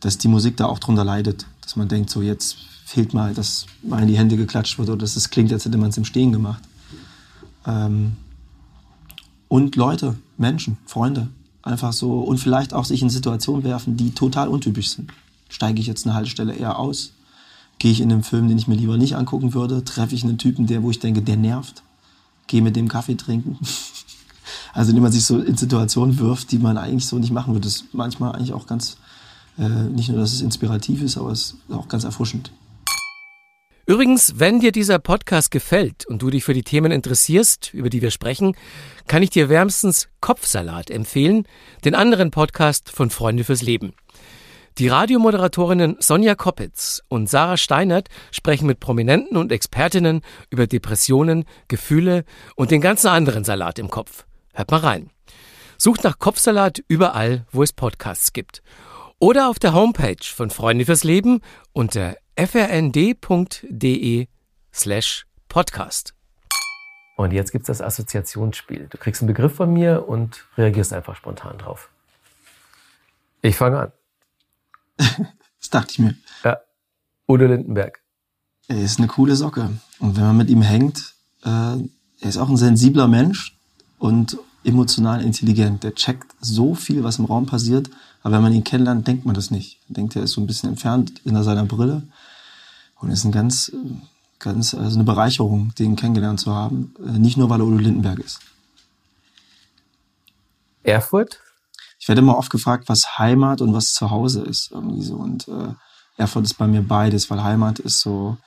dass 0.00 0.18
die 0.18 0.28
Musik 0.28 0.56
da 0.56 0.66
auch 0.66 0.78
drunter 0.78 1.04
leidet. 1.04 1.46
Dass 1.62 1.76
man 1.76 1.88
denkt, 1.88 2.10
so 2.10 2.22
jetzt 2.22 2.56
fehlt 2.84 3.14
mal, 3.14 3.32
dass 3.34 3.66
mal 3.82 4.02
in 4.02 4.08
die 4.08 4.18
Hände 4.18 4.36
geklatscht 4.36 4.78
wird 4.78 4.88
oder 4.88 4.98
dass 4.98 5.16
es 5.16 5.30
klingt, 5.30 5.52
als 5.52 5.64
hätte 5.64 5.78
man 5.78 5.90
es 5.90 5.96
im 5.96 6.04
Stehen 6.04 6.32
gemacht. 6.32 6.62
Ähm 7.66 8.16
und 9.48 9.76
Leute, 9.76 10.16
Menschen, 10.38 10.78
Freunde, 10.86 11.28
einfach 11.62 11.92
so 11.92 12.20
und 12.20 12.38
vielleicht 12.38 12.72
auch 12.72 12.84
sich 12.84 13.02
in 13.02 13.10
Situationen 13.10 13.64
werfen, 13.64 13.96
die 13.96 14.12
total 14.12 14.48
untypisch 14.48 14.90
sind. 14.90 15.12
Steige 15.48 15.80
ich 15.80 15.86
jetzt 15.86 16.06
eine 16.06 16.14
Haltestelle 16.14 16.54
eher 16.54 16.78
aus? 16.78 17.12
Gehe 17.78 17.90
ich 17.90 18.00
in 18.00 18.12
einen 18.12 18.22
Film, 18.22 18.48
den 18.48 18.58
ich 18.58 18.68
mir 18.68 18.76
lieber 18.76 18.96
nicht 18.96 19.16
angucken 19.16 19.54
würde? 19.54 19.84
Treffe 19.84 20.14
ich 20.14 20.24
einen 20.24 20.38
Typen, 20.38 20.66
der, 20.66 20.82
wo 20.82 20.90
ich 20.90 21.00
denke, 21.00 21.22
der 21.22 21.36
nervt? 21.36 21.82
Gehe 22.46 22.62
mit 22.62 22.76
dem 22.76 22.88
Kaffee 22.88 23.16
trinken? 23.16 23.58
also, 24.72 24.90
indem 24.90 25.02
man 25.02 25.12
sich 25.12 25.24
so 25.24 25.38
in 25.40 25.56
Situationen 25.56 26.18
wirft, 26.18 26.52
die 26.52 26.58
man 26.58 26.78
eigentlich 26.78 27.06
so 27.06 27.18
nicht 27.18 27.32
machen 27.32 27.54
würde. 27.54 27.64
Das 27.64 27.76
ist 27.76 27.94
manchmal 27.94 28.32
eigentlich 28.32 28.52
auch 28.52 28.66
ganz, 28.66 28.98
äh, 29.58 29.68
nicht 29.68 30.08
nur, 30.08 30.18
dass 30.18 30.32
es 30.32 30.40
inspirativ 30.42 31.02
ist, 31.02 31.18
aber 31.18 31.30
es 31.30 31.56
ist 31.68 31.74
auch 31.74 31.88
ganz 31.88 32.04
erfrischend. 32.04 32.52
Übrigens, 33.84 34.34
wenn 34.36 34.60
dir 34.60 34.70
dieser 34.70 35.00
Podcast 35.00 35.50
gefällt 35.50 36.06
und 36.06 36.22
du 36.22 36.30
dich 36.30 36.44
für 36.44 36.54
die 36.54 36.62
Themen 36.62 36.92
interessierst, 36.92 37.74
über 37.74 37.90
die 37.90 38.00
wir 38.00 38.12
sprechen, 38.12 38.54
kann 39.08 39.24
ich 39.24 39.30
dir 39.30 39.48
wärmstens 39.48 40.08
Kopfsalat 40.20 40.88
empfehlen, 40.88 41.48
den 41.84 41.96
anderen 41.96 42.30
Podcast 42.30 42.90
von 42.90 43.10
Freunde 43.10 43.42
fürs 43.42 43.60
Leben. 43.60 43.92
Die 44.78 44.88
Radiomoderatorinnen 44.88 45.96
Sonja 45.98 46.34
Koppitz 46.34 47.02
und 47.08 47.28
Sarah 47.28 47.58
Steinert 47.58 48.08
sprechen 48.30 48.66
mit 48.66 48.80
Prominenten 48.80 49.36
und 49.36 49.52
Expertinnen 49.52 50.22
über 50.48 50.66
Depressionen, 50.66 51.44
Gefühle 51.68 52.24
und 52.56 52.70
den 52.70 52.80
ganzen 52.80 53.08
anderen 53.08 53.44
Salat 53.44 53.78
im 53.78 53.90
Kopf. 53.90 54.24
Hört 54.54 54.70
mal 54.70 54.80
rein. 54.80 55.10
Sucht 55.76 56.04
nach 56.04 56.18
Kopfsalat 56.18 56.82
überall, 56.88 57.44
wo 57.50 57.62
es 57.62 57.72
Podcasts 57.72 58.32
gibt. 58.32 58.62
Oder 59.18 59.50
auf 59.50 59.58
der 59.58 59.74
Homepage 59.74 60.24
von 60.24 60.48
Freunde 60.48 60.86
fürs 60.86 61.04
Leben 61.04 61.40
unter 61.72 62.16
frnd.de 62.38 64.26
slash 64.72 65.26
podcast. 65.48 66.14
Und 67.16 67.32
jetzt 67.32 67.52
gibt's 67.52 67.66
das 67.66 67.82
Assoziationsspiel. 67.82 68.88
Du 68.88 68.96
kriegst 68.96 69.20
einen 69.20 69.28
Begriff 69.28 69.54
von 69.54 69.70
mir 69.70 70.08
und 70.08 70.46
reagierst 70.56 70.94
einfach 70.94 71.14
spontan 71.14 71.58
drauf. 71.58 71.90
Ich 73.42 73.56
fange 73.56 73.78
an. 73.78 73.92
das 75.60 75.70
dachte 75.70 75.92
ich 75.92 75.98
mir. 75.98 76.14
Ja. 76.44 76.58
Udo 77.28 77.46
Lindenberg. 77.46 78.00
Er 78.68 78.82
ist 78.82 78.98
eine 78.98 79.08
coole 79.08 79.36
Socke. 79.36 79.70
Und 79.98 80.16
wenn 80.16 80.24
man 80.24 80.36
mit 80.36 80.50
ihm 80.50 80.62
hängt, 80.62 81.14
äh, 81.44 81.48
er 81.48 82.28
ist 82.28 82.36
auch 82.36 82.48
ein 82.48 82.56
sensibler 82.56 83.08
Mensch 83.08 83.56
und 83.98 84.38
emotional 84.64 85.22
intelligent. 85.22 85.82
Der 85.82 85.94
checkt 85.94 86.32
so 86.40 86.74
viel, 86.74 87.02
was 87.02 87.18
im 87.18 87.24
Raum 87.24 87.46
passiert. 87.46 87.90
Aber 88.22 88.36
wenn 88.36 88.42
man 88.42 88.52
ihn 88.52 88.64
kennenlernt, 88.64 89.06
denkt 89.06 89.24
man 89.24 89.34
das 89.34 89.50
nicht. 89.50 89.80
Man 89.88 89.94
denkt, 89.94 90.16
er 90.16 90.22
ist 90.22 90.32
so 90.32 90.40
ein 90.40 90.46
bisschen 90.46 90.70
entfernt 90.70 91.20
hinter 91.24 91.42
seiner 91.42 91.64
Brille. 91.64 92.02
Und 93.00 93.10
ist 93.10 93.24
ein 93.24 93.32
ganz, 93.32 93.72
ganz, 94.38 94.74
also 94.74 94.96
eine 94.96 95.04
Bereicherung, 95.04 95.72
den 95.78 95.96
kennengelernt 95.96 96.38
zu 96.38 96.54
haben. 96.54 96.94
Äh, 97.04 97.18
nicht 97.18 97.36
nur, 97.36 97.50
weil 97.50 97.60
er 97.60 97.66
Udo 97.66 97.78
Lindenberg 97.78 98.20
ist. 98.20 98.38
Erfurt? 100.84 101.40
Ich 102.02 102.08
werde 102.08 102.20
immer 102.20 102.36
oft 102.36 102.50
gefragt, 102.50 102.88
was 102.88 103.16
Heimat 103.16 103.60
und 103.60 103.74
was 103.74 103.92
Zuhause 103.92 104.42
ist. 104.42 104.72
Irgendwie 104.72 105.02
so. 105.02 105.14
Und 105.14 105.46
äh, 105.46 105.72
Erfurt 106.16 106.44
ist 106.44 106.54
bei 106.54 106.66
mir 106.66 106.82
beides, 106.82 107.30
weil 107.30 107.44
Heimat 107.44 107.78
ist 107.78 108.00
so 108.00 108.38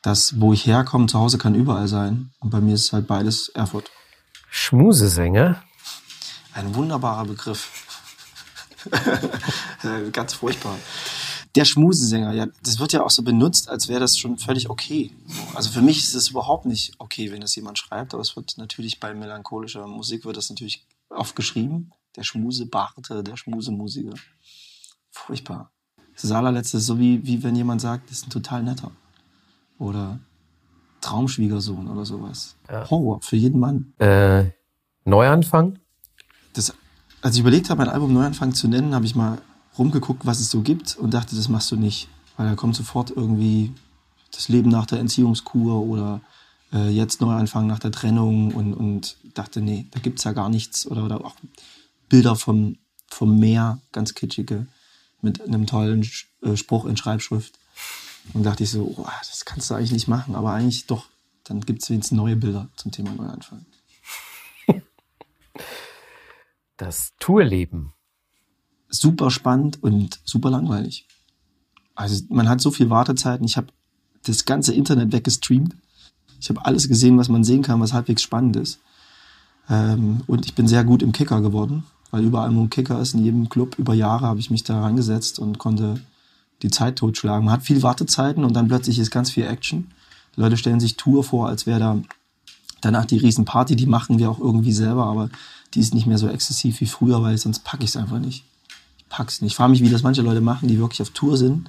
das, 0.00 0.40
wo 0.40 0.54
ich 0.54 0.64
herkomme, 0.64 1.06
zu 1.06 1.18
Hause 1.18 1.36
kann 1.36 1.54
überall 1.54 1.86
sein. 1.86 2.32
Und 2.40 2.48
bei 2.48 2.62
mir 2.62 2.72
ist 2.72 2.94
halt 2.94 3.06
beides 3.06 3.50
Erfurt. 3.50 3.90
Schmusesänger? 4.48 5.62
Ein 6.54 6.74
wunderbarer 6.74 7.26
Begriff. 7.26 7.68
Ganz 10.12 10.32
furchtbar. 10.32 10.78
Der 11.56 11.66
Schmusesänger, 11.66 12.32
ja, 12.32 12.46
das 12.62 12.78
wird 12.78 12.94
ja 12.94 13.02
auch 13.02 13.10
so 13.10 13.22
benutzt, 13.22 13.68
als 13.68 13.88
wäre 13.88 14.00
das 14.00 14.16
schon 14.16 14.38
völlig 14.38 14.70
okay. 14.70 15.14
Also 15.52 15.68
für 15.68 15.82
mich 15.82 15.98
ist 15.98 16.14
es 16.14 16.30
überhaupt 16.30 16.64
nicht 16.64 16.94
okay, 16.98 17.30
wenn 17.30 17.42
das 17.42 17.54
jemand 17.54 17.78
schreibt, 17.78 18.14
aber 18.14 18.22
es 18.22 18.34
wird 18.34 18.56
natürlich 18.56 18.98
bei 18.98 19.12
melancholischer 19.12 19.86
Musik 19.86 20.24
wird 20.24 20.38
das 20.38 20.48
natürlich 20.48 20.86
oft 21.10 21.36
geschrieben 21.36 21.92
der 22.16 22.22
Schmusebarte, 22.22 23.22
der 23.22 23.36
Schmusemusiker. 23.36 24.14
Furchtbar. 25.10 25.70
Das 26.20 26.30
allerletzte 26.30 26.78
ist 26.78 26.86
so 26.86 26.98
wie, 26.98 27.24
wie 27.26 27.42
wenn 27.42 27.56
jemand 27.56 27.80
sagt, 27.80 28.10
das 28.10 28.18
ist 28.18 28.26
ein 28.26 28.30
total 28.30 28.62
netter. 28.62 28.90
Oder 29.78 30.18
Traumschwiegersohn 31.00 31.88
oder 31.88 32.04
sowas. 32.04 32.56
Ja. 32.70 32.88
Horror 32.88 33.20
für 33.20 33.36
jeden 33.36 33.60
Mann. 33.60 33.92
Äh, 33.98 34.50
Neuanfang? 35.04 35.78
Das, 36.54 36.72
als 37.20 37.34
ich 37.34 37.40
überlegt 37.40 37.68
habe, 37.68 37.84
mein 37.84 37.92
Album 37.92 38.12
Neuanfang 38.12 38.54
zu 38.54 38.68
nennen, 38.68 38.94
habe 38.94 39.04
ich 39.04 39.14
mal 39.14 39.38
rumgeguckt, 39.76 40.24
was 40.24 40.40
es 40.40 40.50
so 40.50 40.62
gibt 40.62 40.96
und 40.96 41.12
dachte, 41.12 41.34
das 41.36 41.48
machst 41.48 41.70
du 41.70 41.76
nicht. 41.76 42.08
Weil 42.36 42.48
da 42.48 42.54
kommt 42.54 42.74
sofort 42.74 43.10
irgendwie 43.10 43.72
das 44.32 44.48
Leben 44.48 44.70
nach 44.70 44.86
der 44.86 44.98
Entziehungskur 44.98 45.82
oder 45.82 46.20
äh, 46.72 46.88
jetzt 46.88 47.20
Neuanfang 47.20 47.66
nach 47.66 47.78
der 47.78 47.92
Trennung 47.92 48.52
und, 48.52 48.74
und 48.74 49.16
dachte, 49.34 49.60
nee, 49.60 49.86
da 49.90 50.00
gibt's 50.00 50.24
ja 50.24 50.32
gar 50.32 50.48
nichts. 50.48 50.86
Oder, 50.86 51.04
oder 51.04 51.24
auch 51.24 51.36
Bilder 52.08 52.36
vom, 52.36 52.76
vom 53.08 53.38
Meer, 53.38 53.80
ganz 53.92 54.14
kitschige, 54.14 54.66
mit 55.20 55.40
einem 55.40 55.66
tollen 55.66 56.08
äh, 56.42 56.56
Spruch 56.56 56.84
in 56.84 56.96
Schreibschrift. 56.96 57.58
Und 58.32 58.44
dachte 58.44 58.64
ich 58.64 58.70
so, 58.70 58.94
oh, 58.96 59.06
das 59.20 59.44
kannst 59.44 59.68
du 59.68 59.74
eigentlich 59.74 59.92
nicht 59.92 60.08
machen, 60.08 60.34
aber 60.34 60.52
eigentlich 60.52 60.86
doch. 60.86 61.06
Dann 61.44 61.60
gibt 61.60 61.82
es 61.82 61.90
wenigstens 61.90 62.16
neue 62.16 62.36
Bilder 62.36 62.70
zum 62.76 62.92
Thema 62.92 63.12
Neuanfang. 63.12 63.66
Das 66.76 67.12
Tourleben. 67.20 67.92
Super 68.88 69.30
spannend 69.30 69.80
und 69.80 70.18
super 70.24 70.50
langweilig. 70.50 71.06
Also 71.94 72.24
man 72.30 72.48
hat 72.48 72.60
so 72.60 72.72
viel 72.72 72.90
Wartezeiten. 72.90 73.46
Ich 73.46 73.56
habe 73.56 73.68
das 74.24 74.44
ganze 74.44 74.74
Internet 74.74 75.12
weggestreamt. 75.12 75.76
Ich 76.40 76.48
habe 76.48 76.64
alles 76.66 76.88
gesehen, 76.88 77.16
was 77.16 77.28
man 77.28 77.44
sehen 77.44 77.62
kann, 77.62 77.80
was 77.80 77.92
halbwegs 77.92 78.22
spannend 78.22 78.56
ist. 78.56 78.80
Ähm, 79.70 80.22
und 80.26 80.46
ich 80.46 80.56
bin 80.56 80.66
sehr 80.66 80.82
gut 80.82 81.00
im 81.02 81.12
Kicker 81.12 81.40
geworden 81.40 81.84
weil 82.14 82.22
überall 82.22 82.52
nur 82.52 82.62
ein 82.62 82.70
Kicker 82.70 83.00
ist 83.00 83.14
in 83.14 83.24
jedem 83.24 83.48
Club. 83.48 83.76
Über 83.76 83.92
Jahre 83.92 84.26
habe 84.26 84.38
ich 84.38 84.48
mich 84.48 84.62
da 84.62 84.80
reingesetzt 84.80 85.40
und 85.40 85.58
konnte 85.58 85.98
die 86.62 86.70
Zeit 86.70 86.94
totschlagen. 86.94 87.44
Man 87.44 87.54
hat 87.54 87.64
viel 87.64 87.82
Wartezeiten 87.82 88.44
und 88.44 88.52
dann 88.52 88.68
plötzlich 88.68 89.00
ist 89.00 89.10
ganz 89.10 89.32
viel 89.32 89.48
Action. 89.48 89.90
Die 90.36 90.40
Leute 90.40 90.56
stellen 90.56 90.78
sich 90.78 90.96
Tour 90.96 91.24
vor, 91.24 91.48
als 91.48 91.66
wäre 91.66 91.80
da 91.80 92.00
danach 92.80 93.04
die 93.04 93.16
Riesenparty, 93.16 93.74
die 93.74 93.86
machen 93.86 94.20
wir 94.20 94.30
auch 94.30 94.38
irgendwie 94.38 94.70
selber, 94.70 95.06
aber 95.06 95.28
die 95.74 95.80
ist 95.80 95.92
nicht 95.92 96.06
mehr 96.06 96.18
so 96.18 96.28
exzessiv 96.28 96.80
wie 96.80 96.86
früher, 96.86 97.20
weil 97.20 97.36
sonst 97.36 97.64
packe 97.64 97.82
ich 97.82 97.90
es 97.90 97.96
einfach 97.96 98.20
nicht. 98.20 98.44
Ich 98.98 99.08
pack's 99.08 99.40
nicht. 99.40 99.52
Ich 99.52 99.56
frage 99.56 99.72
mich, 99.72 99.82
wie 99.82 99.90
das 99.90 100.04
manche 100.04 100.22
Leute 100.22 100.40
machen, 100.40 100.68
die 100.68 100.78
wirklich 100.78 101.02
auf 101.02 101.10
Tour 101.10 101.36
sind. 101.36 101.68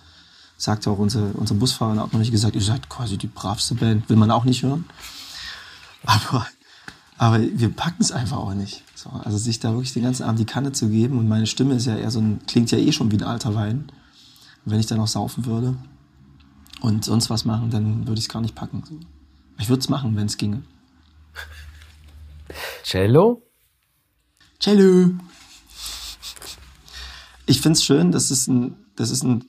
Sagt 0.57 0.87
auch 0.87 0.99
unser, 0.99 1.31
unser 1.33 1.55
Busfahrer 1.55 1.99
hat 1.99 2.13
noch 2.13 2.19
nicht 2.19 2.31
gesagt, 2.31 2.55
ihr 2.55 2.61
seid 2.61 2.87
quasi 2.87 3.17
die 3.17 3.25
bravste 3.25 3.73
Band, 3.73 4.09
will 4.09 4.17
man 4.17 4.29
auch 4.29 4.43
nicht 4.43 4.61
hören. 4.61 4.85
Aber, 6.03 6.45
aber 7.17 7.39
wir 7.39 7.69
packen 7.69 8.01
es 8.01 8.11
einfach 8.11 8.37
auch 8.37 8.53
nicht. 8.53 8.83
So, 8.95 9.09
also 9.09 9.37
sich 9.37 9.59
da 9.59 9.71
wirklich 9.71 9.93
den 9.93 10.03
ganzen 10.03 10.23
Abend 10.23 10.39
die 10.39 10.45
Kanne 10.45 10.71
zu 10.73 10.89
geben 10.89 11.17
und 11.17 11.27
meine 11.27 11.47
Stimme 11.47 11.75
ist 11.75 11.85
ja 11.85 11.95
eher 11.95 12.11
so 12.11 12.19
ein, 12.19 12.39
klingt 12.45 12.71
ja 12.71 12.77
eh 12.77 12.91
schon 12.91 13.11
wie 13.11 13.17
ein 13.17 13.23
alter 13.23 13.55
Wein. 13.55 13.91
Und 14.65 14.71
wenn 14.71 14.79
ich 14.79 14.87
dann 14.87 14.97
noch 14.97 15.07
saufen 15.07 15.45
würde 15.45 15.75
und 16.81 17.05
sonst 17.05 17.29
was 17.29 17.45
machen, 17.45 17.69
dann 17.69 18.07
würde 18.07 18.19
ich 18.19 18.25
es 18.25 18.29
gar 18.29 18.41
nicht 18.41 18.55
packen. 18.55 18.83
Ich 19.59 19.69
würde 19.69 19.79
es 19.79 19.89
machen, 19.89 20.15
wenn 20.15 20.25
es 20.25 20.37
ginge. 20.37 20.63
Cello? 22.83 23.41
Cello. 24.59 25.11
Ich 27.45 27.61
finde 27.61 27.77
es 27.77 27.83
schön, 27.83 28.11
das 28.11 28.31
ist, 28.31 28.47
ein, 28.47 28.75
das 28.95 29.11
ist 29.11 29.23
ein 29.23 29.45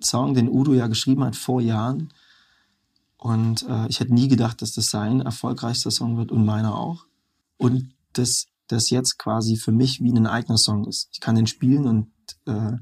Song, 0.00 0.34
den 0.34 0.48
Udo 0.48 0.74
ja 0.74 0.88
geschrieben 0.88 1.24
hat 1.24 1.36
vor 1.36 1.60
Jahren. 1.60 2.12
Und 3.16 3.66
äh, 3.68 3.86
ich 3.88 4.00
hätte 4.00 4.14
nie 4.14 4.28
gedacht, 4.28 4.62
dass 4.62 4.72
das 4.72 4.86
sein 4.86 5.20
erfolgreichster 5.20 5.90
Song 5.90 6.16
wird 6.16 6.30
und 6.30 6.44
meiner 6.44 6.76
auch. 6.76 7.06
Und 7.56 7.94
dass 8.12 8.46
das 8.68 8.90
jetzt 8.90 9.18
quasi 9.18 9.56
für 9.56 9.72
mich 9.72 10.00
wie 10.00 10.12
ein 10.12 10.26
eigener 10.26 10.58
Song 10.58 10.86
ist. 10.86 11.08
Ich 11.12 11.20
kann 11.20 11.36
den 11.36 11.46
spielen 11.46 11.86
und 11.86 12.12
äh, 12.46 12.76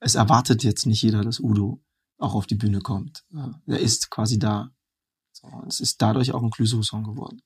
es 0.00 0.14
erwartet 0.14 0.64
jetzt 0.64 0.86
nicht 0.86 1.02
jeder, 1.02 1.22
dass 1.22 1.40
Udo 1.40 1.80
auch 2.18 2.34
auf 2.34 2.46
die 2.46 2.54
Bühne 2.54 2.80
kommt. 2.80 3.24
Er 3.66 3.80
ist 3.80 4.10
quasi 4.10 4.38
da. 4.38 4.70
So, 5.32 5.48
es 5.66 5.80
ist 5.80 6.00
dadurch 6.02 6.32
auch 6.32 6.42
ein 6.42 6.50
Clouseau-Song 6.50 7.04
geworden. 7.04 7.42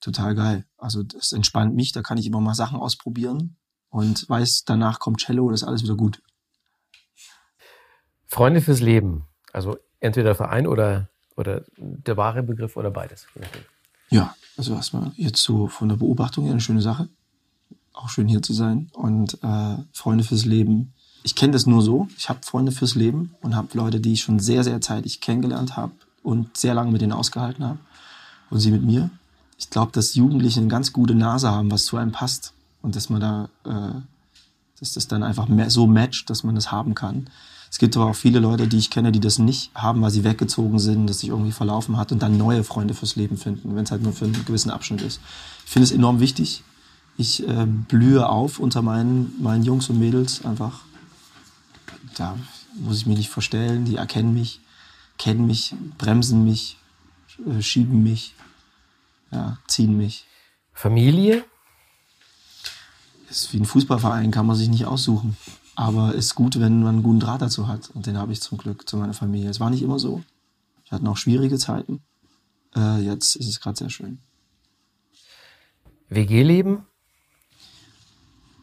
Total 0.00 0.34
geil. 0.34 0.66
Also 0.76 1.02
das 1.02 1.32
entspannt 1.32 1.74
mich, 1.74 1.92
da 1.92 2.02
kann 2.02 2.18
ich 2.18 2.26
immer 2.26 2.40
mal 2.40 2.54
Sachen 2.54 2.78
ausprobieren 2.78 3.56
und 3.88 4.28
weiß, 4.28 4.64
danach 4.64 4.98
kommt 4.98 5.20
Cello, 5.20 5.50
das 5.50 5.62
ist 5.62 5.68
alles 5.68 5.82
wieder 5.82 5.96
gut. 5.96 6.22
Freunde 8.26 8.60
fürs 8.60 8.80
Leben. 8.80 9.26
Also 9.52 9.76
entweder 10.02 10.34
Verein 10.34 10.66
oder, 10.66 11.08
oder 11.36 11.62
der 11.76 12.16
wahre 12.16 12.42
Begriff 12.42 12.76
oder 12.76 12.90
beides. 12.90 13.26
Ja, 14.10 14.34
also 14.56 14.74
erstmal 14.74 15.12
jetzt 15.16 15.42
so 15.42 15.68
von 15.68 15.88
der 15.88 15.96
Beobachtung 15.96 16.44
her 16.44 16.52
eine 16.52 16.60
schöne 16.60 16.82
Sache. 16.82 17.08
Auch 17.94 18.10
schön 18.10 18.28
hier 18.28 18.42
zu 18.42 18.52
sein. 18.52 18.90
Und 18.92 19.38
äh, 19.42 19.76
Freunde 19.92 20.24
fürs 20.24 20.44
Leben 20.44 20.92
ich 21.22 21.34
kenne 21.34 21.52
das 21.52 21.66
nur 21.66 21.82
so. 21.82 22.08
Ich 22.16 22.28
habe 22.28 22.40
Freunde 22.42 22.72
fürs 22.72 22.94
Leben 22.94 23.34
und 23.40 23.54
habe 23.54 23.68
Leute, 23.74 24.00
die 24.00 24.14
ich 24.14 24.22
schon 24.22 24.40
sehr, 24.40 24.64
sehr 24.64 24.80
zeitig 24.80 25.20
kennengelernt 25.20 25.76
habe 25.76 25.92
und 26.22 26.56
sehr 26.56 26.74
lange 26.74 26.90
mit 26.90 27.00
denen 27.00 27.12
ausgehalten 27.12 27.64
habe. 27.64 27.78
Und 28.50 28.60
sie 28.60 28.70
mit 28.70 28.82
mir. 28.82 29.10
Ich 29.56 29.70
glaube, 29.70 29.92
dass 29.92 30.14
Jugendliche 30.14 30.60
eine 30.60 30.68
ganz 30.68 30.92
gute 30.92 31.14
Nase 31.14 31.50
haben, 31.50 31.70
was 31.70 31.84
zu 31.84 31.96
einem 31.96 32.12
passt. 32.12 32.52
Und 32.82 32.96
dass 32.96 33.08
man 33.08 33.20
da, 33.20 33.48
äh, 33.64 34.00
dass 34.80 34.94
das 34.94 35.06
dann 35.06 35.22
einfach 35.22 35.48
so 35.68 35.86
matcht, 35.86 36.28
dass 36.28 36.42
man 36.42 36.56
das 36.56 36.72
haben 36.72 36.94
kann. 36.94 37.30
Es 37.72 37.78
gibt 37.78 37.96
aber 37.96 38.06
auch 38.06 38.14
viele 38.14 38.38
Leute, 38.38 38.68
die 38.68 38.78
ich 38.78 38.90
kenne, 38.90 39.10
die 39.10 39.18
das 39.18 39.38
nicht 39.40 39.74
haben, 39.74 40.02
weil 40.02 40.10
sie 40.10 40.22
weggezogen 40.22 40.78
sind, 40.78 41.08
dass 41.08 41.20
sich 41.20 41.30
irgendwie 41.30 41.52
verlaufen 41.52 41.96
hat 41.96 42.12
und 42.12 42.22
dann 42.22 42.36
neue 42.36 42.62
Freunde 42.62 42.94
fürs 42.94 43.16
Leben 43.16 43.36
finden, 43.36 43.74
wenn 43.74 43.84
es 43.84 43.90
halt 43.90 44.02
nur 44.02 44.12
für 44.12 44.26
einen 44.26 44.44
gewissen 44.44 44.70
Abschnitt 44.70 45.02
ist. 45.02 45.20
Ich 45.64 45.72
finde 45.72 45.84
es 45.84 45.92
enorm 45.92 46.20
wichtig. 46.20 46.62
Ich 47.16 47.48
äh, 47.48 47.66
blühe 47.66 48.28
auf 48.28 48.60
unter 48.60 48.82
meinen, 48.82 49.32
meinen 49.40 49.64
Jungs 49.64 49.88
und 49.88 49.98
Mädels 49.98 50.44
einfach 50.44 50.80
da 52.16 52.38
muss 52.74 52.98
ich 52.98 53.06
mich 53.06 53.18
nicht 53.18 53.30
verstellen. 53.30 53.84
Die 53.84 53.96
erkennen 53.96 54.34
mich, 54.34 54.60
kennen 55.18 55.46
mich, 55.46 55.74
bremsen 55.98 56.44
mich, 56.44 56.78
äh, 57.46 57.62
schieben 57.62 58.02
mich, 58.02 58.34
ja, 59.30 59.58
ziehen 59.66 59.96
mich. 59.96 60.26
Familie? 60.72 61.44
Ist 63.30 63.52
wie 63.52 63.58
ein 63.58 63.66
Fußballverein, 63.66 64.30
kann 64.30 64.46
man 64.46 64.56
sich 64.56 64.68
nicht 64.68 64.86
aussuchen. 64.86 65.36
Aber 65.74 66.14
ist 66.14 66.34
gut, 66.34 66.60
wenn 66.60 66.80
man 66.80 66.94
einen 66.94 67.02
guten 67.02 67.20
Draht 67.20 67.42
dazu 67.42 67.66
hat. 67.66 67.90
Und 67.94 68.06
den 68.06 68.18
habe 68.18 68.32
ich 68.32 68.40
zum 68.40 68.58
Glück 68.58 68.88
zu 68.88 68.96
meiner 68.96 69.14
Familie. 69.14 69.50
Es 69.50 69.60
war 69.60 69.70
nicht 69.70 69.82
immer 69.82 69.98
so. 69.98 70.22
Wir 70.88 70.96
hatten 70.96 71.06
auch 71.06 71.16
schwierige 71.16 71.58
Zeiten. 71.58 72.02
Äh, 72.76 73.00
jetzt 73.00 73.36
ist 73.36 73.48
es 73.48 73.60
gerade 73.60 73.78
sehr 73.78 73.90
schön. 73.90 74.18
WG-Leben? 76.10 76.84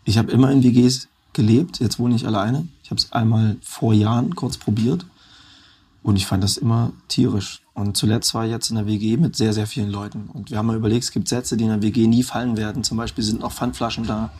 Ich 0.05 0.17
habe 0.17 0.31
immer 0.31 0.51
in 0.51 0.63
WGs 0.63 1.07
gelebt. 1.33 1.79
Jetzt 1.79 1.99
wohne 1.99 2.15
ich 2.15 2.27
alleine. 2.27 2.67
Ich 2.83 2.91
habe 2.91 2.99
es 2.99 3.11
einmal 3.11 3.57
vor 3.61 3.93
Jahren 3.93 4.35
kurz 4.35 4.57
probiert 4.57 5.05
und 6.01 6.15
ich 6.15 6.25
fand 6.25 6.43
das 6.43 6.57
immer 6.57 6.93
tierisch. 7.07 7.61
Und 7.73 7.97
zuletzt 7.97 8.33
war 8.33 8.45
ich 8.45 8.51
jetzt 8.51 8.69
in 8.69 8.75
der 8.75 8.87
WG 8.87 9.17
mit 9.17 9.35
sehr, 9.35 9.53
sehr 9.53 9.67
vielen 9.67 9.89
Leuten. 9.89 10.29
Und 10.33 10.49
wir 10.49 10.57
haben 10.57 10.65
mal 10.65 10.75
überlegt, 10.75 11.03
es 11.03 11.11
gibt 11.11 11.27
Sätze, 11.27 11.57
die 11.57 11.65
in 11.65 11.69
der 11.69 11.81
WG 11.81 12.07
nie 12.07 12.23
fallen 12.23 12.57
werden. 12.57 12.83
Zum 12.83 12.97
Beispiel 12.97 13.23
sind 13.23 13.41
noch 13.41 13.51
Pfandflaschen 13.51 14.07
da. 14.07 14.31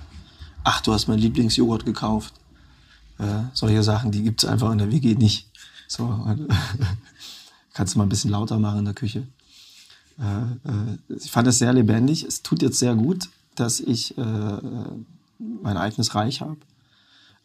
Ach, 0.64 0.82
du 0.82 0.94
hast 0.94 1.08
mein 1.08 1.20
Lieblingsjoghurt 1.20 1.86
gekauft. 1.86 2.34
Äh, 3.20 3.44
solche 3.54 3.84
Sachen, 3.84 4.12
die 4.12 4.24
gibt 4.24 4.44
es 4.44 4.50
einfach 4.50 4.72
in 4.72 4.78
der 4.78 4.92
WG 4.92 5.16
nicht. 5.16 5.48
So, 5.88 6.26
kannst 7.74 7.94
du 7.94 8.00
mal 8.00 8.06
ein 8.06 8.10
bisschen 8.10 8.32
lauter 8.32 8.60
machen 8.60 8.80
in 8.80 8.86
der 8.86 8.94
Küche. 8.94 9.28
Äh, 10.20 10.24
äh, 10.70 11.16
ich 11.18 11.32
fand 11.32 11.48
es 11.48 11.60
sehr 11.60 11.74
lebendig. 11.74 12.24
Es 12.24 12.42
tut 12.42 12.62
jetzt 12.62 12.80
sehr 12.80 12.96
gut, 12.96 13.30
dass 13.56 13.80
ich 13.80 14.18
äh, 14.18 14.58
mein 15.38 15.78
eigenes 15.78 16.16
Reich 16.16 16.42
habe. 16.42 16.58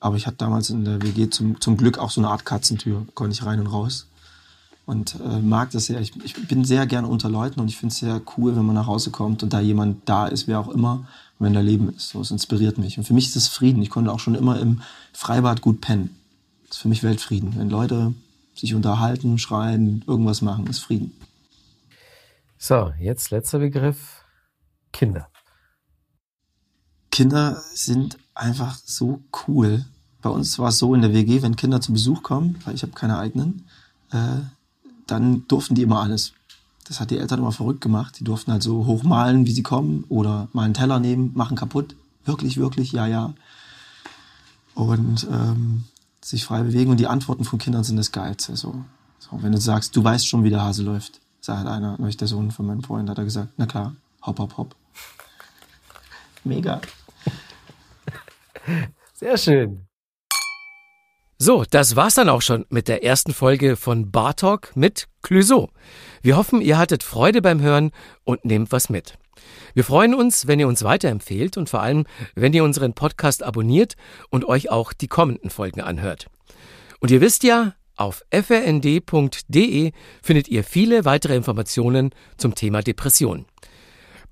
Aber 0.01 0.17
ich 0.17 0.27
hatte 0.27 0.37
damals 0.39 0.71
in 0.71 0.85
der 0.85 1.03
WG 1.03 1.31
zum, 1.31 1.61
zum 1.61 1.77
Glück 1.77 1.99
auch 1.99 2.11
so 2.11 2.21
eine 2.21 2.29
Art 2.29 2.45
Katzentür, 2.45 3.07
konnte 3.15 3.35
ich 3.35 3.45
rein 3.45 3.61
und 3.61 3.69
raus. 3.69 4.07
Und 4.87 5.17
äh, 5.21 5.41
mag 5.41 5.71
das 5.71 5.87
sehr. 5.87 6.01
Ich, 6.01 6.13
ich 6.23 6.35
bin 6.47 6.65
sehr 6.65 6.87
gerne 6.87 7.09
unter 7.09 7.31
Leuten 7.31 7.59
und 7.59 7.69
ich 7.69 7.79
finde 7.79 7.93
es 7.93 8.01
sehr 8.01 8.21
cool, 8.37 8.55
wenn 8.55 8.67
man 8.67 8.75
nach 8.75 8.87
Hause 8.87 9.11
kommt 9.11 9.43
und 9.43 9.53
da 9.53 9.61
jemand 9.61 10.07
da 10.07 10.27
ist, 10.27 10.47
wer 10.47 10.61
auch 10.61 10.69
immer, 10.69 11.07
wenn 11.39 11.53
da 11.53 11.61
Leben 11.61 11.89
ist. 11.95 12.11
So, 12.11 12.21
es 12.21 12.31
inspiriert 12.31 12.79
mich. 12.79 12.99
Und 12.99 13.05
für 13.05 13.15
mich 13.15 13.27
ist 13.27 13.37
es 13.37 13.49
Frieden. 13.49 13.83
Ich 13.83 13.91
konnte 13.91 14.13
auch 14.13 14.21
schon 14.21 14.35
immer 14.35 14.61
im 14.61 14.83
Freibad 15.13 15.61
gut 15.61 15.81
pennen. 15.81 16.17
Das 16.67 16.77
ist 16.77 16.83
für 16.83 16.89
mich 16.89 17.03
Weltfrieden. 17.03 17.57
Wenn 17.57 17.71
Leute 17.71 18.15
sich 18.55 18.75
unterhalten, 18.75 19.39
schreien, 19.39 20.05
irgendwas 20.07 20.43
machen, 20.43 20.67
ist 20.67 20.79
Frieden. 20.79 21.13
So, 22.59 22.93
jetzt 23.01 23.31
letzter 23.31 23.59
Begriff. 23.59 24.25
Kinder. 24.93 25.29
Kinder 27.11 27.63
sind 27.75 28.19
einfach 28.35 28.77
so 28.85 29.21
cool 29.47 29.85
bei 30.25 30.31
uns 30.31 30.59
war 30.59 30.71
es 30.71 30.79
so 30.79 30.95
in 30.95 31.03
der 31.03 31.13
WG, 31.13 31.43
wenn 31.43 31.55
Kinder 31.55 31.83
zu 31.83 31.93
Besuch 31.93 32.23
kommen, 32.23 32.59
weil 32.65 32.75
ich 32.75 32.83
habe 32.83 32.95
keine 32.95 33.19
eigenen, 33.19 33.67
äh, 34.11 34.39
dann 35.07 35.47
durften 35.49 35.75
die 35.75 35.83
immer 35.83 36.01
alles. 36.01 36.33
Das 36.85 37.01
hat 37.01 37.11
die 37.11 37.19
Eltern 37.19 37.41
immer 37.41 37.53
verrückt 37.53 37.81
gemacht. 37.81 38.21
Die 38.21 38.25
durften 38.25 38.53
halt 38.53 38.63
so 38.63 38.87
hoch 38.87 39.03
malen, 39.03 39.47
wie 39.47 39.53
sie 39.53 39.63
kommen, 39.63 40.05
oder 40.09 40.49
mal 40.53 40.65
einen 40.65 40.75
Teller 40.75 41.01
nehmen, 41.01 41.33
machen 41.35 41.57
kaputt. 41.57 41.97
Wirklich, 42.25 42.59
wirklich, 42.59 42.93
ja, 42.93 43.07
ja. 43.07 43.35
Und 44.75 45.27
ähm, 45.31 45.85
sich 46.21 46.45
frei 46.45 46.63
bewegen. 46.63 46.91
Und 46.91 46.99
die 46.99 47.07
Antworten 47.07 47.45
von 47.45 47.59
Kindern 47.59 47.85
sind 47.85 47.97
das 47.97 48.13
Geilste. 48.13 48.57
So. 48.57 48.85
so 49.19 49.43
wenn 49.43 49.53
du 49.53 49.59
sagst, 49.59 49.97
du 49.97 50.05
weißt 50.05 50.27
schon, 50.27 50.45
wie 50.45 50.51
der 50.51 50.63
Hase 50.63 50.83
läuft, 50.83 51.21
sagt 51.41 51.67
einer, 51.67 51.97
nämlich 51.97 52.17
der 52.17 52.29
Sohn 52.29 52.51
von 52.51 52.67
meinem 52.67 52.83
Freund, 52.83 53.09
hat 53.09 53.19
er 53.19 53.25
gesagt, 53.25 53.51
na 53.57 53.67
klar, 53.67 53.95
hopp, 54.23 54.39
hopp, 54.39 54.57
hopp. 54.57 54.77
Mega. 56.45 56.81
Sehr 59.15 59.39
schön. 59.39 59.87
So, 61.45 61.63
das 61.69 61.95
war's 61.95 62.15
dann 62.15 62.31
auch 62.31 62.41
schon 62.41 62.65
mit 62.71 62.89
der 62.89 63.05
ersten 63.05 63.35
Folge 63.35 63.77
von 63.77 64.11
Bartalk 64.11 64.75
mit 64.77 65.09
Clüso. 65.21 65.69
Wir 66.23 66.39
hoffen, 66.39 66.63
ihr 66.63 66.79
hattet 66.79 67.03
Freude 67.03 67.43
beim 67.43 67.61
Hören 67.61 67.91
und 68.25 68.47
nehmt 68.47 68.73
was 68.73 68.89
mit. 68.89 69.19
Wir 69.75 69.85
freuen 69.85 70.15
uns, 70.15 70.47
wenn 70.47 70.59
ihr 70.59 70.67
uns 70.67 70.85
weiterempfehlt 70.85 71.59
und 71.59 71.69
vor 71.69 71.83
allem, 71.83 72.07
wenn 72.35 72.55
ihr 72.55 72.65
unseren 72.65 72.95
Podcast 72.95 73.43
abonniert 73.43 73.97
und 74.31 74.47
euch 74.47 74.71
auch 74.71 74.95
die 74.95 75.07
kommenden 75.07 75.51
Folgen 75.51 75.83
anhört. 75.83 76.29
Und 77.01 77.11
ihr 77.11 77.21
wisst 77.21 77.45
ja, 77.45 77.75
auf 77.95 78.25
frnd.de 78.33 79.93
findet 80.23 80.49
ihr 80.49 80.65
viele 80.65 81.05
weitere 81.05 81.37
Informationen 81.37 82.15
zum 82.39 82.55
Thema 82.55 82.81
Depression. 82.81 83.45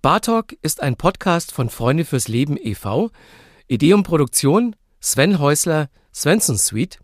Bartalk 0.00 0.56
ist 0.62 0.82
ein 0.82 0.96
Podcast 0.96 1.52
von 1.52 1.68
Freunde 1.68 2.06
fürs 2.06 2.28
Leben 2.28 2.56
e.V. 2.56 3.10
Idee 3.68 3.92
und 3.92 4.04
Produktion 4.04 4.76
Sven 4.98 5.38
Häusler, 5.40 5.90
Svensson 6.12 6.58
Suite. 6.58 6.98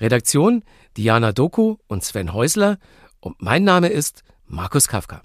Redaktion 0.00 0.64
Diana 0.96 1.32
Doku 1.32 1.76
und 1.88 2.04
Sven 2.04 2.32
Häusler. 2.32 2.78
Und 3.20 3.40
mein 3.42 3.64
Name 3.64 3.88
ist 3.88 4.22
Markus 4.46 4.88
Kafka. 4.88 5.22